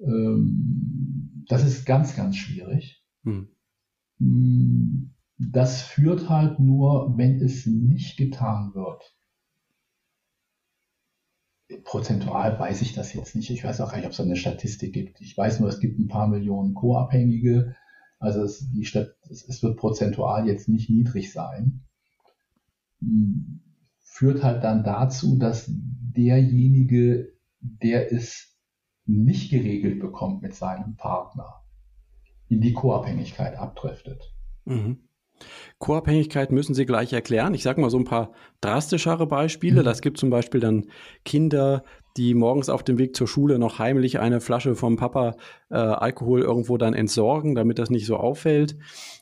Ähm, 0.00 1.44
das 1.48 1.64
ist 1.64 1.84
ganz, 1.84 2.16
ganz 2.16 2.36
schwierig. 2.36 3.04
Hm. 3.24 3.48
Das 5.38 5.82
führt 5.82 6.28
halt 6.28 6.60
nur, 6.60 7.16
wenn 7.16 7.40
es 7.40 7.66
nicht 7.66 8.16
getan 8.16 8.74
wird, 8.74 9.14
prozentual 11.84 12.58
weiß 12.58 12.82
ich 12.82 12.94
das 12.94 13.12
jetzt 13.12 13.36
nicht. 13.36 13.50
Ich 13.50 13.64
weiß 13.64 13.80
auch 13.80 13.90
gar 13.90 13.96
nicht, 13.96 14.06
ob 14.06 14.12
es 14.12 14.20
eine 14.20 14.36
Statistik 14.36 14.92
gibt. 14.92 15.20
Ich 15.20 15.36
weiß 15.36 15.60
nur, 15.60 15.68
es 15.68 15.80
gibt 15.80 15.98
ein 15.98 16.08
paar 16.08 16.28
Millionen 16.28 16.74
Co-Abhängige. 16.74 17.74
Also 18.18 18.42
es, 18.42 18.70
die 18.70 18.84
Stadt, 18.84 19.14
es, 19.28 19.46
es 19.48 19.62
wird 19.62 19.76
prozentual 19.78 20.46
jetzt 20.46 20.68
nicht 20.68 20.90
niedrig 20.90 21.32
sein. 21.32 21.82
Hm, 23.00 23.60
führt 23.98 24.42
halt 24.42 24.64
dann 24.64 24.84
dazu, 24.84 25.38
dass 25.38 25.66
derjenige, 25.68 27.32
der 27.60 28.12
es 28.12 28.58
nicht 29.06 29.50
geregelt 29.50 30.00
bekommt 30.00 30.42
mit 30.42 30.54
seinem 30.54 30.96
Partner, 30.96 31.62
in 32.48 32.60
die 32.60 32.72
Co-Abhängigkeit 32.72 33.56
abdriftet. 33.56 34.34
Mhm. 34.64 35.08
Co-Abhängigkeit 35.78 36.52
müssen 36.52 36.74
Sie 36.74 36.86
gleich 36.86 37.12
erklären. 37.12 37.54
Ich 37.54 37.62
sage 37.62 37.80
mal 37.80 37.90
so 37.90 37.98
ein 37.98 38.04
paar 38.04 38.32
drastischere 38.60 39.26
Beispiele. 39.26 39.80
Mhm. 39.80 39.84
Das 39.84 40.02
gibt 40.02 40.18
zum 40.18 40.30
Beispiel 40.30 40.60
dann 40.60 40.86
Kinder, 41.24 41.84
die 42.16 42.34
morgens 42.34 42.68
auf 42.68 42.82
dem 42.82 42.98
Weg 42.98 43.16
zur 43.16 43.28
Schule 43.28 43.58
noch 43.58 43.78
heimlich 43.78 44.18
eine 44.20 44.40
Flasche 44.40 44.74
vom 44.74 44.96
Papa 44.96 45.36
äh, 45.70 45.76
Alkohol 45.76 46.42
irgendwo 46.42 46.76
dann 46.76 46.94
entsorgen, 46.94 47.54
damit 47.54 47.78
das 47.78 47.90
nicht 47.90 48.06
so 48.06 48.16
auffällt. 48.16 48.76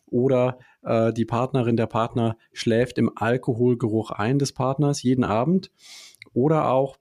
Oder 0.07 0.59
äh, 0.83 1.13
die 1.13 1.25
Partnerin, 1.25 1.77
der 1.77 1.87
Partner 1.87 2.37
schläft 2.53 2.99
im 2.99 3.11
Alkoholgeruch 3.15 4.11
ein 4.11 4.39
des 4.39 4.53
Partners 4.53 5.03
jeden 5.03 5.25
Abend. 5.25 5.71
Oder 6.33 6.71
auch 6.71 6.97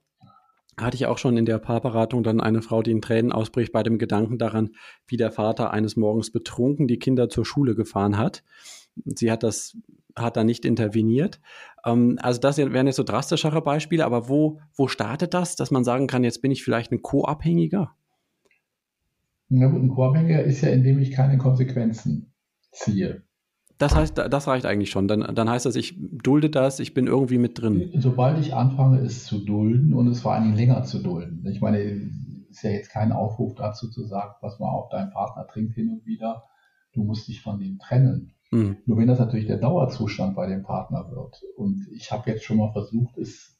hatte 0.76 0.94
ich 0.94 1.06
auch 1.06 1.18
schon 1.18 1.36
in 1.36 1.44
der 1.44 1.58
Paarberatung 1.58 2.22
dann 2.22 2.40
eine 2.40 2.62
Frau, 2.62 2.82
die 2.82 2.92
in 2.92 3.00
Tränen 3.00 3.32
ausbricht 3.32 3.72
bei 3.72 3.82
dem 3.82 3.98
Gedanken 3.98 4.38
daran, 4.38 4.70
wie 5.06 5.16
der 5.16 5.32
Vater 5.32 5.72
eines 5.72 5.96
Morgens 5.96 6.30
betrunken 6.30 6.86
die 6.86 6.98
Kinder 6.98 7.28
zur 7.28 7.44
Schule 7.44 7.74
gefahren 7.74 8.16
hat. 8.16 8.44
Sie 9.04 9.30
hat 9.30 9.42
das, 9.42 9.76
hat 10.16 10.36
da 10.36 10.44
nicht 10.44 10.64
interveniert. 10.64 11.40
Ähm, 11.84 12.18
also 12.22 12.40
das 12.40 12.58
wären 12.58 12.86
jetzt 12.86 12.96
so 12.96 13.04
drastischere 13.04 13.62
Beispiele, 13.62 14.04
aber 14.04 14.28
wo, 14.28 14.60
wo 14.74 14.88
startet 14.88 15.34
das, 15.34 15.56
dass 15.56 15.70
man 15.70 15.84
sagen 15.84 16.06
kann, 16.06 16.24
jetzt 16.24 16.42
bin 16.42 16.50
ich 16.50 16.64
vielleicht 16.64 16.92
ein 16.92 17.02
Co-Abhängiger? 17.02 17.94
Na 19.48 19.66
gut, 19.68 19.82
ein 19.82 19.88
Co-Abhängiger 19.88 20.42
ist 20.42 20.60
ja, 20.60 20.68
indem 20.68 20.98
ich 20.98 21.12
keine 21.12 21.38
Konsequenzen 21.38 22.32
ziehe. 22.72 23.22
Das 23.78 23.94
heißt, 23.94 24.18
das 24.18 24.48
reicht 24.48 24.66
eigentlich 24.66 24.90
schon. 24.90 25.06
Dann, 25.06 25.34
dann 25.34 25.48
heißt 25.48 25.64
das, 25.64 25.76
ich 25.76 25.96
dulde 25.98 26.50
das, 26.50 26.80
ich 26.80 26.94
bin 26.94 27.06
irgendwie 27.06 27.38
mit 27.38 27.60
drin. 27.60 27.92
Sobald 27.94 28.38
ich 28.40 28.52
anfange, 28.52 28.98
es 28.98 29.24
zu 29.24 29.38
dulden 29.38 29.94
und 29.94 30.08
es 30.08 30.20
vor 30.20 30.34
allen 30.34 30.44
Dingen 30.44 30.56
länger 30.56 30.82
zu 30.82 30.98
dulden. 31.00 31.46
Ich 31.46 31.60
meine, 31.60 31.78
ist 32.50 32.62
ja 32.62 32.70
jetzt 32.70 32.90
kein 32.90 33.12
Aufruf 33.12 33.54
dazu 33.54 33.88
zu 33.88 34.04
sagen, 34.04 34.34
pass 34.40 34.58
mal 34.58 34.68
auf, 34.68 34.88
dein 34.88 35.10
Partner 35.10 35.46
trinkt 35.46 35.74
hin 35.74 35.90
und 35.90 36.04
wieder, 36.06 36.44
du 36.92 37.04
musst 37.04 37.28
dich 37.28 37.40
von 37.40 37.60
dem 37.60 37.78
trennen. 37.78 38.34
Mhm. 38.50 38.78
Nur 38.86 38.98
wenn 38.98 39.08
das 39.08 39.18
natürlich 39.18 39.46
der 39.46 39.58
Dauerzustand 39.58 40.34
bei 40.34 40.46
dem 40.46 40.62
Partner 40.62 41.10
wird. 41.10 41.42
Und 41.56 41.86
ich 41.92 42.10
habe 42.12 42.30
jetzt 42.30 42.44
schon 42.44 42.56
mal 42.58 42.72
versucht, 42.72 43.18
es 43.18 43.58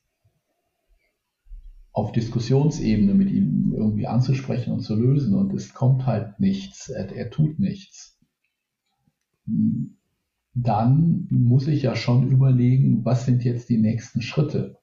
auf 1.92 2.12
Diskussionsebene 2.12 3.12
mit 3.14 3.30
ihm 3.30 3.74
irgendwie 3.76 4.06
anzusprechen 4.06 4.72
und 4.72 4.80
zu 4.80 4.94
lösen 4.94 5.34
und 5.34 5.52
es 5.52 5.74
kommt 5.74 6.06
halt 6.06 6.38
nichts, 6.38 6.88
er, 6.88 7.10
er 7.14 7.30
tut 7.30 7.58
nichts 7.58 8.18
dann 10.64 11.26
muss 11.30 11.66
ich 11.68 11.82
ja 11.82 11.94
schon 11.94 12.28
überlegen, 12.28 13.04
was 13.04 13.26
sind 13.26 13.44
jetzt 13.44 13.68
die 13.68 13.78
nächsten 13.78 14.22
Schritte. 14.22 14.78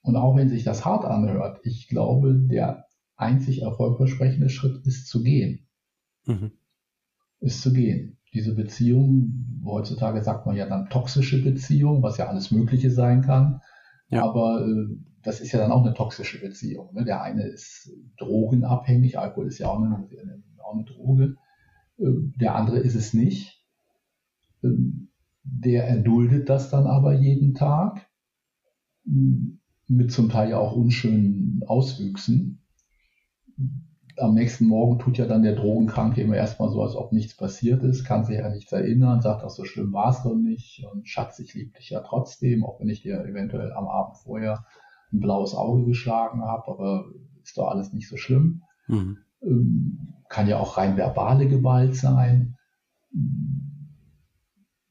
Und 0.00 0.16
auch 0.16 0.36
wenn 0.36 0.48
sich 0.48 0.64
das 0.64 0.84
hart 0.84 1.04
anhört, 1.04 1.60
ich 1.64 1.88
glaube, 1.88 2.34
der 2.34 2.86
einzig 3.16 3.62
erfolgversprechende 3.62 4.48
Schritt 4.48 4.84
ist 4.86 5.06
zu 5.06 5.22
gehen. 5.22 5.68
Mhm. 6.26 6.52
Ist 7.42 7.60
zu 7.60 7.72
gehen. 7.72 8.18
Diese 8.32 8.54
Beziehung, 8.54 9.62
heutzutage 9.64 10.22
sagt 10.22 10.46
man 10.46 10.56
ja 10.56 10.66
dann 10.66 10.88
toxische 10.88 11.42
Beziehung, 11.42 12.02
was 12.02 12.16
ja 12.16 12.28
alles 12.28 12.50
Mögliche 12.50 12.90
sein 12.90 13.20
kann. 13.22 13.60
Ja. 14.08 14.24
Aber 14.24 14.66
äh, 14.66 14.96
das 15.22 15.40
ist 15.40 15.52
ja 15.52 15.58
dann 15.58 15.72
auch 15.72 15.84
eine 15.84 15.94
toxische 15.94 16.40
Beziehung. 16.40 16.94
Ne? 16.94 17.04
Der 17.04 17.22
eine 17.22 17.42
ist 17.42 17.90
drogenabhängig, 18.16 19.18
Alkohol 19.18 19.48
ist 19.48 19.58
ja 19.58 19.68
auch 19.68 19.82
eine, 19.82 20.08
auch 20.64 20.74
eine 20.74 20.84
Droge. 20.84 21.36
Äh, 21.98 22.06
der 22.40 22.54
andere 22.54 22.78
ist 22.78 22.94
es 22.94 23.12
nicht 23.12 23.62
der 25.42 25.88
erduldet 25.88 26.48
das 26.48 26.70
dann 26.70 26.86
aber 26.86 27.14
jeden 27.14 27.54
Tag 27.54 28.08
mit 29.04 30.12
zum 30.12 30.28
Teil 30.28 30.50
ja 30.50 30.58
auch 30.58 30.76
unschönen 30.76 31.62
Auswüchsen. 31.66 32.62
Am 34.22 34.34
nächsten 34.34 34.66
Morgen 34.66 34.98
tut 34.98 35.18
ja 35.18 35.26
dann 35.26 35.42
der 35.42 35.54
Drogenkranke 35.54 36.22
immer 36.22 36.36
erstmal 36.36 36.70
so, 36.70 36.82
als 36.82 36.96
ob 36.96 37.12
nichts 37.12 37.36
passiert 37.36 37.82
ist, 37.82 38.04
kann 38.04 38.24
sich 38.24 38.38
ja 38.38 38.48
nichts 38.48 38.72
erinnern, 38.72 39.20
sagt 39.20 39.44
auch 39.44 39.50
so 39.50 39.64
schlimm 39.64 39.92
war 39.92 40.10
es 40.10 40.22
doch 40.22 40.34
nicht 40.34 40.86
und 40.92 41.08
Schatz, 41.08 41.38
ich 41.38 41.54
liebe 41.54 41.72
dich 41.72 41.90
ja 41.90 42.00
trotzdem, 42.00 42.64
auch 42.64 42.80
wenn 42.80 42.88
ich 42.88 43.02
dir 43.02 43.24
eventuell 43.24 43.72
am 43.72 43.88
Abend 43.88 44.16
vorher 44.18 44.64
ein 45.12 45.20
blaues 45.20 45.54
Auge 45.54 45.84
geschlagen 45.84 46.42
habe, 46.42 46.68
aber 46.68 47.04
ist 47.42 47.58
doch 47.58 47.68
alles 47.68 47.92
nicht 47.92 48.08
so 48.08 48.16
schlimm. 48.16 48.62
Mhm. 48.86 49.18
Ähm, 49.42 49.98
kann 50.28 50.48
ja 50.48 50.58
auch 50.58 50.78
rein 50.78 50.96
verbale 50.96 51.48
Gewalt 51.48 51.94
sein 51.94 52.56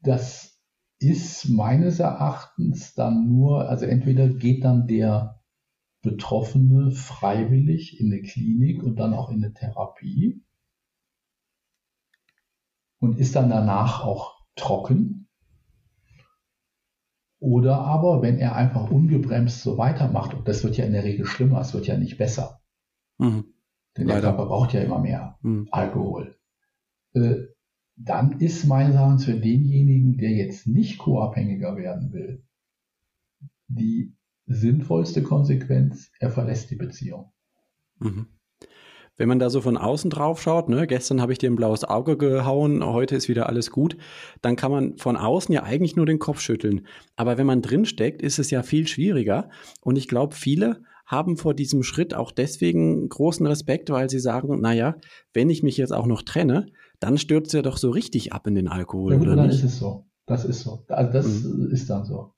das 0.02 0.58
ist 0.98 1.48
meines 1.48 2.00
Erachtens 2.00 2.94
dann 2.94 3.28
nur, 3.28 3.68
also 3.68 3.86
entweder 3.86 4.28
geht 4.28 4.64
dann 4.64 4.86
der 4.86 5.41
Betroffene 6.02 6.90
freiwillig 6.90 8.00
in 8.00 8.12
eine 8.12 8.22
Klinik 8.22 8.82
und 8.82 8.96
dann 8.96 9.14
auch 9.14 9.30
in 9.30 9.42
eine 9.42 9.54
Therapie 9.54 10.42
und 12.98 13.18
ist 13.18 13.36
dann 13.36 13.48
danach 13.48 14.04
auch 14.04 14.36
trocken. 14.56 15.28
Oder 17.38 17.78
aber, 17.78 18.22
wenn 18.22 18.38
er 18.38 18.54
einfach 18.54 18.90
ungebremst 18.90 19.62
so 19.62 19.78
weitermacht, 19.78 20.34
und 20.34 20.46
das 20.46 20.62
wird 20.62 20.76
ja 20.76 20.84
in 20.84 20.92
der 20.92 21.04
Regel 21.04 21.26
schlimmer, 21.26 21.60
es 21.60 21.74
wird 21.74 21.86
ja 21.86 21.96
nicht 21.96 22.18
besser. 22.18 22.60
Mhm. 23.18 23.44
Denn 23.96 24.06
der 24.06 24.20
Körper 24.20 24.46
braucht 24.46 24.72
ja 24.72 24.80
immer 24.80 24.98
mehr 24.98 25.38
mhm. 25.42 25.68
Alkohol. 25.70 26.36
Äh, 27.14 27.46
dann 27.96 28.40
ist 28.40 28.64
meines 28.66 28.94
Erachtens 28.94 29.24
für 29.24 29.38
denjenigen, 29.38 30.16
der 30.16 30.30
jetzt 30.30 30.66
nicht 30.66 30.98
co-abhängiger 30.98 31.76
werden 31.76 32.12
will, 32.12 32.44
die 33.68 34.14
sinnvollste 34.46 35.22
Konsequenz, 35.22 36.10
er 36.18 36.30
verlässt 36.30 36.70
die 36.70 36.76
Beziehung. 36.76 37.32
Mhm. 37.98 38.26
Wenn 39.18 39.28
man 39.28 39.38
da 39.38 39.50
so 39.50 39.60
von 39.60 39.76
außen 39.76 40.10
drauf 40.10 40.40
schaut, 40.40 40.68
ne, 40.68 40.86
gestern 40.86 41.20
habe 41.20 41.32
ich 41.32 41.38
dir 41.38 41.50
ein 41.50 41.56
blaues 41.56 41.84
Auge 41.84 42.16
gehauen, 42.16 42.84
heute 42.84 43.14
ist 43.14 43.28
wieder 43.28 43.46
alles 43.48 43.70
gut, 43.70 43.96
dann 44.40 44.56
kann 44.56 44.72
man 44.72 44.96
von 44.96 45.16
außen 45.16 45.54
ja 45.54 45.62
eigentlich 45.62 45.96
nur 45.96 46.06
den 46.06 46.18
Kopf 46.18 46.40
schütteln. 46.40 46.86
Aber 47.14 47.36
wenn 47.36 47.46
man 47.46 47.62
drin 47.62 47.84
steckt, 47.84 48.22
ist 48.22 48.38
es 48.38 48.50
ja 48.50 48.62
viel 48.62 48.88
schwieriger. 48.88 49.50
Und 49.82 49.96
ich 49.96 50.08
glaube, 50.08 50.34
viele 50.34 50.82
haben 51.04 51.36
vor 51.36 51.52
diesem 51.52 51.82
Schritt 51.82 52.14
auch 52.14 52.32
deswegen 52.32 53.08
großen 53.08 53.46
Respekt, 53.46 53.90
weil 53.90 54.08
sie 54.08 54.18
sagen, 54.18 54.60
naja, 54.60 54.96
wenn 55.34 55.50
ich 55.50 55.62
mich 55.62 55.76
jetzt 55.76 55.92
auch 55.92 56.06
noch 56.06 56.22
trenne, 56.22 56.66
dann 57.00 57.18
stürzt 57.18 57.52
er 57.52 57.62
doch 57.62 57.76
so 57.76 57.90
richtig 57.90 58.32
ab 58.32 58.46
in 58.46 58.54
den 58.54 58.68
Alkohol, 58.68 59.14
ja, 59.14 59.20
oder 59.20 59.36
dann 59.36 59.48
nicht? 59.48 59.58
ist 59.58 59.64
es 59.64 59.78
so. 59.78 60.06
Das 60.24 60.44
ist 60.44 60.62
so. 60.62 60.84
Also 60.88 61.12
das 61.12 61.26
mhm. 61.44 61.68
ist 61.70 61.90
dann 61.90 62.04
so. 62.04 62.32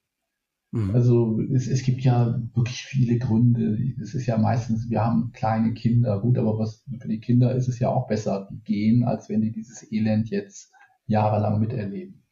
Mhm. 0.75 0.93
Also 0.93 1.41
es, 1.55 1.69
es 1.69 1.85
gibt 1.85 2.01
ja 2.01 2.37
wirklich 2.53 2.83
viele 2.83 3.19
Gründe. 3.19 3.79
Es 4.03 4.13
ist 4.15 4.27
ja 4.27 4.37
meistens, 4.37 4.91
wir 4.91 5.05
haben 5.05 5.31
kleine 5.33 5.73
Kinder, 5.73 6.21
gut, 6.21 6.37
aber 6.37 6.59
was 6.59 6.85
für 6.99 7.07
die 7.07 7.21
Kinder 7.21 7.55
ist 7.55 7.69
es 7.69 7.79
ja 7.79 7.91
auch 7.91 8.09
besser, 8.09 8.49
die 8.51 8.61
gehen, 8.65 9.05
als 9.05 9.29
wenn 9.29 9.41
die 9.41 9.53
dieses 9.53 9.91
Elend 9.93 10.31
jetzt 10.31 10.73
jahrelang 11.07 11.61
miterleben. 11.61 12.25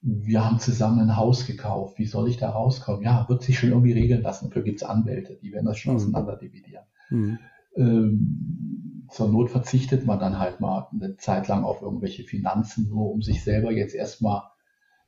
Wir 0.00 0.42
haben 0.42 0.58
zusammen 0.58 1.00
ein 1.00 1.16
Haus 1.18 1.46
gekauft. 1.46 1.98
Wie 1.98 2.06
soll 2.06 2.30
ich 2.30 2.38
da 2.38 2.48
rauskommen? 2.48 3.02
Ja, 3.02 3.28
wird 3.28 3.42
sich 3.42 3.58
schon 3.58 3.68
irgendwie 3.68 3.92
regeln 3.92 4.22
lassen. 4.22 4.48
Dafür 4.48 4.62
gibt 4.62 4.80
es 4.80 4.88
Anwälte, 4.88 5.38
die 5.42 5.52
werden 5.52 5.66
das 5.66 5.76
schon 5.76 5.92
mhm. 5.92 5.96
auseinander 5.96 6.36
dividieren. 6.36 6.84
Mhm. 7.10 7.38
Ähm, 7.76 9.06
zur 9.10 9.28
Not 9.28 9.50
verzichtet 9.50 10.06
man 10.06 10.18
dann 10.18 10.38
halt 10.38 10.60
mal 10.60 10.88
eine 10.92 11.16
Zeit 11.16 11.46
lang 11.48 11.64
auf 11.64 11.82
irgendwelche 11.82 12.24
Finanzen, 12.24 12.88
nur 12.88 13.12
um 13.12 13.20
sich 13.20 13.44
selber 13.44 13.70
jetzt 13.70 13.94
erstmal 13.94 14.44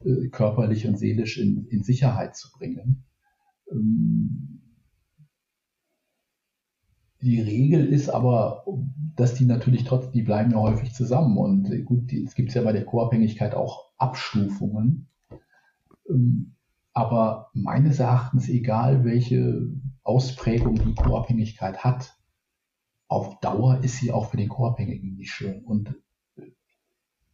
äh, 0.04 0.28
körperlich 0.28 0.86
und 0.86 0.98
seelisch 0.98 1.38
in, 1.38 1.66
in 1.68 1.82
Sicherheit 1.82 2.36
zu 2.36 2.50
bringen. 2.52 3.04
Ähm, 3.70 4.60
die 7.22 7.40
Regel 7.40 7.86
ist 7.86 8.08
aber, 8.08 8.64
dass 9.14 9.34
die 9.34 9.44
natürlich 9.44 9.84
trotzdem, 9.84 10.12
die 10.12 10.22
bleiben 10.22 10.50
ja 10.50 10.58
häufig 10.58 10.92
zusammen. 10.92 11.38
Und 11.38 11.70
äh, 11.70 11.82
gut, 11.82 12.12
es 12.12 12.34
gibt 12.34 12.52
ja 12.52 12.62
bei 12.62 12.72
der 12.72 12.84
Co-Abhängigkeit 12.84 13.54
auch 13.54 13.92
Abstufungen. 13.96 15.08
Ähm, 16.08 16.56
aber 16.92 17.50
meines 17.54 18.00
Erachtens, 18.00 18.48
egal 18.48 19.04
welche 19.04 19.70
Ausprägung 20.02 20.74
die 20.74 20.94
Co-Abhängigkeit 20.94 21.84
hat, 21.84 22.16
auf 23.08 23.40
Dauer 23.40 23.82
ist 23.82 23.98
sie 23.98 24.10
auch 24.10 24.30
für 24.30 24.36
den 24.36 24.48
Co-Abhängigen 24.48 25.14
nicht 25.14 25.30
schön. 25.30 25.62
Und 25.64 25.94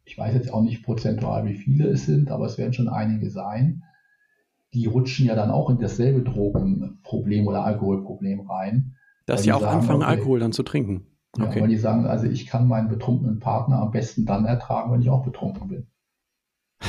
ich 0.08 0.16
weiß 0.16 0.34
jetzt 0.34 0.52
auch 0.52 0.62
nicht 0.62 0.82
prozentual, 0.82 1.44
wie 1.44 1.54
viele 1.54 1.88
es 1.88 2.06
sind, 2.06 2.30
aber 2.30 2.46
es 2.46 2.56
werden 2.56 2.72
schon 2.72 2.88
einige 2.88 3.28
sein. 3.28 3.82
Die 4.72 4.86
rutschen 4.86 5.26
ja 5.26 5.34
dann 5.34 5.50
auch 5.50 5.68
in 5.68 5.78
dasselbe 5.78 6.22
Drogenproblem 6.22 7.46
oder 7.46 7.62
Alkoholproblem 7.64 8.40
rein. 8.48 8.94
Dass 9.26 9.42
sie 9.42 9.52
auch 9.52 9.60
sagen, 9.60 9.80
anfangen, 9.80 10.02
okay, 10.02 10.10
Alkohol 10.12 10.40
dann 10.40 10.52
zu 10.52 10.62
trinken. 10.62 11.06
Okay. 11.38 11.56
Ja, 11.56 11.60
weil 11.60 11.68
die 11.68 11.76
sagen, 11.76 12.06
also 12.06 12.26
ich 12.26 12.46
kann 12.46 12.66
meinen 12.66 12.88
betrunkenen 12.88 13.38
Partner 13.38 13.80
am 13.82 13.90
besten 13.90 14.24
dann 14.24 14.46
ertragen, 14.46 14.90
wenn 14.92 15.02
ich 15.02 15.10
auch 15.10 15.24
betrunken 15.24 15.68
bin. 15.68 15.86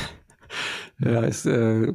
Ja, 1.02 1.22
ist 1.22 1.46
äh, 1.46 1.94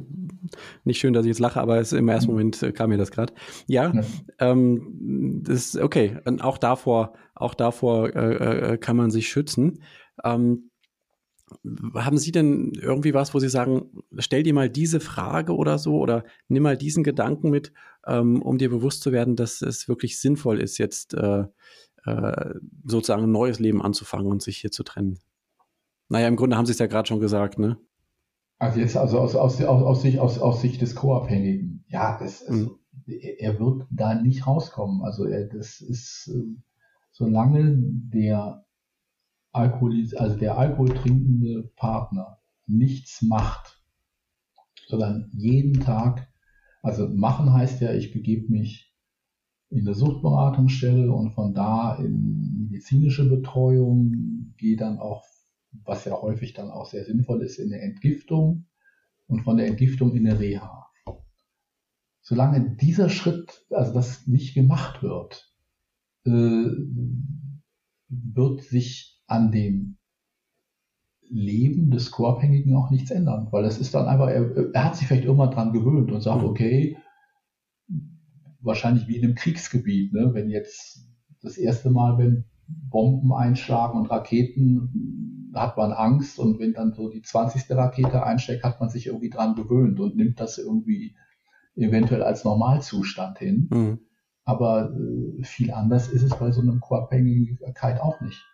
nicht 0.82 0.98
schön, 0.98 1.12
dass 1.12 1.24
ich 1.24 1.28
jetzt 1.28 1.38
lache, 1.38 1.60
aber 1.60 1.78
es, 1.78 1.92
im 1.92 2.08
ersten 2.08 2.32
Moment 2.32 2.60
äh, 2.64 2.72
kam 2.72 2.90
mir 2.90 2.98
das 2.98 3.12
gerade. 3.12 3.32
Ja, 3.68 3.92
ja. 3.92 4.02
Ähm, 4.40 5.42
das 5.44 5.66
ist 5.66 5.76
okay. 5.76 6.18
Und 6.24 6.42
auch 6.42 6.58
davor, 6.58 7.12
auch 7.36 7.54
davor 7.54 8.16
äh, 8.16 8.72
äh, 8.72 8.78
kann 8.78 8.96
man 8.96 9.12
sich 9.12 9.28
schützen. 9.28 9.78
Ähm, 10.24 10.70
haben 11.94 12.18
Sie 12.18 12.32
denn 12.32 12.72
irgendwie 12.74 13.14
was, 13.14 13.34
wo 13.34 13.38
Sie 13.38 13.48
sagen, 13.48 14.02
stell 14.18 14.42
dir 14.42 14.54
mal 14.54 14.68
diese 14.68 15.00
Frage 15.00 15.54
oder 15.54 15.78
so 15.78 15.98
oder 15.98 16.24
nimm 16.48 16.64
mal 16.64 16.76
diesen 16.76 17.04
Gedanken 17.04 17.50
mit, 17.50 17.72
ähm, 18.06 18.42
um 18.42 18.58
dir 18.58 18.70
bewusst 18.70 19.02
zu 19.02 19.12
werden, 19.12 19.36
dass 19.36 19.62
es 19.62 19.88
wirklich 19.88 20.20
sinnvoll 20.20 20.60
ist, 20.60 20.78
jetzt 20.78 21.14
äh, 21.14 21.44
äh, 22.04 22.54
sozusagen 22.84 23.24
ein 23.24 23.32
neues 23.32 23.58
Leben 23.58 23.82
anzufangen 23.82 24.26
und 24.26 24.42
sich 24.42 24.58
hier 24.58 24.70
zu 24.70 24.82
trennen? 24.82 25.18
Naja, 26.08 26.28
im 26.28 26.36
Grunde 26.36 26.56
haben 26.56 26.66
Sie 26.66 26.72
es 26.72 26.78
ja 26.78 26.86
gerade 26.86 27.08
schon 27.08 27.20
gesagt, 27.20 27.58
ne? 27.58 27.78
Also 28.58 28.80
jetzt 28.80 28.96
also 28.96 29.18
aus, 29.20 29.34
aus, 29.34 29.60
aus, 29.62 29.82
aus, 29.82 30.02
Sicht, 30.02 30.18
aus, 30.18 30.38
aus 30.38 30.62
Sicht 30.62 30.80
des 30.80 30.94
Co-Abhängigen, 30.94 31.84
ja, 31.88 32.18
das, 32.18 32.42
also, 32.44 32.78
mhm. 33.06 33.20
er 33.38 33.60
wird 33.60 33.86
da 33.90 34.14
nicht 34.14 34.46
rauskommen. 34.46 35.02
Also 35.02 35.26
er, 35.26 35.44
das 35.44 35.80
ist, 35.80 36.32
äh, 36.34 36.56
solange 37.12 37.76
der 37.76 38.65
Alkoholis, 39.56 40.14
also 40.14 40.36
der 40.36 40.58
alkoholtrinkende 40.58 41.70
Partner 41.76 42.38
nichts 42.66 43.22
macht, 43.22 43.82
sondern 44.88 45.30
jeden 45.32 45.80
Tag, 45.80 46.28
also 46.82 47.08
machen 47.08 47.52
heißt 47.52 47.80
ja, 47.80 47.92
ich 47.92 48.12
begebe 48.12 48.52
mich 48.52 48.94
in 49.70 49.84
der 49.84 49.94
Suchtberatungsstelle 49.94 51.12
und 51.12 51.32
von 51.32 51.54
da 51.54 51.96
in 51.96 52.68
medizinische 52.70 53.28
Betreuung, 53.28 54.54
gehe 54.56 54.76
dann 54.76 54.98
auch 54.98 55.24
was 55.84 56.04
ja 56.04 56.20
häufig 56.20 56.54
dann 56.54 56.70
auch 56.70 56.86
sehr 56.86 57.04
sinnvoll 57.04 57.42
ist, 57.42 57.58
in 57.58 57.70
der 57.70 57.82
Entgiftung 57.82 58.66
und 59.26 59.42
von 59.42 59.56
der 59.56 59.66
Entgiftung 59.66 60.14
in 60.14 60.24
der 60.24 60.38
Reha. 60.38 60.86
Solange 62.20 62.76
dieser 62.76 63.08
Schritt, 63.08 63.64
also 63.70 63.92
das 63.92 64.26
nicht 64.26 64.54
gemacht 64.54 65.02
wird, 65.02 65.52
äh, 66.24 66.70
wird 68.08 68.62
sich 68.62 69.15
an 69.26 69.50
dem 69.50 69.96
Leben 71.28 71.90
des 71.90 72.10
Co-Abhängigen 72.10 72.76
auch 72.76 72.90
nichts 72.90 73.10
ändern, 73.10 73.48
weil 73.50 73.64
es 73.64 73.78
ist 73.78 73.94
dann 73.94 74.06
einfach, 74.06 74.28
er, 74.28 74.72
er, 74.72 74.84
hat 74.84 74.96
sich 74.96 75.08
vielleicht 75.08 75.24
irgendwann 75.24 75.50
dran 75.50 75.72
gewöhnt 75.72 76.12
und 76.12 76.20
sagt, 76.20 76.42
mhm. 76.42 76.48
okay, 76.48 76.96
wahrscheinlich 78.60 79.08
wie 79.08 79.16
in 79.16 79.24
einem 79.24 79.34
Kriegsgebiet, 79.34 80.12
ne? 80.12 80.30
wenn 80.34 80.50
jetzt 80.50 81.08
das 81.42 81.56
erste 81.56 81.90
Mal, 81.90 82.18
wenn 82.18 82.44
Bomben 82.68 83.32
einschlagen 83.32 83.98
und 83.98 84.10
Raketen, 84.10 85.52
hat 85.54 85.76
man 85.76 85.92
Angst 85.92 86.38
und 86.38 86.58
wenn 86.58 86.74
dann 86.74 86.92
so 86.92 87.08
die 87.08 87.22
20. 87.22 87.70
Rakete 87.70 88.24
einsteckt, 88.24 88.64
hat 88.64 88.80
man 88.80 88.90
sich 88.90 89.06
irgendwie 89.06 89.30
dran 89.30 89.54
gewöhnt 89.54 90.00
und 90.00 90.16
nimmt 90.16 90.40
das 90.40 90.58
irgendwie 90.58 91.16
eventuell 91.76 92.22
als 92.22 92.44
Normalzustand 92.44 93.38
hin. 93.38 93.68
Mhm. 93.72 93.98
Aber 94.44 94.94
äh, 94.94 95.42
viel 95.44 95.72
anders 95.72 96.08
ist 96.08 96.22
es 96.22 96.36
bei 96.36 96.50
so 96.50 96.60
einem 96.60 96.80
Co-Abhängigkeit 96.80 98.00
auch 98.00 98.20
nicht. 98.20 98.44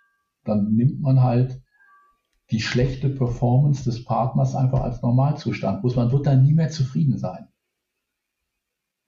Dann 0.44 0.74
nimmt 0.74 1.00
man 1.00 1.22
halt 1.22 1.60
die 2.50 2.60
schlechte 2.60 3.08
Performance 3.08 3.84
des 3.84 4.04
Partners 4.04 4.54
einfach 4.54 4.80
als 4.80 5.02
Normalzustand. 5.02 5.80
Bloß 5.80 5.96
man 5.96 6.12
wird 6.12 6.26
dann 6.26 6.42
nie 6.42 6.52
mehr 6.52 6.70
zufrieden 6.70 7.16
sein. 7.16 7.48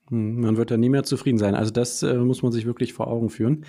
Hm, 0.09 0.41
man 0.41 0.57
wird 0.57 0.71
da 0.71 0.77
nie 0.77 0.89
mehr 0.89 1.03
zufrieden 1.03 1.37
sein. 1.37 1.55
Also 1.55 1.71
das 1.71 2.03
äh, 2.03 2.15
muss 2.15 2.43
man 2.43 2.51
sich 2.51 2.65
wirklich 2.65 2.93
vor 2.93 3.07
Augen 3.07 3.29
führen. 3.29 3.65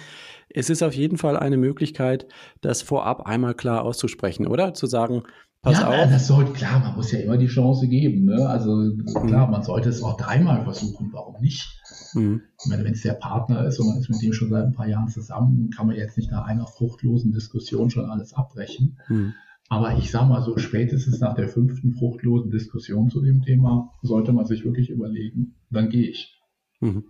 Es 0.49 0.71
ist 0.71 0.83
auf 0.83 0.95
jeden 0.95 1.19
Fall 1.19 1.37
eine 1.37 1.57
Möglichkeit, 1.57 2.27
das 2.61 2.83
vorab 2.83 3.23
einmal 3.27 3.55
klar 3.55 3.83
auszusprechen, 3.83 4.47
oder? 4.47 4.75
Zu 4.75 4.87
sagen, 4.87 5.23
pass 5.63 5.81
ja, 5.81 5.89
auf. 5.89 6.11
Das 6.11 6.27
sollte, 6.27 6.53
klar, 6.53 6.81
man 6.81 6.95
muss 6.97 7.13
ja 7.13 7.19
immer 7.21 7.37
die 7.37 7.47
Chance 7.47 7.89
geben. 7.89 8.25
Ne? 8.25 8.49
Also 8.49 8.97
klar, 9.27 9.47
mhm. 9.47 9.53
man 9.53 9.63
sollte 9.63 9.89
es 9.89 10.03
auch 10.03 10.17
dreimal 10.17 10.65
versuchen. 10.65 11.11
Warum 11.13 11.41
nicht? 11.41 11.81
Mhm. 12.15 12.43
Ich 12.63 12.71
meine, 12.71 12.85
wenn 12.85 12.93
es 12.93 13.03
der 13.03 13.15
Partner 13.15 13.67
ist 13.67 13.79
und 13.79 13.89
man 13.89 13.99
ist 13.99 14.09
mit 14.09 14.23
dem 14.23 14.33
schon 14.33 14.51
seit 14.51 14.65
ein 14.65 14.75
paar 14.75 14.89
Jahren 14.89 15.09
zusammen, 15.09 15.71
kann 15.71 15.87
man 15.87 15.97
jetzt 15.97 16.17
nicht 16.17 16.31
nach 16.31 16.47
einer 16.47 16.67
fruchtlosen 16.67 17.33
Diskussion 17.33 17.91
schon 17.91 18.11
alles 18.11 18.33
abbrechen. 18.35 18.99
Mhm. 19.09 19.35
Aber 19.69 19.99
ich 19.99 20.11
sage 20.11 20.29
mal 20.29 20.43
so, 20.43 20.57
spätestens 20.59 21.19
nach 21.21 21.35
der 21.35 21.49
fünften 21.49 21.95
fruchtlosen 21.95 22.51
Diskussion 22.51 23.11
zu 23.11 23.21
dem 23.21 23.43
Thema 23.43 23.93
sollte 24.03 24.33
man 24.33 24.47
sich 24.47 24.65
wirklich 24.65 24.91
überlegen, 24.91 25.57
dann 25.71 25.89
gehe 25.89 26.09
ich. 26.09 26.41
Mhm. 26.81 27.05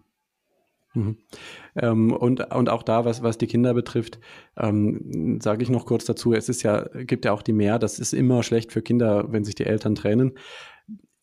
Mhm. 0.96 1.16
Ähm, 1.76 2.12
und, 2.12 2.52
und 2.54 2.68
auch 2.70 2.82
da, 2.82 3.04
was, 3.04 3.22
was 3.22 3.38
die 3.38 3.46
Kinder 3.46 3.74
betrifft, 3.74 4.18
ähm, 4.56 5.38
sage 5.42 5.62
ich 5.62 5.70
noch 5.70 5.86
kurz 5.86 6.04
dazu, 6.06 6.32
es 6.32 6.48
ist 6.48 6.62
ja, 6.62 6.88
gibt 7.04 7.24
ja 7.24 7.32
auch 7.32 7.42
die 7.42 7.52
mehr, 7.52 7.78
das 7.78 7.98
ist 7.98 8.14
immer 8.14 8.42
schlecht 8.42 8.72
für 8.72 8.82
Kinder, 8.82 9.30
wenn 9.30 9.44
sich 9.44 9.54
die 9.54 9.66
Eltern 9.66 9.94
trennen. 9.94 10.32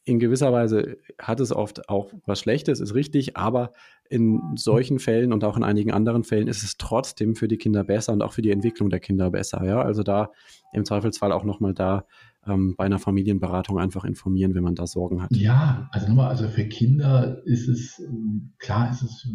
In 0.05 0.19
gewisser 0.19 0.51
Weise 0.51 0.97
hat 1.17 1.39
es 1.39 1.51
oft 1.53 1.89
auch 1.89 2.11
was 2.25 2.39
Schlechtes, 2.39 2.81
ist 2.81 2.93
richtig, 2.93 3.37
aber 3.37 3.71
in 4.09 4.41
solchen 4.55 4.99
Fällen 4.99 5.33
und 5.33 5.43
auch 5.43 5.57
in 5.57 5.63
einigen 5.63 5.91
anderen 5.91 6.23
Fällen 6.23 6.47
ist 6.47 6.61
es 6.61 6.77
trotzdem 6.77 7.35
für 7.35 7.47
die 7.47 7.57
Kinder 7.57 7.83
besser 7.83 8.13
und 8.13 8.21
auch 8.21 8.33
für 8.33 8.41
die 8.41 8.51
Entwicklung 8.51 8.89
der 8.89 8.99
Kinder 8.99 9.31
besser. 9.31 9.63
Ja, 9.65 9.81
also 9.81 10.03
da 10.03 10.31
im 10.73 10.85
Zweifelsfall 10.85 11.31
auch 11.31 11.45
nochmal 11.45 11.73
da 11.73 12.05
ähm, 12.47 12.75
bei 12.77 12.85
einer 12.85 12.99
Familienberatung 12.99 13.79
einfach 13.79 14.05
informieren, 14.05 14.53
wenn 14.55 14.63
man 14.63 14.75
da 14.75 14.87
Sorgen 14.87 15.21
hat. 15.21 15.31
Ja, 15.31 15.89
also 15.91 16.07
nochmal, 16.07 16.29
also 16.29 16.47
für 16.47 16.65
Kinder 16.65 17.41
ist 17.45 17.67
es, 17.67 17.99
ähm, 17.99 18.53
klar 18.59 18.91
ist 18.91 19.01
es, 19.01 19.27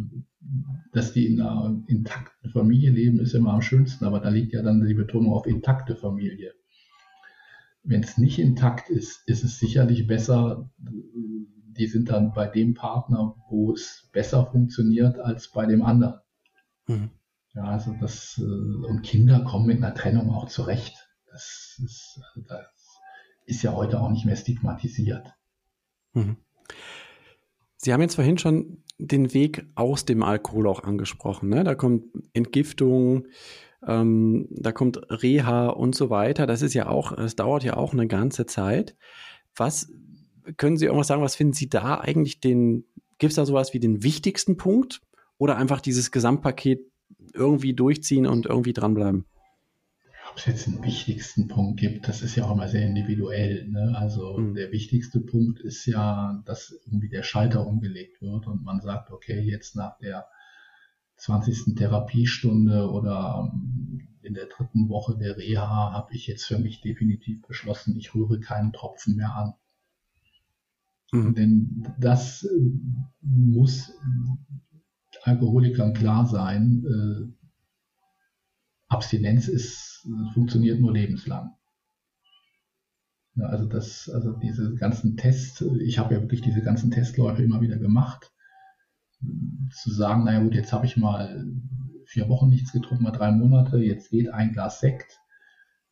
dass 0.92 1.12
die 1.12 1.26
in 1.26 1.40
einer 1.40 1.82
intakten 1.86 2.50
Familie 2.50 2.90
leben, 2.90 3.20
ist 3.20 3.34
immer 3.34 3.52
am 3.52 3.62
schönsten, 3.62 4.04
aber 4.04 4.20
da 4.20 4.28
liegt 4.28 4.52
ja 4.52 4.62
dann 4.62 4.84
die 4.84 4.94
Betonung 4.94 5.32
auf 5.32 5.46
intakte 5.46 5.96
Familie. 5.96 6.52
Wenn 7.82 8.02
es 8.02 8.18
nicht 8.18 8.38
intakt 8.38 8.90
ist, 8.90 9.26
ist 9.26 9.44
es 9.44 9.59
sicherlich 9.59 10.06
besser, 10.06 10.70
die 10.78 11.86
sind 11.86 12.11
dann 12.11 12.32
bei 12.32 12.46
dem 12.46 12.74
Partner, 12.74 13.36
wo 13.48 13.72
es 13.72 14.09
besser 14.12 14.46
funktioniert 14.46 15.18
als 15.18 15.50
bei 15.50 15.64
dem 15.64 15.82
anderen. 15.82 16.20
Mhm. 16.86 17.11
Ja, 17.54 17.64
also 17.64 17.94
das, 17.98 18.38
äh, 18.38 18.86
und 18.86 19.02
Kinder 19.02 19.40
kommen 19.40 19.66
mit 19.66 19.78
einer 19.78 19.94
Trennung 19.94 20.30
auch 20.30 20.48
zurecht. 20.48 20.94
Das 21.30 21.78
ist, 21.82 22.20
also 22.22 22.46
das 22.48 22.78
ist 23.49 23.62
ja 23.62 23.74
heute 23.74 24.01
auch 24.01 24.11
nicht 24.11 24.26
mehr 24.26 24.36
stigmatisiert. 24.36 25.34
Mhm. 26.12 26.36
Sie 27.76 27.92
haben 27.92 28.03
jetzt 28.03 28.16
vorhin 28.16 28.38
schon 28.38 28.84
den 28.99 29.32
Weg 29.32 29.66
aus 29.74 30.05
dem 30.05 30.22
Alkohol 30.22 30.66
auch 30.66 30.82
angesprochen. 30.82 31.49
Ne? 31.49 31.64
Da 31.64 31.74
kommt 31.74 32.05
Entgiftung, 32.32 33.28
ähm, 33.86 34.49
da 34.51 34.72
kommt 34.72 35.01
Reha 35.09 35.68
und 35.68 35.94
so 35.94 36.11
weiter. 36.11 36.46
Das 36.46 36.62
ist 36.62 36.74
ja 36.74 36.88
auch, 36.88 37.12
es 37.12 37.36
dauert 37.36 37.64
ja 37.64 37.76
auch 37.76 37.92
eine 37.92 38.07
ganze 38.07 38.46
Zeit. 38.46 38.96
Was 39.57 39.90
können 40.57 40.76
Sie 40.76 40.86
irgendwas 40.86 41.07
sagen, 41.07 41.22
was 41.22 41.36
finden 41.36 41.53
Sie 41.53 41.68
da 41.68 42.01
eigentlich 42.01 42.40
den, 42.40 42.84
gibt 43.18 43.30
es 43.30 43.36
da 43.36 43.46
sowas 43.46 43.72
wie 43.72 43.80
den 43.80 44.03
wichtigsten 44.03 44.57
Punkt 44.57 45.01
oder 45.38 45.57
einfach 45.57 45.80
dieses 45.80 46.11
Gesamtpaket 46.11 46.80
irgendwie 47.32 47.74
durchziehen 47.74 48.26
und 48.26 48.46
irgendwie 48.46 48.72
dranbleiben? 48.72 49.24
Ob 50.31 50.37
es 50.37 50.47
jetzt 50.47 50.68
einen 50.68 50.83
wichtigsten 50.85 51.49
Punkt 51.49 51.81
gibt, 51.81 52.09
das 52.09 52.22
ist 52.22 52.37
ja 52.37 52.45
auch 52.45 52.53
immer 52.53 52.68
sehr 52.68 52.87
individuell. 52.87 53.66
Ne? 53.68 53.95
Also 53.97 54.39
mhm. 54.39 54.55
der 54.55 54.72
wichtigste 54.72 55.20
Punkt 55.20 55.61
ist 55.61 55.87
ja, 55.87 56.43
dass 56.45 56.74
irgendwie 56.87 57.09
der 57.09 57.22
Schalter 57.22 57.66
umgelegt 57.66 58.20
wird 58.20 58.47
und 58.47 58.62
man 58.62 58.81
sagt, 58.81 59.11
okay, 59.11 59.41
jetzt 59.41 59.76
nach 59.76 59.99
der 59.99 60.26
20. 61.16 61.74
Therapiestunde 61.76 62.91
oder 62.91 63.51
ähm, 63.53 64.09
in 64.22 64.35
der 64.35 64.47
dritten 64.47 64.89
Woche 64.89 65.16
der 65.16 65.37
Reha 65.37 65.93
habe 65.93 66.14
ich 66.14 66.26
jetzt 66.26 66.45
für 66.45 66.59
mich 66.59 66.81
definitiv 66.81 67.43
beschlossen, 67.47 67.97
ich 67.97 68.14
rühre 68.14 68.41
keinen 68.41 68.72
Tropfen 68.72 69.16
mehr 69.16 69.35
an. 69.35 69.55
Mhm. 71.12 71.35
Denn 71.35 71.95
das 71.99 72.45
äh, 72.45 72.49
muss 73.20 73.93
Alkoholikern 75.22 75.95
klar 75.95 76.26
sein. 76.26 76.85
Abstinenz 78.89 79.49
ist, 79.49 80.07
funktioniert 80.32 80.80
nur 80.80 80.93
lebenslang. 80.93 81.55
Ja, 83.36 83.47
also 83.47 83.66
das, 83.66 84.09
also 84.09 84.32
diese 84.32 84.74
ganzen 84.74 85.16
Tests, 85.16 85.61
ich 85.80 85.99
habe 85.99 86.14
ja 86.14 86.20
wirklich 86.20 86.41
diese 86.41 86.62
ganzen 86.62 86.91
Testläufe 86.91 87.43
immer 87.43 87.61
wieder 87.61 87.78
gemacht. 87.78 88.32
Zu 89.70 89.91
sagen, 89.91 90.24
naja 90.24 90.41
gut, 90.41 90.55
jetzt 90.55 90.72
habe 90.72 90.86
ich 90.86 90.97
mal 90.97 91.45
vier 92.07 92.28
Wochen 92.28 92.49
nichts 92.49 92.72
getrunken, 92.72 93.05
mal 93.05 93.11
drei 93.11 93.30
Monate, 93.30 93.78
jetzt 93.78 94.11
geht 94.11 94.30
ein 94.30 94.53
Glas 94.53 94.80
Sekt 94.80 95.18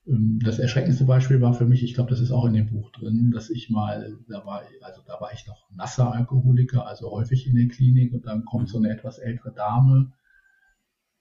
ähm, 0.07 0.39
das 0.45 0.59
erschreckendste 0.59 1.05
Beispiel 1.05 1.41
war 1.41 1.55
für 1.55 1.67
mich, 1.67 1.83
ich 1.83 1.95
glaube, 1.95 2.11
das 2.11 2.21
ist 2.21 2.31
auch 2.31 2.45
in 2.47 2.55
dem 2.55 2.71
Buch 2.71 2.91
drin, 2.93 3.31
dass 3.33 3.51
ich 3.51 3.71
mal, 3.71 4.17
da 4.29 4.45
war, 4.45 4.63
also 4.83 5.03
da 5.07 5.21
war 5.21 5.33
ich 5.33 5.47
noch 5.47 5.69
nasser 5.71 6.13
Alkoholiker, 6.13 6.87
also 6.87 7.11
häufig 7.11 7.47
in 7.47 7.57
der 7.57 7.69
Klinik 7.69 8.13
und 8.13 8.27
dann 8.27 8.45
kommt 8.45 8.69
so 8.69 8.79
eine 8.79 8.91
etwas 8.91 9.19
ältere 9.19 9.53
Dame, 9.53 10.13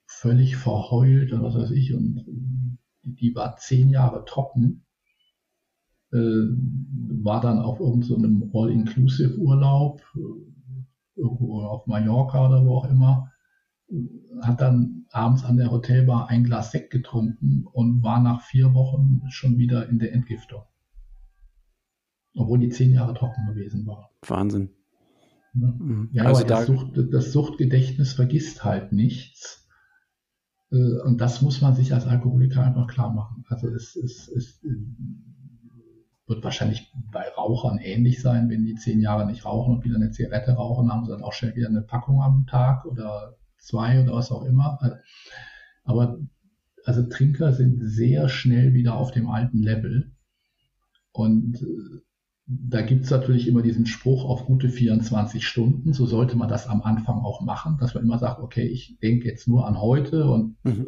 völlig 0.05 0.55
verheult 0.55 1.33
und 1.33 1.43
was 1.43 1.55
weiß 1.55 1.71
ich, 1.71 1.93
und 1.93 2.25
die 3.03 3.35
war 3.35 3.57
zehn 3.57 3.89
Jahre 3.89 4.25
trocken, 4.25 4.85
äh, 6.11 6.17
war 6.17 7.41
dann 7.41 7.59
auf 7.59 7.79
irgendeinem 7.79 8.49
so 8.51 8.59
All-Inclusive-Urlaub, 8.59 10.01
äh, 10.15 11.19
irgendwo 11.19 11.61
auf 11.61 11.87
Mallorca 11.87 12.47
oder 12.47 12.65
wo 12.65 12.77
auch 12.77 12.89
immer, 12.89 13.31
hat 14.41 14.61
dann 14.61 15.05
abends 15.11 15.43
an 15.45 15.57
der 15.57 15.71
Hotelbar 15.71 16.29
ein 16.29 16.43
Glas 16.43 16.71
Sekt 16.71 16.91
getrunken 16.91 17.65
und 17.71 18.03
war 18.03 18.19
nach 18.19 18.41
vier 18.41 18.73
Wochen 18.73 19.21
schon 19.29 19.57
wieder 19.57 19.87
in 19.87 19.99
der 19.99 20.13
Entgiftung. 20.13 20.63
Obwohl 22.35 22.59
die 22.59 22.69
zehn 22.69 22.91
Jahre 22.91 23.13
trocken 23.13 23.45
gewesen 23.45 23.85
war. 23.85 24.11
Wahnsinn. 24.27 24.69
Ja, 25.53 25.67
mhm. 25.67 26.09
ja 26.11 26.23
also 26.23 26.41
aber 26.41 26.49
das, 26.49 26.65
Sucht, 26.65 27.13
das 27.13 27.31
Suchtgedächtnis 27.31 28.13
vergisst 28.13 28.65
halt 28.65 28.91
nichts. 28.91 29.64
Äh, 30.71 31.01
und 31.01 31.19
das 31.19 31.41
muss 31.41 31.61
man 31.61 31.73
sich 31.75 31.93
als 31.93 32.07
Alkoholiker 32.07 32.63
einfach 32.63 32.87
klar 32.87 33.13
machen. 33.13 33.45
Also 33.49 33.67
es, 33.69 33.95
es, 33.95 34.27
es 34.27 34.63
äh, 34.63 34.75
wird 36.27 36.43
wahrscheinlich 36.43 36.91
bei 37.11 37.27
Rauchern 37.29 37.77
ähnlich 37.77 38.21
sein, 38.21 38.49
wenn 38.49 38.65
die 38.65 38.75
zehn 38.75 38.99
Jahre 38.99 39.25
nicht 39.25 39.45
rauchen 39.45 39.75
und 39.75 39.85
wieder 39.85 39.95
eine 39.95 40.11
Zigarette 40.11 40.53
rauchen, 40.53 40.91
haben 40.91 41.05
sie 41.05 41.11
dann 41.11 41.23
auch 41.23 41.33
schnell 41.33 41.55
wieder 41.55 41.69
eine 41.69 41.81
Packung 41.81 42.21
am 42.21 42.45
Tag 42.47 42.85
oder 42.85 43.35
zwei 43.57 44.01
oder 44.01 44.13
was 44.13 44.31
auch 44.31 44.43
immer. 44.43 44.79
Aber 45.83 46.19
also 46.83 47.03
Trinker 47.03 47.53
sind 47.53 47.79
sehr 47.81 48.29
schnell 48.29 48.73
wieder 48.73 48.95
auf 48.95 49.11
dem 49.11 49.29
alten 49.29 49.59
Level. 49.59 50.11
Und 51.11 51.61
äh, 51.61 52.01
da 52.47 52.81
gibt 52.81 53.05
es 53.05 53.11
natürlich 53.11 53.47
immer 53.47 53.61
diesen 53.61 53.87
Spruch 53.87 54.23
auf 54.25 54.45
gute 54.45 54.69
24 54.69 55.47
Stunden. 55.47 55.93
So 55.93 56.05
sollte 56.05 56.37
man 56.37 56.47
das 56.47 56.67
am 56.67 56.83
Anfang 56.83 57.19
auch 57.19 57.41
machen, 57.41 57.77
dass 57.79 57.95
man 57.95 58.03
immer 58.03 58.19
sagt, 58.19 58.39
okay, 58.39 58.67
ich 58.67 58.99
denke 59.01 59.27
jetzt 59.27 59.47
nur 59.47 59.67
an 59.67 59.79
heute 59.79 60.29
und 60.29 60.57
mhm. 60.63 60.87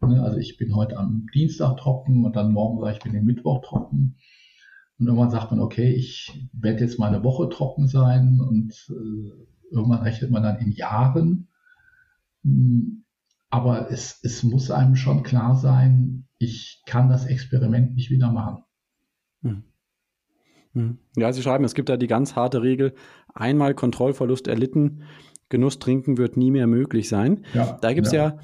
Ne, 0.00 0.22
also 0.22 0.36
ich 0.36 0.58
bin 0.58 0.74
heute 0.74 0.98
am 0.98 1.26
Dienstag 1.32 1.78
trocken 1.78 2.24
und 2.24 2.36
dann 2.36 2.52
morgen 2.52 2.78
sage 2.80 2.92
ich, 2.92 2.98
ich 2.98 3.04
bin 3.04 3.12
den 3.14 3.24
Mittwoch 3.24 3.62
trocken. 3.62 4.16
Und 4.98 5.06
irgendwann 5.06 5.30
sagt 5.30 5.50
man, 5.50 5.60
okay, 5.60 5.92
ich 5.92 6.46
werde 6.52 6.80
jetzt 6.80 6.98
mal 6.98 7.08
eine 7.08 7.24
Woche 7.24 7.48
trocken 7.48 7.88
sein 7.88 8.40
und 8.40 8.74
äh, 8.90 9.74
irgendwann 9.74 10.02
rechnet 10.02 10.30
man 10.30 10.42
dann 10.42 10.58
in 10.58 10.72
Jahren. 10.72 11.48
Hm, 12.42 13.04
aber 13.50 13.90
es, 13.90 14.20
es 14.22 14.42
muss 14.42 14.70
einem 14.70 14.96
schon 14.96 15.22
klar 15.22 15.56
sein, 15.56 16.26
ich 16.38 16.82
kann 16.86 17.08
das 17.08 17.24
Experiment 17.24 17.94
nicht 17.94 18.10
wieder 18.10 18.30
machen. 18.30 18.62
Hm. 19.42 19.64
Hm. 20.74 20.98
Ja, 21.16 21.32
Sie 21.32 21.42
schreiben, 21.42 21.64
es 21.64 21.74
gibt 21.74 21.88
da 21.88 21.96
die 21.96 22.06
ganz 22.06 22.36
harte 22.36 22.62
Regel, 22.62 22.94
einmal 23.32 23.74
Kontrollverlust 23.74 24.48
erlitten 24.48 25.04
Genuss 25.50 25.78
trinken 25.78 26.18
wird 26.18 26.36
nie 26.36 26.50
mehr 26.50 26.66
möglich 26.66 27.08
sein. 27.08 27.44
Ja, 27.54 27.78
da 27.80 27.92
gibt 27.92 28.06
es 28.06 28.12
ja. 28.12 28.28
ja. 28.28 28.38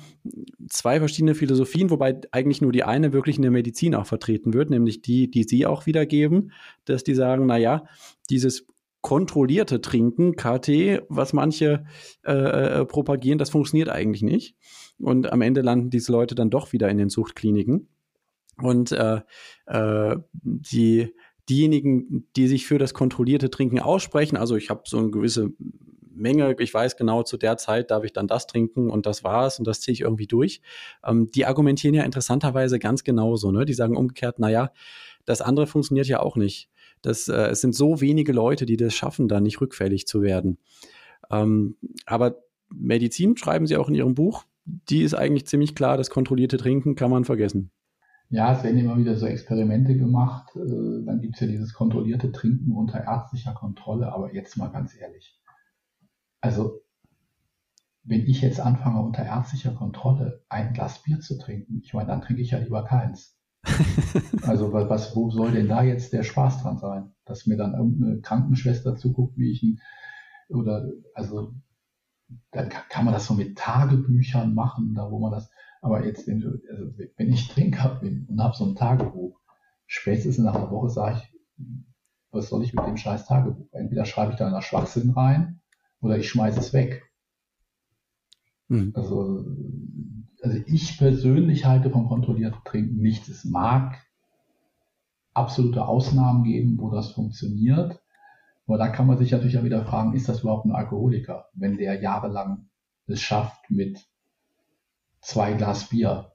zwei 0.69 0.99
verschiedene 0.99 1.35
Philosophien, 1.35 1.91
wobei 1.91 2.21
eigentlich 2.31 2.61
nur 2.61 2.73
die 2.73 2.85
eine 2.85 3.13
wirklich 3.13 3.37
in 3.37 3.43
der 3.43 3.51
Medizin 3.51 3.95
auch 3.95 4.07
vertreten 4.07 4.53
wird, 4.53 4.71
nämlich 4.71 5.03
die, 5.03 5.31
die 5.31 5.45
Sie 5.45 5.67
auch 5.67 5.87
wiedergeben, 5.87 6.53
dass 6.85 7.03
die 7.03 7.15
sagen, 7.15 7.47
naja, 7.47 7.85
dieses 8.29 8.67
kontrollierte 9.01 9.81
Trinken, 9.81 10.37
KT, 10.37 11.03
was 11.09 11.33
manche 11.33 11.85
äh, 12.25 12.33
äh, 12.33 12.85
propagieren, 12.85 13.39
das 13.39 13.51
funktioniert 13.51 13.89
eigentlich 13.89 14.23
nicht. 14.23 14.55
Und 14.99 15.33
am 15.33 15.41
Ende 15.41 15.63
landen 15.63 15.91
diese 15.91 16.13
Leute 16.13 16.35
dann 16.35 16.51
doch 16.51 16.73
wieder 16.73 16.89
in 16.91 16.99
den 16.99 17.09
Suchtkliniken. 17.09 17.89
Und 18.59 18.93
äh, 18.93 19.23
äh, 19.67 20.17
die, 20.43 21.15
diejenigen, 21.51 22.29
die 22.37 22.49
sich 22.49 22.67
für 22.67 22.79
das 22.79 22.95
kontrollierte 22.95 23.51
Trinken 23.51 23.81
aussprechen, 23.81 24.37
also 24.37 24.57
ich 24.57 24.71
habe 24.71 24.83
so 24.87 24.99
eine 24.99 25.11
gewisse 25.11 25.53
Menge, 26.21 26.55
ich 26.59 26.73
weiß 26.73 26.97
genau, 26.97 27.23
zu 27.23 27.37
der 27.37 27.57
Zeit 27.57 27.91
darf 27.91 28.05
ich 28.05 28.13
dann 28.13 28.29
das 28.29 28.47
trinken 28.47 28.91
und 28.91 29.07
das 29.07 29.25
war's 29.25 29.59
und 29.59 29.67
das 29.67 29.81
ziehe 29.81 29.93
ich 29.93 30.03
irgendwie 30.03 30.27
durch. 30.27 30.61
Ähm, 31.05 31.31
die 31.31 31.47
argumentieren 31.47 31.95
ja 31.95 32.05
interessanterweise 32.05 32.79
ganz 32.79 33.05
genauso. 33.05 33.51
Ne? 33.51 33.65
Die 33.65 33.75
sagen 33.75 33.97
umgekehrt, 33.97 34.39
naja, 34.39 34.73
das 35.25 35.41
andere 35.41 35.67
funktioniert 35.67 36.07
ja 36.07 36.21
auch 36.21 36.37
nicht. 36.37 36.69
Das, 37.03 37.29
äh, 37.29 37.49
es 37.49 37.61
sind 37.61 37.75
so 37.75 38.01
wenige 38.01 38.33
Leute, 38.33 38.67
die 38.67 38.77
das 38.77 38.95
schaffen, 38.95 39.29
da 39.29 39.41
nicht 39.41 39.61
rückfällig 39.61 40.07
zu 40.07 40.23
werden. 40.23 40.59
Ähm, 41.31 41.77
aber 42.07 42.43
Medizin, 42.73 43.37
schreiben 43.37 43.67
Sie 43.67 43.77
auch 43.77 43.89
in 43.89 43.95
Ihrem 43.95 44.15
Buch, 44.15 44.45
die 44.65 45.03
ist 45.03 45.15
eigentlich 45.15 45.47
ziemlich 45.47 45.75
klar, 45.75 45.97
das 45.97 46.11
kontrollierte 46.11 46.59
Trinken 46.59 46.95
kann 46.95 47.11
man 47.11 47.25
vergessen. 47.25 47.71
Ja, 48.33 48.53
es 48.53 48.63
werden 48.63 48.79
immer 48.79 48.97
wieder 48.97 49.17
so 49.17 49.27
Experimente 49.27 49.97
gemacht. 49.97 50.55
Äh, 50.55 51.05
dann 51.05 51.21
gibt 51.21 51.35
es 51.35 51.41
ja 51.41 51.49
dieses 51.49 51.75
kontrollierte 51.75 52.31
Trinken 52.31 52.73
unter 52.73 53.03
ärztlicher 53.03 53.53
Kontrolle. 53.55 54.13
Aber 54.13 54.33
jetzt 54.33 54.57
mal 54.57 54.69
ganz 54.69 54.97
ehrlich. 54.97 55.37
Also, 56.41 56.81
wenn 58.05 58.21
ich 58.27 58.41
jetzt 58.41 58.61
anfange, 58.61 59.03
unter 59.03 59.25
ärztlicher 59.25 59.73
Kontrolle 59.73 60.45
ein 60.49 60.73
Glas 60.73 61.03
Bier 61.03 61.19
zu 61.19 61.39
trinken, 61.39 61.81
ich 61.85 61.93
meine, 61.93 62.07
dann 62.07 62.23
trinke 62.23 62.41
ich 62.41 62.53
ja 62.53 62.59
lieber 62.59 62.85
keins. 62.85 63.37
also, 64.43 64.73
was, 64.73 65.15
wo 65.17 65.31
soll 65.31 65.51
denn 65.51 65.69
da 65.69 65.83
jetzt 65.83 66.13
der 66.13 66.23
Spaß 66.23 66.63
dran 66.63 66.79
sein? 66.79 67.13
Dass 67.25 67.47
mir 67.47 67.57
dann 67.57 67.75
irgendeine 67.75 68.21
Krankenschwester 68.21 68.95
zuguckt, 68.97 69.37
wie 69.39 69.51
ich 69.51 69.63
ein, 69.65 69.81
oder, 70.49 70.89
also, 71.15 71.53
dann 72.53 72.69
kann 72.69 73.05
man 73.05 73.13
das 73.13 73.27
so 73.27 73.35
mit 73.35 73.59
Tagebüchern 73.59 74.55
machen, 74.55 74.95
da 74.95 75.11
wo 75.11 75.19
man 75.19 75.33
das, 75.33 75.51
aber 75.81 76.05
jetzt, 76.05 76.27
wenn, 76.27 76.45
also 76.71 76.93
wenn 77.17 77.33
ich 77.33 77.49
Trinker 77.49 77.99
bin 78.01 78.27
und 78.29 78.43
habe 78.43 78.57
so 78.57 78.67
ein 78.67 78.77
Tagebuch, 78.77 79.39
spätestens 79.87 80.39
nach 80.39 80.55
einer 80.55 80.71
Woche 80.71 80.91
sage 80.91 81.23
ich, 81.23 81.41
was 82.31 82.49
soll 82.49 82.63
ich 82.63 82.75
mit 82.75 82.87
dem 82.87 82.97
scheiß 82.97 83.27
Tagebuch? 83.27 83.67
Entweder 83.73 84.05
schreibe 84.05 84.33
ich 84.33 84.39
da 84.39 84.51
nach 84.51 84.63
Schwachsinn 84.63 85.11
rein 85.11 85.61
oder 86.01 86.19
ich 86.19 86.29
schmeiße 86.29 86.61
es 86.61 86.73
weg. 86.73 87.11
Mhm. 88.69 88.93
Also, 88.95 89.45
also 90.43 90.59
ich 90.67 90.99
persönlich 90.99 91.65
halte 91.65 91.91
vom 91.91 92.09
kontrollierten 92.09 92.61
Trinken 92.65 93.01
nichts. 93.01 93.29
Es 93.29 93.45
mag 93.45 93.99
absolute 95.35 95.87
Ausnahmen 95.87 96.45
geben, 96.45 96.79
wo 96.79 96.91
das 96.91 97.13
funktioniert. 97.13 98.01
Aber 98.67 98.79
da 98.79 98.89
kann 98.89 99.07
man 99.07 99.19
sich 99.19 99.33
natürlich 99.33 99.55
ja 99.55 99.65
wieder 99.65 99.85
fragen, 99.85 100.15
ist 100.15 100.29
das 100.29 100.43
überhaupt 100.43 100.67
ein 100.67 100.73
Alkoholiker, 100.73 101.47
wenn 101.55 101.77
der 101.77 102.01
jahrelang 102.01 102.69
es 103.07 103.21
schafft, 103.21 103.69
mit 103.71 104.10
zwei 105.21 105.53
Glas 105.55 105.89
Bier 105.89 106.33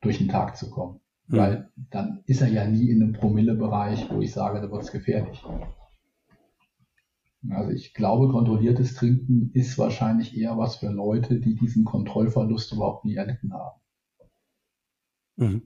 durch 0.00 0.18
den 0.18 0.28
Tag 0.28 0.56
zu 0.56 0.70
kommen. 0.70 1.00
Mhm. 1.28 1.36
Weil 1.36 1.72
dann 1.90 2.22
ist 2.26 2.40
er 2.40 2.48
ja 2.48 2.66
nie 2.66 2.90
in 2.90 3.02
einem 3.02 3.12
Promillebereich, 3.12 4.10
wo 4.10 4.20
ich 4.20 4.32
sage, 4.32 4.60
da 4.60 4.70
wird 4.70 4.82
es 4.82 4.92
gefährlich. 4.92 5.42
Also 7.50 7.70
ich 7.70 7.94
glaube, 7.94 8.28
kontrolliertes 8.28 8.94
Trinken 8.94 9.50
ist 9.54 9.78
wahrscheinlich 9.78 10.36
eher 10.36 10.58
was 10.58 10.76
für 10.76 10.88
Leute, 10.88 11.40
die 11.40 11.54
diesen 11.54 11.84
Kontrollverlust 11.84 12.72
überhaupt 12.72 13.04
nie 13.04 13.14
erlitten 13.14 13.52
haben. 13.52 13.80
Mhm. 15.36 15.62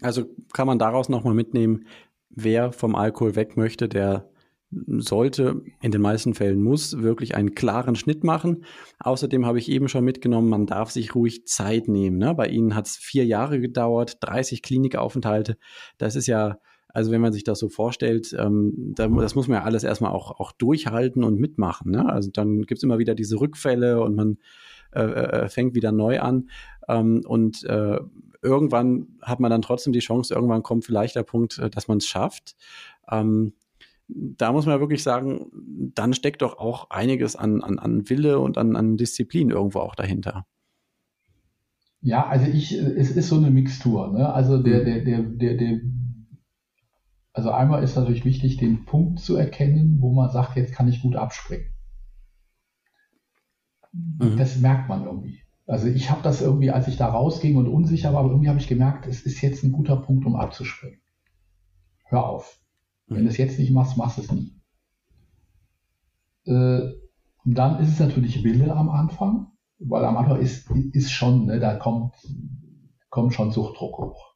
Also 0.00 0.26
kann 0.52 0.66
man 0.66 0.78
daraus 0.78 1.08
nochmal 1.08 1.34
mitnehmen, 1.34 1.86
wer 2.28 2.72
vom 2.72 2.94
Alkohol 2.94 3.34
weg 3.34 3.56
möchte, 3.56 3.88
der 3.88 4.29
sollte, 4.70 5.62
in 5.82 5.90
den 5.90 6.00
meisten 6.00 6.34
Fällen 6.34 6.62
muss, 6.62 7.02
wirklich 7.02 7.34
einen 7.34 7.54
klaren 7.54 7.96
Schnitt 7.96 8.22
machen. 8.22 8.64
Außerdem 9.00 9.44
habe 9.44 9.58
ich 9.58 9.68
eben 9.68 9.88
schon 9.88 10.04
mitgenommen, 10.04 10.48
man 10.48 10.66
darf 10.66 10.90
sich 10.90 11.14
ruhig 11.14 11.46
Zeit 11.46 11.88
nehmen. 11.88 12.18
Ne? 12.18 12.34
Bei 12.34 12.46
Ihnen 12.46 12.76
hat 12.76 12.86
es 12.86 12.96
vier 12.96 13.24
Jahre 13.24 13.60
gedauert, 13.60 14.18
30 14.20 14.62
Klinikaufenthalte. 14.62 15.56
Das 15.98 16.14
ist 16.14 16.28
ja, 16.28 16.58
also 16.88 17.10
wenn 17.10 17.20
man 17.20 17.32
sich 17.32 17.42
das 17.42 17.58
so 17.58 17.68
vorstellt, 17.68 18.34
ähm, 18.38 18.94
das 18.94 19.34
muss 19.34 19.48
man 19.48 19.58
ja 19.58 19.64
alles 19.64 19.82
erstmal 19.82 20.12
auch, 20.12 20.38
auch 20.38 20.52
durchhalten 20.52 21.24
und 21.24 21.40
mitmachen. 21.40 21.90
Ne? 21.90 22.08
Also 22.08 22.30
dann 22.32 22.62
gibt 22.62 22.78
es 22.78 22.84
immer 22.84 22.98
wieder 22.98 23.16
diese 23.16 23.40
Rückfälle 23.40 24.00
und 24.00 24.14
man 24.14 24.38
äh, 24.92 25.02
äh, 25.02 25.48
fängt 25.48 25.74
wieder 25.74 25.90
neu 25.90 26.20
an. 26.20 26.48
Ähm, 26.88 27.22
und 27.26 27.64
äh, 27.64 27.98
irgendwann 28.42 29.08
hat 29.22 29.40
man 29.40 29.50
dann 29.50 29.62
trotzdem 29.62 29.92
die 29.92 30.00
Chance, 30.00 30.34
irgendwann 30.34 30.62
kommt 30.62 30.84
vielleicht 30.84 31.16
der 31.16 31.22
Punkt, 31.22 31.58
äh, 31.58 31.70
dass 31.70 31.88
man 31.88 31.98
es 31.98 32.06
schafft. 32.06 32.56
Ähm, 33.10 33.52
da 34.14 34.52
muss 34.52 34.66
man 34.66 34.80
wirklich 34.80 35.02
sagen, 35.02 35.46
dann 35.94 36.12
steckt 36.12 36.42
doch 36.42 36.58
auch 36.58 36.90
einiges 36.90 37.36
an, 37.36 37.62
an, 37.62 37.78
an 37.78 38.08
Wille 38.08 38.38
und 38.38 38.58
an, 38.58 38.76
an 38.76 38.96
Disziplin 38.96 39.50
irgendwo 39.50 39.80
auch 39.80 39.94
dahinter. 39.94 40.46
Ja, 42.02 42.26
also 42.26 42.46
ich, 42.46 42.72
es 42.72 43.10
ist 43.10 43.28
so 43.28 43.36
eine 43.36 43.50
Mixtur. 43.50 44.12
Ne? 44.12 44.32
Also 44.32 44.62
der, 44.62 44.80
mhm. 44.80 44.84
der, 44.84 45.00
der, 45.04 45.22
der, 45.22 45.56
der, 45.56 45.80
also 47.32 47.50
einmal 47.50 47.82
ist 47.82 47.96
natürlich 47.96 48.24
wichtig, 48.24 48.56
den 48.56 48.84
Punkt 48.84 49.20
zu 49.20 49.36
erkennen, 49.36 49.98
wo 50.00 50.12
man 50.12 50.30
sagt, 50.30 50.56
jetzt 50.56 50.72
kann 50.72 50.88
ich 50.88 51.02
gut 51.02 51.16
abspringen. 51.16 51.72
Mhm. 53.92 54.36
Das 54.36 54.58
merkt 54.58 54.88
man 54.88 55.04
irgendwie. 55.04 55.40
Also 55.66 55.86
ich 55.86 56.10
habe 56.10 56.22
das 56.22 56.42
irgendwie, 56.42 56.70
als 56.70 56.88
ich 56.88 56.96
da 56.96 57.06
rausging 57.06 57.56
und 57.56 57.68
unsicher 57.68 58.12
war, 58.12 58.20
aber 58.20 58.30
irgendwie 58.30 58.48
habe 58.48 58.58
ich 58.58 58.66
gemerkt, 58.66 59.06
es 59.06 59.22
ist 59.22 59.40
jetzt 59.40 59.62
ein 59.62 59.72
guter 59.72 59.96
Punkt, 59.96 60.26
um 60.26 60.34
abzuspringen. 60.36 61.00
Hör 62.04 62.24
auf. 62.26 62.58
Wenn 63.10 63.24
du 63.24 63.30
es 63.30 63.36
jetzt 63.36 63.58
nicht 63.58 63.72
machst, 63.72 63.96
machst 63.96 64.18
du 64.18 64.22
es 64.22 64.32
nie. 64.32 64.54
Äh, 66.46 66.92
dann 67.44 67.80
ist 67.80 67.88
es 67.88 67.98
natürlich 67.98 68.44
Wille 68.44 68.74
am 68.74 68.88
Anfang, 68.88 69.48
weil 69.78 70.04
am 70.04 70.16
Anfang 70.16 70.40
ist, 70.40 70.70
ist 70.92 71.10
schon, 71.10 71.46
ne, 71.46 71.58
da 71.58 71.76
kommt, 71.76 72.14
kommt 73.08 73.34
schon 73.34 73.50
Suchtdruck 73.50 73.98
hoch. 73.98 74.34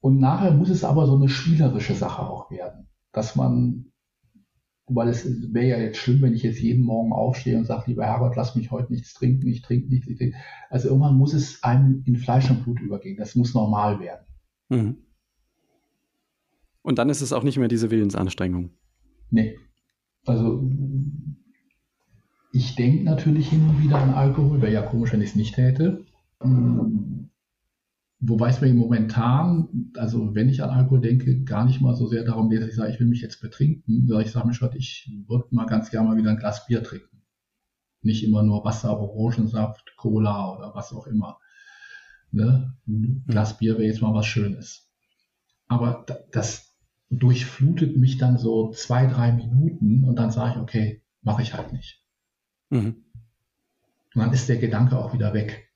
Und 0.00 0.20
nachher 0.20 0.52
muss 0.52 0.70
es 0.70 0.84
aber 0.84 1.06
so 1.06 1.16
eine 1.16 1.28
spielerische 1.28 1.94
Sache 1.94 2.22
auch 2.22 2.50
werden, 2.52 2.88
dass 3.12 3.34
man, 3.34 3.86
weil 4.86 5.08
es 5.08 5.52
wäre 5.52 5.66
ja 5.66 5.78
jetzt 5.78 5.98
schlimm, 5.98 6.22
wenn 6.22 6.34
ich 6.34 6.44
jetzt 6.44 6.60
jeden 6.60 6.84
Morgen 6.84 7.12
aufstehe 7.12 7.58
und 7.58 7.64
sage, 7.64 7.90
lieber 7.90 8.06
Herbert, 8.06 8.36
lass 8.36 8.54
mich 8.54 8.70
heute 8.70 8.92
nichts 8.92 9.12
trinken, 9.12 9.48
ich 9.48 9.62
trinke 9.62 9.88
nichts, 9.88 10.06
ich 10.06 10.18
trinke. 10.18 10.36
Also 10.70 10.88
irgendwann 10.88 11.16
muss 11.16 11.34
es 11.34 11.64
einem 11.64 12.04
in 12.06 12.16
Fleisch 12.16 12.48
und 12.48 12.62
Blut 12.62 12.80
übergehen, 12.80 13.16
das 13.16 13.34
muss 13.34 13.54
normal 13.54 13.98
werden. 13.98 14.26
Mhm. 14.68 15.07
Und 16.88 16.98
dann 16.98 17.10
ist 17.10 17.20
es 17.20 17.34
auch 17.34 17.42
nicht 17.42 17.58
mehr 17.58 17.68
diese 17.68 17.90
Willensanstrengung. 17.90 18.70
Nee. 19.28 19.58
Also 20.24 20.66
ich 22.50 22.76
denke 22.76 23.04
natürlich 23.04 23.50
hin 23.50 23.68
und 23.68 23.82
wieder 23.82 23.98
an 23.98 24.14
Alkohol, 24.14 24.62
wäre 24.62 24.72
ja 24.72 24.80
komisch, 24.80 25.12
wenn 25.12 25.20
ich 25.20 25.28
es 25.28 25.36
nicht 25.36 25.54
täte. 25.54 26.06
Wobei 28.20 28.48
es 28.48 28.62
mir 28.62 28.72
momentan, 28.72 29.90
also 29.98 30.34
wenn 30.34 30.48
ich 30.48 30.62
an 30.62 30.70
Alkohol 30.70 31.02
denke, 31.02 31.44
gar 31.44 31.66
nicht 31.66 31.82
mal 31.82 31.94
so 31.94 32.06
sehr 32.06 32.24
darum 32.24 32.48
geht, 32.48 32.62
dass 32.62 32.70
ich 32.70 32.76
sage, 32.76 32.90
ich 32.90 33.00
will 33.00 33.06
mich 33.06 33.20
jetzt 33.20 33.42
betrinken, 33.42 34.06
sondern 34.06 34.24
ich 34.24 34.32
sage 34.32 34.46
mir 34.46 34.54
schon, 34.54 34.74
ich 34.74 35.12
würde 35.28 35.48
mal 35.50 35.66
ganz 35.66 35.90
gerne 35.90 36.08
mal 36.08 36.16
wieder 36.16 36.30
ein 36.30 36.38
Glas 36.38 36.66
Bier 36.66 36.82
trinken. 36.82 37.22
Nicht 38.00 38.24
immer 38.24 38.42
nur 38.42 38.64
Wasser, 38.64 38.98
Orangensaft, 38.98 39.92
Cola 39.98 40.56
oder 40.56 40.74
was 40.74 40.94
auch 40.94 41.06
immer. 41.06 41.38
Ne? 42.30 42.74
Ein 42.86 43.24
Glas 43.26 43.58
Bier 43.58 43.74
wäre 43.74 43.88
jetzt 43.88 44.00
mal 44.00 44.14
was 44.14 44.24
Schönes. 44.24 44.90
Aber 45.66 46.06
das, 46.32 46.67
durchflutet 47.10 47.96
mich 47.96 48.18
dann 48.18 48.38
so 48.38 48.70
zwei, 48.72 49.06
drei 49.06 49.32
Minuten 49.32 50.04
und 50.04 50.16
dann 50.16 50.30
sage 50.30 50.54
ich, 50.54 50.60
okay, 50.60 51.02
mache 51.22 51.42
ich 51.42 51.54
halt 51.54 51.72
nicht. 51.72 52.04
Mhm. 52.70 53.04
Und 54.14 54.22
dann 54.22 54.32
ist 54.32 54.48
der 54.48 54.56
Gedanke 54.56 54.98
auch 54.98 55.14
wieder 55.14 55.32
weg. 55.32 55.70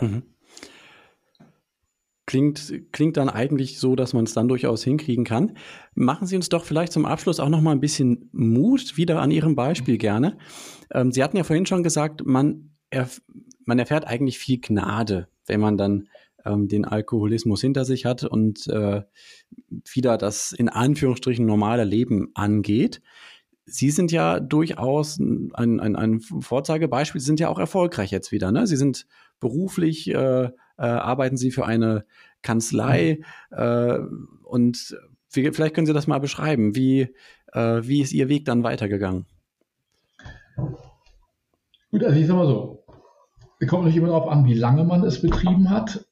Mhm. 0.00 0.22
Klingt, 2.26 2.72
klingt 2.92 3.16
dann 3.16 3.28
eigentlich 3.28 3.80
so, 3.80 3.96
dass 3.96 4.12
man 4.12 4.22
es 4.22 4.34
dann 4.34 4.46
durchaus 4.46 4.84
hinkriegen 4.84 5.24
kann. 5.24 5.56
Machen 5.94 6.28
Sie 6.28 6.36
uns 6.36 6.48
doch 6.48 6.64
vielleicht 6.64 6.92
zum 6.92 7.04
Abschluss 7.04 7.40
auch 7.40 7.48
noch 7.48 7.60
mal 7.60 7.72
ein 7.72 7.80
bisschen 7.80 8.30
Mut, 8.32 8.96
wieder 8.96 9.20
an 9.20 9.32
Ihrem 9.32 9.56
Beispiel 9.56 9.98
gerne. 9.98 10.38
Ähm, 10.92 11.10
Sie 11.10 11.24
hatten 11.24 11.36
ja 11.36 11.42
vorhin 11.42 11.66
schon 11.66 11.82
gesagt, 11.82 12.24
man, 12.24 12.76
erf 12.90 13.20
man 13.64 13.80
erfährt 13.80 14.06
eigentlich 14.06 14.38
viel 14.38 14.60
Gnade, 14.60 15.28
wenn 15.46 15.60
man 15.60 15.76
dann 15.76 16.08
ähm, 16.44 16.68
den 16.68 16.84
Alkoholismus 16.84 17.60
hinter 17.60 17.84
sich 17.84 18.04
hat 18.04 18.24
und 18.24 18.66
äh, 18.68 19.02
wieder 19.92 20.18
das 20.18 20.52
in 20.52 20.68
Anführungsstrichen 20.68 21.46
normale 21.46 21.84
Leben 21.84 22.30
angeht. 22.34 23.00
Sie 23.64 23.90
sind 23.90 24.10
ja 24.10 24.40
durchaus 24.40 25.18
ein, 25.18 25.52
ein, 25.54 25.96
ein 25.96 26.20
Vorzeigebeispiel, 26.20 27.20
Sie 27.20 27.26
sind 27.26 27.40
ja 27.40 27.48
auch 27.48 27.58
erfolgreich 27.58 28.10
jetzt 28.10 28.32
wieder. 28.32 28.50
Ne? 28.52 28.66
Sie 28.66 28.76
sind 28.76 29.06
beruflich, 29.38 30.08
äh, 30.10 30.44
äh, 30.44 30.50
arbeiten 30.76 31.36
Sie 31.36 31.50
für 31.50 31.66
eine 31.66 32.04
Kanzlei 32.42 33.20
äh, 33.50 33.98
und 34.44 34.96
Wie, 35.32 35.52
vielleicht 35.52 35.74
können 35.74 35.86
Sie 35.86 35.92
das 35.92 36.06
mal 36.06 36.18
beschreiben. 36.18 36.74
Wie, 36.74 37.14
äh, 37.52 37.80
wie 37.82 38.00
ist 38.00 38.12
Ihr 38.12 38.28
Weg 38.28 38.44
dann 38.44 38.64
weitergegangen? 38.64 39.26
Gut, 41.90 42.04
also 42.04 42.18
ich 42.18 42.26
sag 42.26 42.36
mal 42.36 42.46
so, 42.46 42.84
es 43.60 43.68
kommt 43.68 43.82
natürlich 43.82 43.98
immer 43.98 44.08
darauf 44.08 44.28
an, 44.28 44.44
wie 44.44 44.54
lange 44.54 44.84
man 44.84 45.04
es 45.04 45.20
betrieben 45.22 45.70
hat 45.70 46.06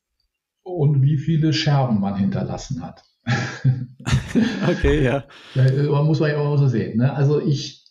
und 0.69 1.03
wie 1.03 1.19
viele 1.19 1.53
Scherben 1.53 2.01
man 2.01 2.16
hinterlassen 2.16 2.83
hat. 2.83 3.05
okay, 4.69 5.05
ja. 5.05 5.25
Man 5.55 6.07
muss 6.07 6.21
man 6.21 6.31
ja 6.31 6.39
auch 6.39 6.57
so 6.57 6.69
sehen. 6.69 6.99
Ne? 6.99 7.12
Also 7.12 7.41
ich, 7.41 7.85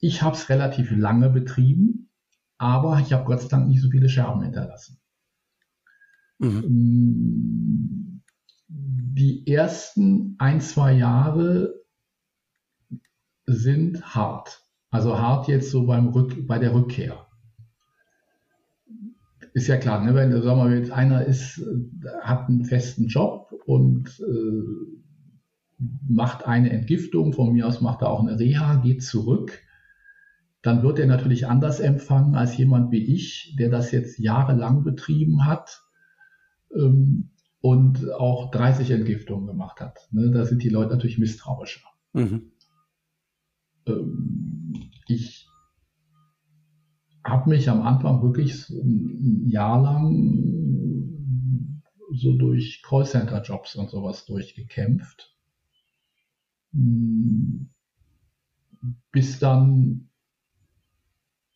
ich 0.00 0.22
habe 0.22 0.36
es 0.36 0.48
relativ 0.48 0.90
lange 0.90 1.30
betrieben, 1.30 2.10
aber 2.58 3.00
ich 3.00 3.12
habe 3.12 3.24
Gott 3.24 3.40
sei 3.40 3.48
Dank 3.48 3.68
nicht 3.68 3.82
so 3.82 3.90
viele 3.90 4.08
Scherben 4.08 4.42
hinterlassen. 4.42 5.00
Mhm. 6.38 6.62
Mm, 6.66 8.22
die 8.68 9.46
ersten 9.46 10.36
ein, 10.38 10.60
zwei 10.60 10.92
Jahre 10.92 11.74
sind 13.46 14.14
hart. 14.14 14.62
Also 14.90 15.18
hart 15.18 15.48
jetzt 15.48 15.70
so 15.70 15.86
beim 15.86 16.08
Rück, 16.08 16.46
bei 16.46 16.58
der 16.58 16.74
Rückkehr. 16.74 17.26
Ist 19.54 19.68
ja 19.68 19.76
klar, 19.76 20.04
ne? 20.04 20.14
wenn 20.16 20.32
sagen 20.42 20.68
wir, 20.68 20.76
jetzt 20.76 20.90
einer 20.90 21.24
ist, 21.24 21.62
hat 22.22 22.48
einen 22.48 22.64
festen 22.64 23.06
Job 23.06 23.52
und 23.66 24.20
äh, 24.20 25.84
macht 26.08 26.44
eine 26.44 26.70
Entgiftung, 26.70 27.32
von 27.32 27.52
mir 27.52 27.68
aus 27.68 27.80
macht 27.80 28.02
er 28.02 28.10
auch 28.10 28.20
eine 28.20 28.36
Reha, 28.36 28.76
geht 28.76 29.04
zurück, 29.04 29.60
dann 30.60 30.82
wird 30.82 30.98
er 30.98 31.06
natürlich 31.06 31.46
anders 31.46 31.78
empfangen 31.78 32.34
als 32.34 32.56
jemand 32.56 32.90
wie 32.90 33.14
ich, 33.14 33.54
der 33.56 33.70
das 33.70 33.92
jetzt 33.92 34.18
jahrelang 34.18 34.82
betrieben 34.82 35.46
hat 35.46 35.84
ähm, 36.74 37.30
und 37.60 38.10
auch 38.10 38.50
30 38.50 38.90
Entgiftungen 38.90 39.46
gemacht 39.46 39.78
hat. 39.80 40.08
Ne? 40.10 40.32
Da 40.32 40.46
sind 40.46 40.64
die 40.64 40.68
Leute 40.68 40.90
natürlich 40.90 41.18
misstrauischer. 41.18 41.86
Mhm. 42.12 42.50
Ähm, 43.86 44.90
ich 45.06 45.43
habe 47.24 47.50
mich 47.50 47.70
am 47.70 47.82
Anfang 47.82 48.22
wirklich 48.22 48.68
ein 48.70 49.48
Jahr 49.48 49.80
lang 49.82 50.44
so 52.12 52.36
durch 52.36 52.82
Callcenter-Jobs 52.82 53.76
und 53.76 53.90
sowas 53.90 54.24
durchgekämpft. 54.26 55.34
Bis 59.10 59.38
dann 59.38 60.08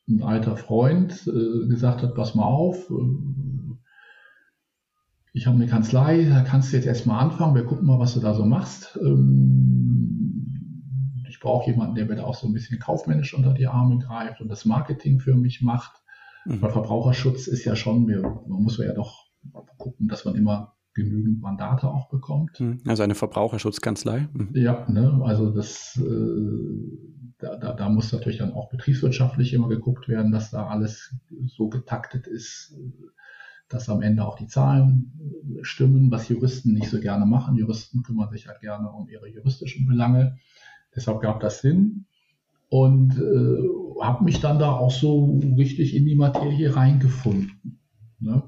ein 0.09 0.23
alter 0.23 0.57
Freund 0.57 1.27
äh, 1.27 1.69
gesagt 1.69 2.03
hat, 2.03 2.15
pass 2.15 2.35
mal 2.35 2.45
auf, 2.45 2.89
äh, 2.91 2.95
ich 5.35 5.47
habe 5.47 5.57
eine 5.57 5.67
Kanzlei, 5.67 6.25
da 6.25 6.43
kannst 6.43 6.73
du 6.73 6.77
jetzt 6.77 6.87
erstmal 6.87 7.23
anfangen, 7.23 7.55
wir 7.55 7.65
gucken 7.65 7.87
mal, 7.87 7.99
was 7.99 8.15
du 8.15 8.21
da 8.21 8.35
so 8.35 8.45
machst. 8.45 8.99
Ähm, 9.01 9.88
ich 11.39 11.43
brauche 11.43 11.71
jemanden, 11.71 11.95
der 11.95 12.07
mir 12.07 12.17
da 12.17 12.25
auch 12.25 12.35
so 12.35 12.49
ein 12.49 12.53
bisschen 12.53 12.81
kaufmännisch 12.81 13.33
unter 13.33 13.55
die 13.55 13.69
Arme 13.69 13.99
greift 13.99 14.41
und 14.41 14.49
das 14.49 14.65
Marketing 14.65 15.21
für 15.21 15.37
mich 15.37 15.63
macht. 15.63 15.93
Mhm. 16.45 16.61
Weil 16.61 16.73
Verbraucherschutz 16.73 17.47
ist 17.47 17.65
ja 17.65 17.77
schon, 17.77 18.07
man 18.07 18.63
muss 18.63 18.79
ja 18.79 18.93
doch 18.93 19.29
gucken, 19.77 20.09
dass 20.09 20.25
man 20.25 20.35
immer 20.35 20.75
genügend 20.95 21.41
Mandate 21.41 21.87
auch 21.87 22.09
bekommt. 22.09 22.59
Mhm. 22.59 22.81
Also 22.89 23.05
eine 23.05 23.15
Verbraucherschutzkanzlei. 23.15 24.27
Mhm. 24.33 24.49
Ja, 24.55 24.85
ne, 24.91 25.21
also 25.23 25.53
das, 25.53 25.97
äh, 26.05 27.33
da, 27.39 27.55
da, 27.55 27.73
da 27.73 27.89
muss 27.89 28.13
natürlich 28.13 28.39
dann 28.39 28.53
auch 28.53 28.69
betriebswirtschaftlich 28.71 29.55
immer 29.55 29.69
geguckt 29.69 30.09
werden, 30.09 30.33
dass 30.33 30.51
da 30.51 30.67
alles 30.67 31.15
so 31.47 31.69
getaktet 31.69 32.27
ist, 32.27 32.75
dass 33.69 33.89
am 33.89 34.03
Ende 34.03 34.27
auch 34.27 34.37
die 34.37 34.49
Zahlen 34.49 35.61
stimmen, 35.63 36.11
was 36.11 36.29
Juristen 36.29 36.75
nicht 36.75 36.89
so 36.91 36.99
gerne 36.99 37.27
machen. 37.27 37.57
Juristen 37.57 38.03
kümmern 38.03 38.31
sich 38.31 38.49
halt 38.49 38.59
gerne 38.59 38.91
um 38.91 39.09
ihre 39.09 39.29
juristischen 39.29 39.87
Belange. 39.87 40.37
Deshalb 40.99 41.21
gab 41.21 41.39
das 41.39 41.61
Sinn 41.61 42.07
und 42.71 43.17
äh, 43.17 44.03
habe 44.03 44.25
mich 44.25 44.41
dann 44.41 44.59
da 44.59 44.73
auch 44.73 44.91
so 44.91 45.39
richtig 45.57 45.95
in 45.95 46.07
die 46.07 46.17
Materie 46.17 46.75
reingefunden. 46.75 47.79
Ne? 48.19 48.43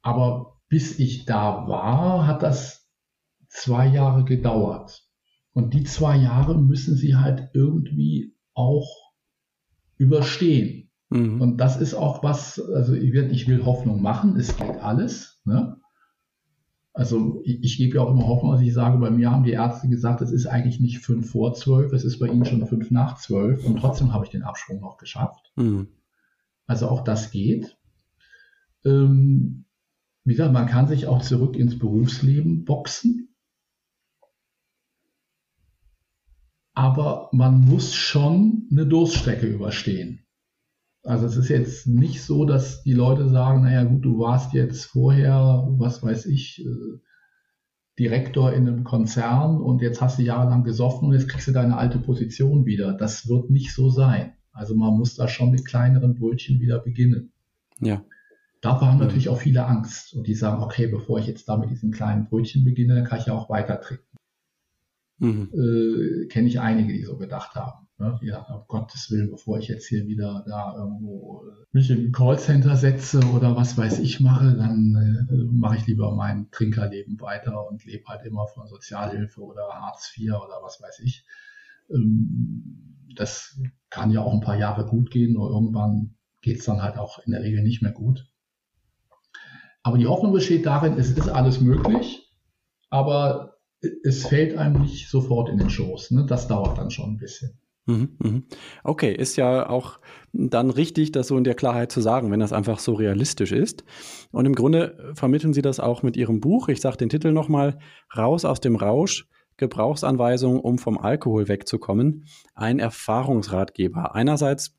Aber 0.00 0.60
bis 0.70 0.98
ich 0.98 1.26
da 1.26 1.68
war, 1.68 2.26
hat 2.26 2.42
das 2.42 2.88
zwei 3.48 3.86
Jahre 3.86 4.24
gedauert. 4.24 5.06
Und 5.52 5.74
die 5.74 5.84
zwei 5.84 6.16
Jahre 6.16 6.58
müssen 6.58 6.96
sie 6.96 7.16
halt 7.16 7.50
irgendwie 7.52 8.34
auch 8.54 8.88
überstehen. 9.98 10.90
Mhm. 11.10 11.42
Und 11.42 11.58
das 11.58 11.78
ist 11.78 11.92
auch 11.92 12.22
was, 12.22 12.58
also 12.58 12.94
ich, 12.94 13.12
will 13.12 13.66
Hoffnung 13.66 14.00
machen, 14.00 14.36
es 14.38 14.56
geht 14.56 14.78
alles. 14.78 15.42
Ne? 15.44 15.76
Also 16.94 17.40
ich, 17.44 17.62
ich, 17.62 17.76
gebe 17.78 17.96
ja 17.96 18.02
auch 18.02 18.10
immer 18.10 18.26
Hoffnung, 18.26 18.52
also 18.52 18.64
ich 18.64 18.74
sage, 18.74 18.98
bei 18.98 19.10
mir 19.10 19.30
haben 19.30 19.44
die 19.44 19.52
Ärzte 19.52 19.88
gesagt, 19.88 20.20
es 20.20 20.30
ist 20.30 20.46
eigentlich 20.46 20.78
nicht 20.78 20.98
fünf 20.98 21.30
vor 21.30 21.54
zwölf, 21.54 21.92
es 21.92 22.04
ist 22.04 22.18
bei 22.18 22.26
ihnen 22.26 22.44
schon 22.44 22.66
fünf 22.66 22.90
nach 22.90 23.18
zwölf 23.18 23.64
und 23.64 23.78
trotzdem 23.78 24.12
habe 24.12 24.26
ich 24.26 24.30
den 24.30 24.42
Absprung 24.42 24.80
noch 24.80 24.98
geschafft. 24.98 25.52
Mhm. 25.56 25.88
Also 26.66 26.88
auch 26.88 27.02
das 27.02 27.30
geht. 27.30 27.78
Ähm, 28.84 29.64
wie 30.24 30.32
gesagt, 30.32 30.52
man 30.52 30.66
kann 30.66 30.86
sich 30.86 31.06
auch 31.06 31.22
zurück 31.22 31.56
ins 31.56 31.78
Berufsleben 31.78 32.64
boxen. 32.64 33.34
Aber 36.74 37.28
man 37.32 37.60
muss 37.60 37.94
schon 37.94 38.68
eine 38.70 38.86
Durststrecke 38.86 39.46
überstehen. 39.46 40.26
Also 41.04 41.26
es 41.26 41.36
ist 41.36 41.48
jetzt 41.48 41.86
nicht 41.86 42.22
so, 42.22 42.44
dass 42.44 42.82
die 42.82 42.92
Leute 42.92 43.28
sagen, 43.28 43.62
naja 43.62 43.82
gut, 43.84 44.04
du 44.04 44.20
warst 44.20 44.52
jetzt 44.52 44.84
vorher, 44.84 45.66
was 45.70 46.02
weiß 46.02 46.26
ich, 46.26 46.64
äh, 46.64 46.98
Direktor 47.98 48.52
in 48.52 48.66
einem 48.66 48.84
Konzern 48.84 49.60
und 49.60 49.82
jetzt 49.82 50.00
hast 50.00 50.18
du 50.18 50.22
jahrelang 50.22 50.64
gesoffen 50.64 51.08
und 51.08 51.14
jetzt 51.14 51.28
kriegst 51.28 51.48
du 51.48 51.52
deine 51.52 51.76
alte 51.76 51.98
Position 51.98 52.64
wieder. 52.64 52.94
Das 52.94 53.28
wird 53.28 53.50
nicht 53.50 53.74
so 53.74 53.90
sein. 53.90 54.32
Also 54.52 54.74
man 54.74 54.94
muss 54.94 55.14
da 55.16 55.28
schon 55.28 55.50
mit 55.50 55.66
kleineren 55.66 56.14
Brötchen 56.14 56.60
wieder 56.60 56.78
beginnen. 56.78 57.32
Ja. 57.80 58.04
Davor 58.60 58.88
haben 58.88 58.98
natürlich 58.98 59.28
auch 59.28 59.40
viele 59.40 59.66
Angst 59.66 60.14
und 60.14 60.26
die 60.26 60.34
sagen, 60.34 60.62
okay, 60.62 60.86
bevor 60.86 61.18
ich 61.18 61.26
jetzt 61.26 61.48
da 61.48 61.56
mit 61.56 61.70
diesen 61.70 61.90
kleinen 61.90 62.28
Brötchen 62.28 62.64
beginne, 62.64 62.94
dann 62.94 63.04
kann 63.04 63.18
ich 63.18 63.26
ja 63.26 63.34
auch 63.34 63.50
weiter 63.50 63.80
trinken. 63.80 64.18
Mhm. 65.18 65.50
Äh, 65.52 66.26
Kenne 66.28 66.48
ich 66.48 66.60
einige, 66.60 66.92
die 66.92 67.02
so 67.02 67.16
gedacht 67.18 67.54
haben. 67.56 67.88
Ne? 68.02 68.18
Ja, 68.22 68.40
um 68.52 68.64
Gottes 68.66 69.12
Willen, 69.12 69.30
bevor 69.30 69.58
ich 69.58 69.68
jetzt 69.68 69.86
hier 69.86 70.08
wieder 70.08 70.42
da 70.44 70.74
irgendwo 70.76 71.44
äh, 71.46 71.64
mich 71.70 71.88
im 71.88 72.10
Callcenter 72.10 72.76
setze 72.76 73.20
oder 73.32 73.54
was 73.54 73.78
weiß 73.78 74.00
ich 74.00 74.18
mache, 74.18 74.56
dann 74.56 75.28
äh, 75.30 75.44
mache 75.52 75.76
ich 75.76 75.86
lieber 75.86 76.12
mein 76.12 76.50
Trinkerleben 76.50 77.20
weiter 77.20 77.68
und 77.68 77.84
lebe 77.84 78.06
halt 78.06 78.26
immer 78.26 78.48
von 78.48 78.66
Sozialhilfe 78.66 79.40
oder 79.40 79.68
Hartz 79.68 80.12
IV 80.16 80.32
oder 80.32 80.60
was 80.62 80.82
weiß 80.82 80.98
ich. 81.04 81.24
Ähm, 81.90 83.06
das 83.14 83.60
kann 83.88 84.10
ja 84.10 84.20
auch 84.22 84.34
ein 84.34 84.40
paar 84.40 84.58
Jahre 84.58 84.84
gut 84.84 85.12
gehen, 85.12 85.34
nur 85.34 85.50
irgendwann 85.50 86.16
geht 86.40 86.58
es 86.58 86.64
dann 86.64 86.82
halt 86.82 86.98
auch 86.98 87.20
in 87.20 87.30
der 87.30 87.42
Regel 87.42 87.62
nicht 87.62 87.82
mehr 87.82 87.92
gut. 87.92 88.26
Aber 89.84 89.96
die 89.96 90.08
Hoffnung 90.08 90.32
besteht 90.32 90.66
darin, 90.66 90.98
es 90.98 91.10
ist 91.10 91.28
alles 91.28 91.60
möglich, 91.60 92.32
aber 92.90 93.58
es 94.02 94.26
fällt 94.26 94.58
einem 94.58 94.82
nicht 94.82 95.08
sofort 95.08 95.48
in 95.48 95.58
den 95.58 95.70
Schoß. 95.70 96.10
Ne? 96.12 96.26
Das 96.26 96.48
dauert 96.48 96.78
dann 96.78 96.90
schon 96.90 97.10
ein 97.10 97.18
bisschen. 97.18 97.61
Mhm, 97.86 98.16
mhm. 98.18 98.44
Okay, 98.84 99.12
ist 99.12 99.36
ja 99.36 99.68
auch 99.68 99.98
dann 100.32 100.70
richtig, 100.70 101.12
das 101.12 101.26
so 101.26 101.36
in 101.36 101.44
der 101.44 101.54
Klarheit 101.54 101.90
zu 101.90 102.00
sagen, 102.00 102.30
wenn 102.30 102.40
das 102.40 102.52
einfach 102.52 102.78
so 102.78 102.94
realistisch 102.94 103.52
ist. 103.52 103.84
Und 104.30 104.46
im 104.46 104.54
Grunde 104.54 105.12
vermitteln 105.14 105.52
Sie 105.52 105.62
das 105.62 105.80
auch 105.80 106.02
mit 106.02 106.16
Ihrem 106.16 106.40
Buch. 106.40 106.68
Ich 106.68 106.80
sage 106.80 106.96
den 106.96 107.08
Titel 107.08 107.32
nochmal, 107.32 107.78
Raus 108.16 108.44
aus 108.44 108.60
dem 108.60 108.76
Rausch, 108.76 109.26
Gebrauchsanweisungen, 109.56 110.60
um 110.60 110.78
vom 110.78 110.96
Alkohol 110.96 111.48
wegzukommen. 111.48 112.26
Ein 112.54 112.78
Erfahrungsratgeber. 112.78 114.14
Einerseits 114.14 114.76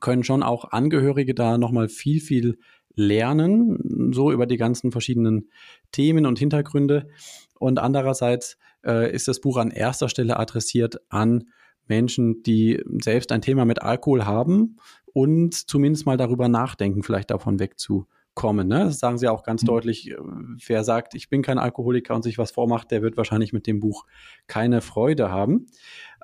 können 0.00 0.24
schon 0.24 0.42
auch 0.42 0.72
Angehörige 0.72 1.34
da 1.34 1.56
nochmal 1.56 1.88
viel, 1.88 2.20
viel 2.20 2.58
lernen, 2.96 4.12
so 4.12 4.32
über 4.32 4.46
die 4.46 4.56
ganzen 4.56 4.92
verschiedenen 4.92 5.50
Themen 5.92 6.26
und 6.26 6.38
Hintergründe. 6.38 7.08
Und 7.58 7.78
andererseits 7.78 8.58
äh, 8.84 9.12
ist 9.12 9.28
das 9.28 9.40
Buch 9.40 9.56
an 9.56 9.70
erster 9.70 10.08
Stelle 10.08 10.38
adressiert 10.38 11.00
an 11.08 11.44
Menschen, 11.88 12.42
die 12.42 12.82
selbst 13.02 13.32
ein 13.32 13.42
Thema 13.42 13.64
mit 13.64 13.82
Alkohol 13.82 14.24
haben 14.24 14.76
und 15.12 15.54
zumindest 15.54 16.06
mal 16.06 16.16
darüber 16.16 16.48
nachdenken, 16.48 17.02
vielleicht 17.02 17.30
davon 17.30 17.58
wegzukommen. 17.58 18.08
Ne? 18.42 18.84
Das 18.84 18.98
sagen 18.98 19.18
sie 19.18 19.28
auch 19.28 19.42
ganz 19.42 19.62
mhm. 19.62 19.66
deutlich. 19.66 20.10
Äh, 20.10 20.16
wer 20.66 20.84
sagt, 20.84 21.14
ich 21.14 21.28
bin 21.28 21.42
kein 21.42 21.58
Alkoholiker 21.58 22.14
und 22.14 22.22
sich 22.22 22.38
was 22.38 22.50
vormacht, 22.50 22.90
der 22.90 23.02
wird 23.02 23.16
wahrscheinlich 23.16 23.52
mit 23.52 23.66
dem 23.66 23.80
Buch 23.80 24.04
keine 24.46 24.80
Freude 24.80 25.30
haben. 25.30 25.66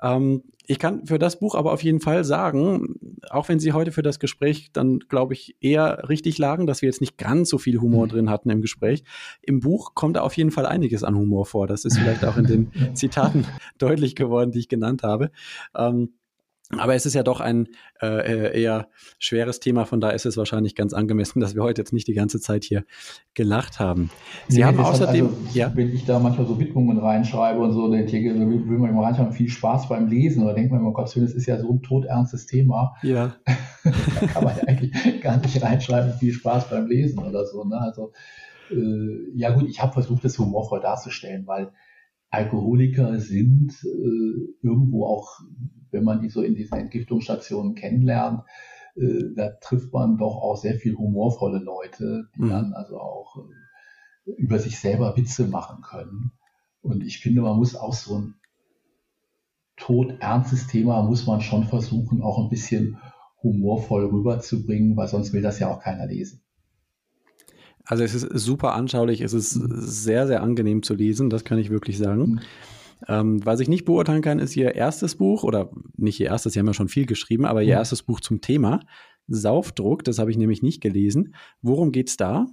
Ähm, 0.01 0.43
ich 0.67 0.79
kann 0.79 1.05
für 1.05 1.19
das 1.19 1.39
Buch 1.39 1.55
aber 1.55 1.73
auf 1.73 1.83
jeden 1.83 1.99
Fall 1.99 2.23
sagen, 2.23 2.95
auch 3.29 3.49
wenn 3.49 3.59
Sie 3.59 3.73
heute 3.73 3.91
für 3.91 4.03
das 4.03 4.19
Gespräch 4.19 4.71
dann, 4.71 4.99
glaube 4.99 5.33
ich, 5.33 5.55
eher 5.59 6.07
richtig 6.07 6.37
lagen, 6.37 6.65
dass 6.65 6.81
wir 6.81 6.87
jetzt 6.87 7.01
nicht 7.01 7.17
ganz 7.17 7.49
so 7.49 7.57
viel 7.57 7.79
Humor 7.79 8.05
mhm. 8.05 8.09
drin 8.09 8.29
hatten 8.29 8.49
im 8.49 8.61
Gespräch. 8.61 9.03
Im 9.41 9.59
Buch 9.59 9.95
kommt 9.95 10.15
da 10.15 10.21
auf 10.21 10.37
jeden 10.37 10.51
Fall 10.51 10.65
einiges 10.65 11.03
an 11.03 11.17
Humor 11.17 11.45
vor. 11.45 11.67
Das 11.67 11.85
ist 11.85 11.97
vielleicht 11.97 12.23
auch 12.23 12.37
in 12.37 12.45
den 12.45 12.71
Zitaten 12.93 13.45
deutlich 13.77 14.15
geworden, 14.15 14.51
die 14.51 14.59
ich 14.59 14.69
genannt 14.69 15.03
habe. 15.03 15.31
Ähm, 15.75 16.13
Aber 16.77 16.95
es 16.95 17.05
ist 17.05 17.13
ja 17.13 17.23
doch 17.23 17.39
ein 17.39 17.67
äh, 18.01 18.61
eher 18.61 18.87
schweres 19.19 19.59
Thema, 19.59 19.85
von 19.85 19.99
daher 19.99 20.15
ist 20.15 20.25
es 20.25 20.37
wahrscheinlich 20.37 20.75
ganz 20.75 20.93
angemessen, 20.93 21.39
dass 21.39 21.55
wir 21.55 21.63
heute 21.63 21.81
jetzt 21.81 21.93
nicht 21.93 22.07
die 22.07 22.13
ganze 22.13 22.39
Zeit 22.39 22.63
hier 22.63 22.83
gelacht 23.33 23.79
haben. 23.79 24.09
Sie 24.47 24.59
nee, 24.59 24.63
haben 24.63 24.79
außerdem, 24.79 25.27
also, 25.27 25.37
ja? 25.53 25.71
wenn 25.75 25.93
ich 25.93 26.05
da 26.05 26.19
manchmal 26.19 26.47
so 26.47 26.59
Widmungen 26.59 26.97
reinschreibe 26.97 27.59
und 27.59 27.73
so, 27.73 27.91
dann 27.91 28.07
will 28.07 28.77
man 28.77 28.89
immer 28.89 29.01
manchmal 29.01 29.31
viel 29.31 29.49
Spaß 29.49 29.89
beim 29.89 30.07
Lesen 30.07 30.43
oder 30.43 30.53
denkt 30.53 30.71
man 30.71 30.81
immer, 30.81 30.93
Gott, 30.93 31.07
das 31.15 31.15
ist 31.15 31.45
ja 31.45 31.59
so 31.59 31.71
ein 31.71 31.81
todernstes 31.81 32.45
Thema. 32.45 32.95
Ja. 33.03 33.35
da 33.83 34.27
kann 34.27 34.43
man 34.43 34.55
ja 34.57 34.63
eigentlich 34.63 35.21
gar 35.21 35.37
nicht 35.37 35.61
reinschreiben, 35.61 36.13
viel 36.13 36.33
Spaß 36.33 36.69
beim 36.69 36.87
Lesen 36.87 37.19
oder 37.19 37.45
so. 37.45 37.63
Ne? 37.63 37.79
Also, 37.79 38.11
äh, 38.71 39.31
ja 39.35 39.51
gut, 39.51 39.69
ich 39.69 39.81
habe 39.81 39.93
versucht, 39.93 40.23
das 40.23 40.37
humorvoll 40.37 40.79
darzustellen, 40.81 41.45
weil 41.47 41.71
Alkoholiker 42.29 43.19
sind 43.19 43.73
äh, 43.83 44.65
irgendwo 44.65 45.05
auch 45.05 45.41
wenn 45.91 46.03
man 46.03 46.21
die 46.21 46.29
so 46.29 46.41
in 46.41 46.55
diesen 46.55 46.77
Entgiftungsstationen 46.77 47.75
kennenlernt, 47.75 48.43
äh, 48.95 49.33
da 49.35 49.49
trifft 49.49 49.93
man 49.93 50.17
doch 50.17 50.35
auch 50.35 50.57
sehr 50.57 50.75
viel 50.75 50.95
humorvolle 50.95 51.59
Leute, 51.59 52.29
die 52.35 52.43
mhm. 52.43 52.49
dann 52.49 52.73
also 52.73 52.99
auch 52.99 53.37
äh, 53.37 54.31
über 54.31 54.59
sich 54.59 54.79
selber 54.79 55.15
Witze 55.17 55.47
machen 55.47 55.81
können. 55.81 56.31
Und 56.81 57.03
ich 57.03 57.19
finde, 57.19 57.41
man 57.41 57.57
muss 57.57 57.75
auch 57.75 57.93
so 57.93 58.17
ein 58.17 58.35
todernstes 59.77 60.67
Thema 60.67 61.01
muss 61.01 61.25
man 61.25 61.41
schon 61.41 61.63
versuchen, 61.65 62.21
auch 62.21 62.43
ein 62.43 62.49
bisschen 62.49 62.97
humorvoll 63.41 64.05
rüberzubringen, 64.05 64.95
weil 64.95 65.07
sonst 65.07 65.33
will 65.33 65.41
das 65.41 65.59
ja 65.59 65.69
auch 65.69 65.81
keiner 65.81 66.05
lesen. 66.05 66.41
Also 67.83 68.03
es 68.03 68.13
ist 68.13 68.27
super 68.39 68.73
anschaulich, 68.75 69.21
es 69.21 69.33
ist 69.33 69.51
sehr, 69.51 70.27
sehr 70.27 70.43
angenehm 70.43 70.83
zu 70.83 70.93
lesen, 70.93 71.31
das 71.31 71.43
kann 71.43 71.57
ich 71.57 71.71
wirklich 71.71 71.97
sagen. 71.97 72.21
Mhm. 72.21 72.39
Ähm, 73.07 73.45
was 73.45 73.59
ich 73.59 73.67
nicht 73.67 73.85
beurteilen 73.85 74.21
kann, 74.21 74.39
ist 74.39 74.55
ihr 74.55 74.75
erstes 74.75 75.15
Buch, 75.15 75.43
oder 75.43 75.69
nicht 75.97 76.19
ihr 76.19 76.27
erstes, 76.27 76.53
sie 76.53 76.59
haben 76.59 76.67
ja 76.67 76.73
schon 76.73 76.87
viel 76.87 77.05
geschrieben, 77.05 77.45
aber 77.45 77.61
ihr 77.61 77.69
ja. 77.69 77.77
erstes 77.77 78.03
Buch 78.03 78.19
zum 78.19 78.41
Thema, 78.41 78.79
Saufdruck, 79.27 80.03
das 80.03 80.19
habe 80.19 80.31
ich 80.31 80.37
nämlich 80.37 80.61
nicht 80.61 80.81
gelesen. 80.81 81.33
Worum 81.61 81.91
geht 81.91 82.09
es 82.09 82.17
da? 82.17 82.47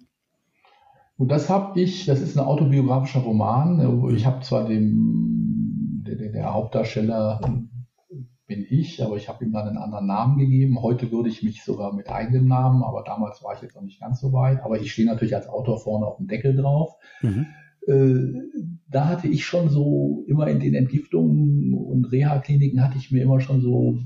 Und 1.17 1.29
das 1.29 1.51
habe 1.51 1.81
ich, 1.81 2.07
das 2.07 2.21
ist 2.21 2.39
ein 2.39 2.45
autobiografischer 2.45 3.21
Roman. 3.21 4.15
Ich 4.15 4.25
habe 4.25 4.41
zwar 4.45 4.69
dem, 4.69 6.05
der, 6.07 6.15
der 6.31 6.55
Hauptdarsteller 6.55 7.41
bin 8.47 8.65
ich, 8.69 9.05
aber 9.05 9.17
ich 9.17 9.29
habe 9.29 9.45
ihm 9.45 9.53
dann 9.53 9.69
einen 9.69 9.77
anderen 9.77 10.07
Namen 10.07 10.39
gegeben. 10.39 10.81
Heute 10.81 11.11
würde 11.11 11.29
ich 11.29 11.43
mich 11.43 11.65
sogar 11.65 11.93
mit 11.93 12.09
eigenem 12.09 12.47
Namen, 12.47 12.83
aber 12.83 13.03
damals 13.05 13.43
war 13.43 13.55
ich 13.55 13.63
jetzt 13.63 13.75
noch 13.75 13.83
nicht 13.83 14.01
ganz 14.01 14.21
so 14.21 14.33
weit. 14.33 14.63
Aber 14.63 14.81
ich 14.81 14.93
stehe 14.93 15.09
natürlich 15.09 15.35
als 15.35 15.49
Autor 15.49 15.79
vorne 15.79 16.07
auf 16.07 16.17
dem 16.17 16.29
Deckel 16.29 16.57
drauf. 16.57 16.95
Mhm. 17.21 17.47
Äh, 17.87 18.33
da 18.89 19.07
hatte 19.07 19.29
ich 19.29 19.45
schon 19.45 19.69
so 19.69 20.25
immer 20.27 20.49
in 20.49 20.61
den 20.61 20.75
Entgiftungen 20.75 21.75
und 21.75 22.11
Reha-Kliniken 22.11 22.83
hatte 22.83 22.99
ich 22.99 23.11
mir 23.11 23.23
immer 23.23 23.41
schon 23.41 23.61
so 23.61 23.99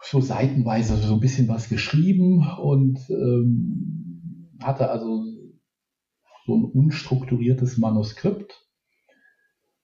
so 0.00 0.20
seitenweise 0.20 0.96
so 0.96 1.14
ein 1.14 1.20
bisschen 1.20 1.48
was 1.48 1.68
geschrieben 1.68 2.48
und 2.58 2.98
ähm, 3.10 4.48
hatte 4.62 4.90
also 4.90 5.24
so 6.46 6.56
ein 6.56 6.64
unstrukturiertes 6.64 7.78
Manuskript. 7.78 8.66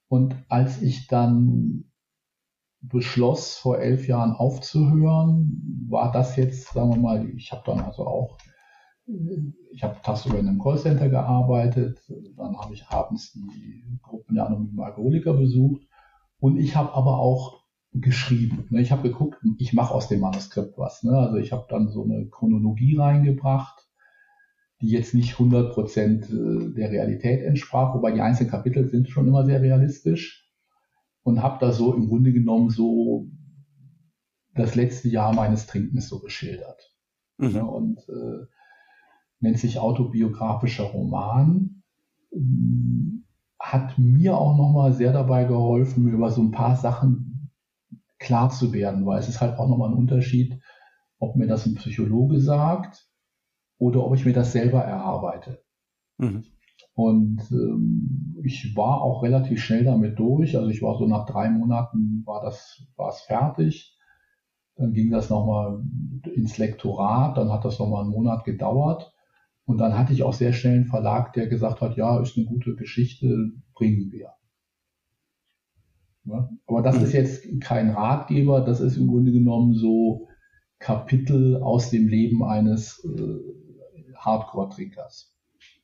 Und 0.08 0.36
als 0.48 0.80
ich 0.82 1.08
dann 1.08 1.90
beschloss, 2.80 3.56
vor 3.56 3.78
elf 3.78 4.08
Jahren 4.08 4.32
aufzuhören, 4.32 5.86
war 5.88 6.12
das 6.12 6.36
jetzt, 6.36 6.72
sagen 6.72 6.90
wir 6.90 6.98
mal, 6.98 7.28
ich 7.30 7.52
habe 7.52 7.62
dann 7.66 7.80
also 7.80 8.06
auch 8.06 8.38
ich 9.06 9.82
habe 9.82 10.00
tagsüber 10.02 10.38
in 10.38 10.48
einem 10.48 10.58
Callcenter 10.58 11.08
gearbeitet, 11.08 12.00
dann 12.36 12.56
habe 12.58 12.72
ich 12.72 12.86
abends 12.88 13.32
die 13.32 13.98
Gruppen 14.02 14.34
der 14.34 14.46
anonymen 14.46 14.80
Alkoholiker 14.80 15.34
besucht 15.34 15.82
und 16.38 16.56
ich 16.56 16.74
habe 16.74 16.94
aber 16.94 17.18
auch 17.18 17.64
geschrieben. 17.92 18.66
Ne? 18.70 18.80
Ich 18.80 18.92
habe 18.92 19.08
geguckt, 19.08 19.38
ich 19.58 19.72
mache 19.72 19.94
aus 19.94 20.08
dem 20.08 20.20
Manuskript 20.20 20.78
was. 20.78 21.02
Ne? 21.02 21.16
Also 21.16 21.36
ich 21.36 21.52
habe 21.52 21.66
dann 21.68 21.88
so 21.88 22.04
eine 22.04 22.26
Chronologie 22.28 22.96
reingebracht, 22.96 23.86
die 24.80 24.88
jetzt 24.88 25.14
nicht 25.14 25.34
100% 25.34 26.70
äh, 26.70 26.74
der 26.74 26.90
Realität 26.90 27.42
entsprach, 27.42 27.94
wobei 27.94 28.12
die 28.12 28.20
einzelnen 28.20 28.50
Kapitel 28.50 28.88
sind 28.88 29.08
schon 29.10 29.28
immer 29.28 29.44
sehr 29.44 29.60
realistisch 29.60 30.50
und 31.22 31.42
habe 31.42 31.58
da 31.60 31.72
so 31.72 31.94
im 31.94 32.08
Grunde 32.08 32.32
genommen 32.32 32.70
so 32.70 33.28
das 34.54 34.74
letzte 34.74 35.08
Jahr 35.08 35.34
meines 35.34 35.66
Trinkens 35.66 36.08
so 36.08 36.20
geschildert. 36.20 36.94
Mhm. 37.38 37.52
Ne? 37.52 37.64
Und 37.64 37.98
äh, 38.08 38.46
nennt 39.40 39.58
sich 39.58 39.78
autobiografischer 39.78 40.84
Roman, 40.84 41.82
hat 43.58 43.98
mir 43.98 44.36
auch 44.36 44.56
nochmal 44.56 44.92
sehr 44.92 45.12
dabei 45.12 45.44
geholfen, 45.44 46.04
mir 46.04 46.12
über 46.12 46.30
so 46.30 46.42
ein 46.42 46.50
paar 46.50 46.76
Sachen 46.76 47.50
klar 48.18 48.50
zu 48.50 48.72
werden, 48.72 49.06
weil 49.06 49.18
es 49.18 49.28
ist 49.28 49.40
halt 49.40 49.58
auch 49.58 49.68
nochmal 49.68 49.90
ein 49.90 49.96
Unterschied, 49.96 50.58
ob 51.18 51.36
mir 51.36 51.46
das 51.46 51.66
ein 51.66 51.74
Psychologe 51.74 52.40
sagt 52.40 53.08
oder 53.78 54.04
ob 54.04 54.14
ich 54.14 54.24
mir 54.24 54.32
das 54.32 54.52
selber 54.52 54.80
erarbeite. 54.80 55.62
Mhm. 56.18 56.44
Und 56.94 57.42
ähm, 57.50 58.36
ich 58.44 58.76
war 58.76 59.02
auch 59.02 59.22
relativ 59.22 59.62
schnell 59.62 59.84
damit 59.84 60.18
durch. 60.18 60.56
Also 60.56 60.68
ich 60.68 60.82
war 60.82 60.96
so 60.96 61.06
nach 61.06 61.26
drei 61.26 61.50
Monaten 61.50 62.22
war 62.24 62.42
das, 62.42 62.86
war 62.96 63.10
es 63.10 63.20
fertig. 63.20 63.96
Dann 64.76 64.92
ging 64.92 65.10
das 65.10 65.30
nochmal 65.30 65.82
ins 66.34 66.58
Lektorat, 66.58 67.36
dann 67.36 67.52
hat 67.52 67.64
das 67.64 67.78
nochmal 67.78 68.02
einen 68.02 68.12
Monat 68.12 68.44
gedauert. 68.44 69.13
Und 69.66 69.78
dann 69.78 69.96
hatte 69.96 70.12
ich 70.12 70.22
auch 70.22 70.34
sehr 70.34 70.52
schnell 70.52 70.74
einen 70.74 70.86
Verlag, 70.86 71.32
der 71.32 71.46
gesagt 71.46 71.80
hat, 71.80 71.96
ja, 71.96 72.20
ist 72.20 72.36
eine 72.36 72.46
gute 72.46 72.74
Geschichte, 72.74 73.52
bringen 73.74 74.12
wir. 74.12 74.30
Ja, 76.26 76.48
aber 76.66 76.82
das 76.82 77.02
ist 77.02 77.12
jetzt 77.12 77.60
kein 77.60 77.90
Ratgeber, 77.90 78.62
das 78.62 78.80
ist 78.80 78.96
im 78.96 79.08
Grunde 79.08 79.32
genommen 79.32 79.74
so 79.74 80.28
Kapitel 80.78 81.62
aus 81.62 81.90
dem 81.90 82.08
Leben 82.08 82.42
eines 82.42 83.04
äh, 83.04 84.14
Hardcore-Trinkers. 84.16 85.34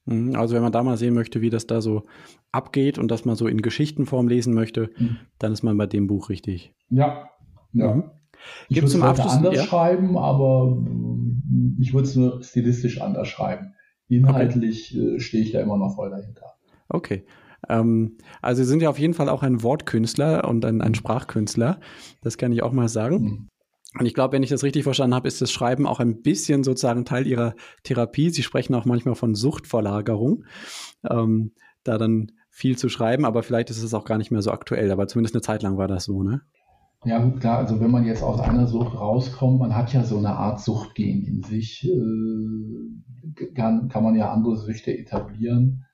Mhm, 0.06 0.34
also 0.36 0.54
wenn 0.54 0.62
man 0.62 0.72
da 0.72 0.82
mal 0.82 0.96
sehen 0.96 1.14
möchte, 1.14 1.40
wie 1.40 1.50
das 1.50 1.66
da 1.66 1.80
so 1.80 2.04
abgeht 2.52 2.98
und 2.98 3.10
das 3.10 3.24
mal 3.24 3.36
so 3.36 3.46
in 3.46 3.62
Geschichtenform 3.62 4.28
lesen 4.28 4.54
möchte, 4.54 4.90
mhm. 4.98 5.16
dann 5.38 5.52
ist 5.52 5.62
man 5.62 5.76
bei 5.76 5.86
dem 5.86 6.06
Buch 6.06 6.28
richtig. 6.28 6.74
Ja, 6.88 7.30
ja. 7.72 7.94
Mhm. 7.94 8.10
Ich 8.68 8.76
würde 8.76 8.86
es 8.86 9.00
anders 9.02 9.54
ja? 9.54 9.62
schreiben, 9.64 10.16
aber 10.16 10.74
ich 11.78 11.92
würde 11.92 12.08
es 12.08 12.16
nur 12.16 12.42
stilistisch 12.42 13.00
anders 13.00 13.28
schreiben. 13.28 13.74
Inhaltlich 14.08 14.96
okay. 14.96 15.16
äh, 15.16 15.20
stehe 15.20 15.42
ich 15.42 15.52
da 15.52 15.60
immer 15.60 15.76
noch 15.76 15.94
voll 15.94 16.10
dahinter. 16.10 16.54
Okay. 16.88 17.24
Ähm, 17.68 18.18
also 18.42 18.62
Sie 18.62 18.68
sind 18.68 18.82
ja 18.82 18.90
auf 18.90 18.98
jeden 18.98 19.14
Fall 19.14 19.28
auch 19.28 19.42
ein 19.42 19.62
Wortkünstler 19.62 20.48
und 20.48 20.64
ein, 20.64 20.80
ein 20.80 20.94
Sprachkünstler. 20.94 21.80
Das 22.22 22.36
kann 22.36 22.52
ich 22.52 22.62
auch 22.62 22.72
mal 22.72 22.88
sagen. 22.88 23.22
Mhm. 23.22 23.48
Und 23.98 24.06
ich 24.06 24.14
glaube, 24.14 24.34
wenn 24.34 24.42
ich 24.42 24.50
das 24.50 24.62
richtig 24.62 24.84
verstanden 24.84 25.14
habe, 25.14 25.26
ist 25.26 25.40
das 25.40 25.50
Schreiben 25.50 25.86
auch 25.86 25.98
ein 25.98 26.22
bisschen 26.22 26.62
sozusagen 26.62 27.04
Teil 27.04 27.26
Ihrer 27.26 27.54
Therapie. 27.82 28.30
Sie 28.30 28.44
sprechen 28.44 28.74
auch 28.74 28.84
manchmal 28.84 29.16
von 29.16 29.34
Suchtverlagerung. 29.34 30.44
Ähm, 31.08 31.52
da 31.82 31.98
dann 31.98 32.32
viel 32.50 32.76
zu 32.76 32.88
schreiben, 32.88 33.24
aber 33.24 33.42
vielleicht 33.42 33.70
ist 33.70 33.82
es 33.82 33.94
auch 33.94 34.04
gar 34.04 34.18
nicht 34.18 34.30
mehr 34.30 34.42
so 34.42 34.52
aktuell. 34.52 34.90
Aber 34.90 35.08
zumindest 35.08 35.34
eine 35.34 35.42
Zeit 35.42 35.62
lang 35.62 35.76
war 35.76 35.88
das 35.88 36.04
so, 36.04 36.22
ne? 36.22 36.42
Ja, 37.04 37.18
gut, 37.18 37.40
klar, 37.40 37.58
also 37.58 37.80
wenn 37.80 37.90
man 37.90 38.04
jetzt 38.04 38.22
aus 38.22 38.40
einer 38.40 38.66
Sucht 38.66 38.94
rauskommt, 38.94 39.58
man 39.58 39.74
hat 39.74 39.92
ja 39.92 40.04
so 40.04 40.18
eine 40.18 40.34
Art 40.36 40.60
Suchtgen 40.60 41.24
in 41.24 41.42
sich, 41.42 41.88
äh, 41.88 43.46
kann, 43.54 43.88
kann 43.88 44.04
man 44.04 44.16
ja 44.16 44.30
andere 44.30 44.56
Süchte 44.56 44.96
etablieren. 44.96 45.86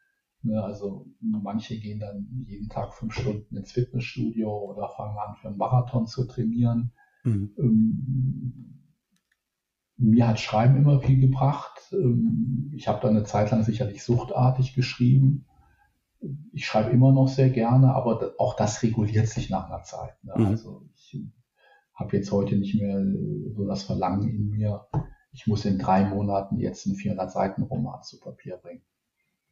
Ne, 0.43 0.63
also 0.63 1.07
manche 1.21 1.79
gehen 1.79 2.01
dann 2.01 2.45
jeden 2.47 2.69
Tag 2.69 2.93
fünf 2.95 3.15
Stunden 3.15 3.57
ins 3.57 3.73
Fitnessstudio 3.73 4.49
oder 4.49 4.89
fangen 4.89 5.17
an 5.17 5.37
für 5.37 5.49
einen 5.49 5.57
Marathon 5.59 6.07
zu 6.07 6.25
trainieren. 6.25 6.93
Mhm. 7.25 7.53
Ähm, 7.57 8.83
mir 9.99 10.27
hat 10.27 10.41
Schreiben 10.41 10.77
immer 10.77 11.01
viel 11.01 11.21
gebracht. 11.21 11.93
Ähm, 11.93 12.73
ich 12.75 12.89
habe 12.89 13.01
da 13.01 13.09
eine 13.09 13.25
Zeit 13.25 13.53
lang 13.53 13.63
sicherlich 13.63 14.03
suchtartig 14.03 14.75
geschrieben 14.75 15.47
ich 16.53 16.67
schreibe 16.67 16.91
immer 16.91 17.13
noch 17.13 17.29
sehr 17.29 17.51
gerne, 17.51 17.95
aber 17.95 18.33
auch 18.39 18.57
das 18.57 18.83
reguliert 18.83 19.29
sich 19.29 19.51
nach 19.51 19.69
einer 19.69 19.83
Zeit. 19.83 20.23
Ne? 20.25 20.35
Mhm. 20.37 20.47
Also 20.47 20.83
habe 21.97 22.17
jetzt 22.17 22.31
heute 22.31 22.57
nicht 22.57 22.81
mehr 22.81 23.05
so 23.55 23.67
das 23.67 23.83
Verlangen 23.83 24.29
in 24.29 24.51
mir, 24.51 24.87
ich 25.33 25.47
muss 25.47 25.65
in 25.65 25.79
drei 25.79 26.05
Monaten 26.05 26.59
jetzt 26.59 26.87
einen 26.87 26.97
400 26.97 27.33
Seiten 27.33 27.63
Roman 27.63 28.03
zu 28.03 28.21
Papier 28.21 28.59
bringen. 28.59 28.83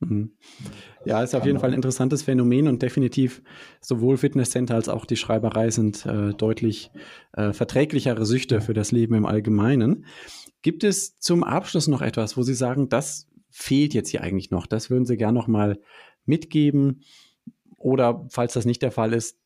Mhm. 0.00 0.32
Ja, 1.04 1.22
ist 1.22 1.34
auf 1.34 1.46
jeden 1.46 1.58
Fall 1.58 1.70
ein 1.70 1.76
interessantes 1.76 2.22
Phänomen 2.22 2.68
und 2.68 2.82
definitiv 2.82 3.42
sowohl 3.80 4.16
Fitnesscenter 4.16 4.74
als 4.74 4.88
auch 4.88 5.04
die 5.06 5.16
Schreiberei 5.16 5.70
sind 5.70 6.04
äh, 6.06 6.34
deutlich 6.34 6.90
äh, 7.32 7.52
verträglichere 7.52 8.26
Süchte 8.26 8.60
für 8.60 8.74
das 8.74 8.92
Leben 8.92 9.14
im 9.14 9.26
Allgemeinen. 9.26 10.06
Gibt 10.62 10.84
es 10.84 11.18
zum 11.18 11.44
Abschluss 11.44 11.88
noch 11.88 12.02
etwas, 12.02 12.36
wo 12.36 12.42
Sie 12.42 12.54
sagen, 12.54 12.88
das 12.88 13.28
fehlt 13.50 13.94
jetzt 13.94 14.10
hier 14.10 14.22
eigentlich 14.22 14.50
noch? 14.50 14.66
Das 14.66 14.90
würden 14.90 15.06
Sie 15.06 15.16
gerne 15.16 15.38
noch 15.38 15.46
mal 15.46 15.78
mitgeben? 16.24 17.02
Oder 17.76 18.26
falls 18.30 18.54
das 18.54 18.64
nicht 18.64 18.82
der 18.82 18.90
Fall 18.90 19.12
ist, 19.12 19.38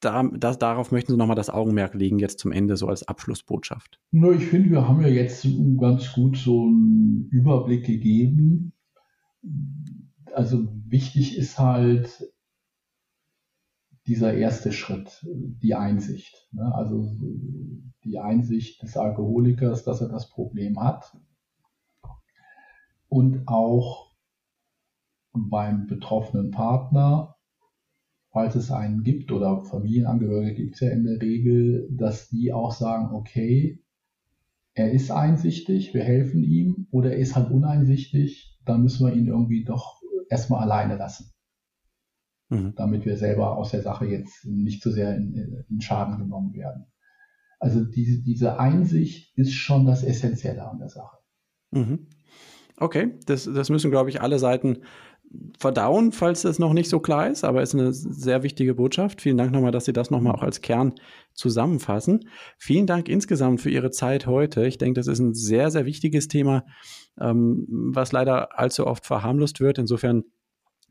da, 0.00 0.22
das, 0.22 0.58
darauf 0.58 0.92
möchten 0.92 1.12
Sie 1.12 1.18
nochmal 1.18 1.36
das 1.36 1.50
Augenmerk 1.50 1.94
legen, 1.94 2.18
jetzt 2.18 2.38
zum 2.38 2.52
Ende, 2.52 2.76
so 2.76 2.88
als 2.88 3.06
Abschlussbotschaft? 3.06 4.00
Na, 4.10 4.30
ich 4.30 4.46
finde, 4.46 4.70
wir 4.70 4.88
haben 4.88 5.00
ja 5.02 5.08
jetzt 5.08 5.46
ganz 5.78 6.12
gut 6.12 6.36
so 6.36 6.62
einen 6.62 7.28
Überblick 7.30 7.86
gegeben. 7.86 8.72
Also 10.34 10.68
wichtig 10.86 11.36
ist 11.36 11.58
halt, 11.58 12.30
dieser 14.10 14.34
erste 14.34 14.72
Schritt, 14.72 15.24
die 15.24 15.74
Einsicht. 15.74 16.48
Ne? 16.52 16.74
Also 16.74 17.16
die 18.04 18.18
Einsicht 18.18 18.82
des 18.82 18.96
Alkoholikers, 18.96 19.84
dass 19.84 20.00
er 20.00 20.08
das 20.08 20.30
Problem 20.30 20.80
hat. 20.80 21.16
Und 23.08 23.46
auch 23.46 24.12
beim 25.32 25.86
betroffenen 25.86 26.50
Partner, 26.50 27.36
falls 28.30 28.54
es 28.54 28.70
einen 28.70 29.02
gibt 29.02 29.32
oder 29.32 29.64
Familienangehörige 29.64 30.54
gibt 30.54 30.74
es 30.74 30.80
ja 30.80 30.90
in 30.90 31.04
der 31.04 31.20
Regel, 31.20 31.88
dass 31.90 32.28
die 32.28 32.52
auch 32.52 32.72
sagen, 32.72 33.14
okay, 33.14 33.82
er 34.74 34.92
ist 34.92 35.10
einsichtig, 35.10 35.94
wir 35.94 36.04
helfen 36.04 36.42
ihm, 36.42 36.86
oder 36.90 37.12
er 37.12 37.18
ist 37.18 37.36
halt 37.36 37.50
uneinsichtig, 37.50 38.58
dann 38.64 38.82
müssen 38.82 39.06
wir 39.06 39.14
ihn 39.14 39.26
irgendwie 39.26 39.64
doch 39.64 40.00
erstmal 40.28 40.62
alleine 40.62 40.96
lassen 40.96 41.32
mhm. 42.50 42.74
damit 42.76 43.06
wir 43.06 43.16
selber 43.16 43.56
aus 43.56 43.70
der 43.70 43.82
Sache 43.82 44.06
jetzt 44.06 44.44
nicht 44.44 44.82
zu 44.82 44.90
so 44.90 44.96
sehr 44.96 45.16
in, 45.16 45.64
in, 45.68 45.80
Schaden 45.80 46.18
genommen 46.18 46.52
werden. 46.52 46.86
Also 47.58 47.84
diese, 47.84 48.22
diese 48.22 48.58
Einsicht 48.58 49.36
ist 49.36 49.52
schon 49.52 49.86
das 49.86 50.02
Essentielle 50.02 50.68
an 50.68 50.78
der 50.78 50.88
Sache. 50.88 51.16
Mhm. 51.70 52.06
Okay, 52.76 53.14
das, 53.26 53.44
das 53.44 53.68
müssen, 53.68 53.90
glaube 53.90 54.10
ich, 54.10 54.22
alle 54.22 54.38
Seiten 54.38 54.78
verdauen, 55.58 56.12
falls 56.12 56.42
das 56.42 56.58
noch 56.58 56.72
nicht 56.72 56.88
so 56.88 56.98
klar 56.98 57.28
ist, 57.28 57.44
aber 57.44 57.62
es 57.62 57.72
ist 57.72 57.80
eine 57.80 57.92
sehr 57.92 58.42
wichtige 58.42 58.74
Botschaft. 58.74 59.20
Vielen 59.20 59.36
Dank 59.36 59.52
nochmal, 59.52 59.70
dass 59.70 59.84
Sie 59.84 59.92
das 59.92 60.10
nochmal 60.10 60.34
auch 60.34 60.42
als 60.42 60.60
Kern 60.60 60.94
zusammenfassen. 61.34 62.28
Vielen 62.58 62.86
Dank 62.86 63.08
insgesamt 63.08 63.60
für 63.60 63.70
Ihre 63.70 63.90
Zeit 63.90 64.26
heute. 64.26 64.66
Ich 64.66 64.78
denke, 64.78 64.98
das 64.98 65.06
ist 65.06 65.20
ein 65.20 65.34
sehr, 65.34 65.70
sehr 65.70 65.86
wichtiges 65.86 66.26
Thema, 66.26 66.64
ähm, 67.20 67.66
was 67.68 68.10
leider 68.10 68.58
allzu 68.58 68.86
oft 68.86 69.06
verharmlost 69.06 69.60
wird. 69.60 69.78
Insofern 69.78 70.24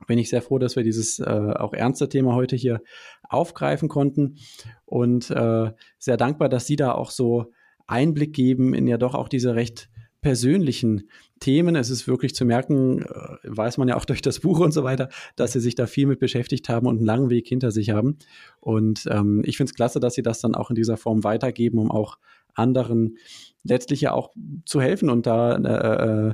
bin 0.07 0.17
ich 0.17 0.29
sehr 0.29 0.41
froh, 0.41 0.59
dass 0.59 0.77
wir 0.77 0.83
dieses 0.83 1.19
äh, 1.19 1.25
auch 1.25 1.73
ernste 1.73 2.07
Thema 2.07 2.33
heute 2.33 2.55
hier 2.55 2.81
aufgreifen 3.23 3.89
konnten 3.89 4.37
und 4.85 5.29
äh, 5.31 5.71
sehr 5.97 6.17
dankbar, 6.17 6.47
dass 6.47 6.65
Sie 6.65 6.77
da 6.77 6.93
auch 6.93 7.11
so 7.11 7.51
Einblick 7.87 8.33
geben 8.33 8.73
in 8.73 8.87
ja 8.87 8.97
doch 8.97 9.15
auch 9.15 9.27
diese 9.27 9.55
recht 9.55 9.89
persönlichen 10.21 11.09
Themen. 11.39 11.75
Es 11.75 11.89
ist 11.89 12.07
wirklich 12.07 12.35
zu 12.35 12.45
merken, 12.45 13.03
äh, 13.03 13.37
weiß 13.43 13.77
man 13.77 13.87
ja 13.87 13.95
auch 13.95 14.05
durch 14.05 14.21
das 14.21 14.39
Buch 14.39 14.59
und 14.59 14.71
so 14.71 14.83
weiter, 14.83 15.09
dass 15.35 15.53
Sie 15.53 15.59
sich 15.59 15.75
da 15.75 15.87
viel 15.87 16.07
mit 16.07 16.19
beschäftigt 16.19 16.69
haben 16.69 16.87
und 16.87 16.97
einen 16.97 17.05
langen 17.05 17.29
Weg 17.29 17.47
hinter 17.47 17.71
sich 17.71 17.89
haben. 17.91 18.17
Und 18.59 19.07
ähm, 19.09 19.41
ich 19.45 19.57
finde 19.57 19.71
es 19.71 19.75
klasse, 19.75 19.99
dass 19.99 20.15
Sie 20.15 20.23
das 20.23 20.41
dann 20.41 20.55
auch 20.55 20.69
in 20.69 20.75
dieser 20.75 20.97
Form 20.97 21.23
weitergeben, 21.23 21.79
um 21.79 21.91
auch 21.91 22.17
anderen 22.53 23.17
letztlich 23.63 24.01
ja 24.01 24.13
auch 24.13 24.31
zu 24.65 24.81
helfen 24.81 25.09
und 25.09 25.25
da 25.25 25.55
äh, 25.55 26.29
äh 26.29 26.33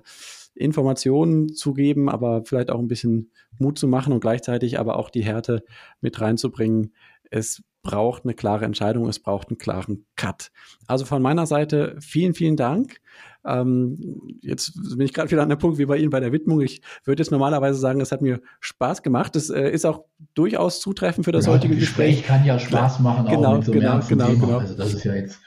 Informationen 0.56 1.54
zu 1.54 1.74
geben, 1.74 2.08
aber 2.08 2.46
vielleicht 2.46 2.72
auch 2.72 2.80
ein 2.80 2.88
bisschen 2.88 3.30
Mut 3.60 3.78
zu 3.78 3.90
machen 3.90 4.14
und 4.14 4.22
gleichzeitig 4.22 4.80
aber 4.80 4.98
auch 4.98 5.10
die 5.10 5.24
Härte 5.24 5.64
mit 6.00 6.22
reinzubringen. 6.22 6.94
Es 7.30 7.62
braucht 7.86 8.24
eine 8.24 8.34
klare 8.34 8.66
Entscheidung, 8.66 9.08
es 9.08 9.20
braucht 9.20 9.50
einen 9.50 9.58
klaren 9.58 10.06
Cut. 10.16 10.52
Also 10.88 11.06
von 11.06 11.22
meiner 11.22 11.46
Seite 11.46 11.98
vielen, 12.00 12.34
vielen 12.34 12.56
Dank. 12.56 13.02
Ähm, 13.46 14.22
jetzt 14.42 14.74
bin 14.98 15.06
ich 15.06 15.14
gerade 15.14 15.30
wieder 15.32 15.44
an 15.44 15.50
der 15.50 15.56
Punkt 15.56 15.78
wie 15.78 15.86
bei 15.86 15.98
Ihnen 15.98 16.10
bei 16.10 16.20
der 16.20 16.32
Widmung. 16.32 16.62
Ich 16.62 16.82
würde 17.04 17.22
jetzt 17.22 17.32
normalerweise 17.32 17.80
sagen, 17.80 18.02
es 18.02 18.12
hat 18.12 18.22
mir 18.22 18.42
Spaß 18.60 19.04
gemacht. 19.04 19.36
Das 19.36 19.50
äh, 19.50 19.70
ist 19.70 19.86
auch 19.86 20.06
durchaus 20.34 20.80
zutreffend 20.80 21.26
für 21.26 21.32
das 21.32 21.46
ja, 21.46 21.54
heutige 21.54 21.76
Gespräch. 21.76 22.18
Gespräch. 22.18 22.28
kann 22.28 22.46
ja 22.46 22.60
Spaß 22.60 23.00
machen, 23.00 23.28
genau, 23.28 23.54
auch 23.54 23.56
mit 23.58 23.66
so 23.66 23.72
genau, 23.72 24.00
genau, 24.08 24.28
Thema. 24.28 24.46
genau. 24.46 24.58
Also 24.60 24.76
das 24.76 24.94
ist 24.94 25.04
ja 25.04 25.14
jetzt. 25.14 25.40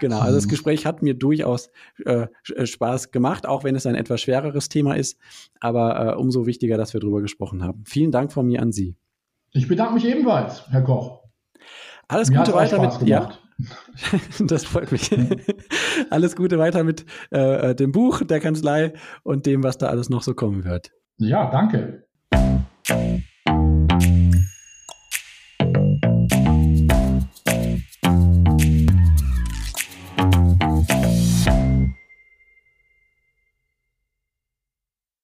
Genau, 0.00 0.20
also 0.20 0.36
das 0.36 0.44
hm. 0.44 0.50
Gespräch 0.50 0.86
hat 0.86 1.02
mir 1.02 1.14
durchaus 1.14 1.70
äh, 2.04 2.26
äh, 2.54 2.66
Spaß 2.66 3.10
gemacht, 3.10 3.46
auch 3.46 3.64
wenn 3.64 3.74
es 3.74 3.86
ein 3.86 3.94
etwas 3.94 4.20
schwereres 4.20 4.68
Thema 4.68 4.94
ist. 4.94 5.18
Aber 5.60 6.14
äh, 6.14 6.16
umso 6.16 6.46
wichtiger, 6.46 6.76
dass 6.76 6.92
wir 6.92 7.00
darüber 7.00 7.20
gesprochen 7.20 7.62
haben. 7.62 7.84
Vielen 7.86 8.12
Dank 8.12 8.32
von 8.32 8.46
mir 8.46 8.62
an 8.62 8.72
Sie. 8.72 8.96
Ich 9.52 9.66
bedanke 9.66 9.94
mich 9.94 10.04
ebenfalls, 10.06 10.68
Herr 10.70 10.82
Koch. 10.82 11.22
Alles 12.06 12.30
Mir 12.30 12.38
Gute 12.38 12.54
weiter 12.54 12.80
mit. 12.80 13.08
Ja, 13.08 13.30
das 14.40 14.64
freut 14.64 14.92
mich. 14.92 15.10
alles 16.10 16.36
Gute 16.36 16.58
weiter 16.58 16.84
mit 16.84 17.04
äh, 17.30 17.74
dem 17.74 17.92
Buch, 17.92 18.22
der 18.22 18.40
Kanzlei 18.40 18.92
und 19.22 19.46
dem, 19.46 19.62
was 19.62 19.78
da 19.78 19.88
alles 19.88 20.10
noch 20.10 20.22
so 20.22 20.34
kommen 20.34 20.64
wird. 20.64 20.92
Ja, 21.18 21.50
danke. 21.50 22.06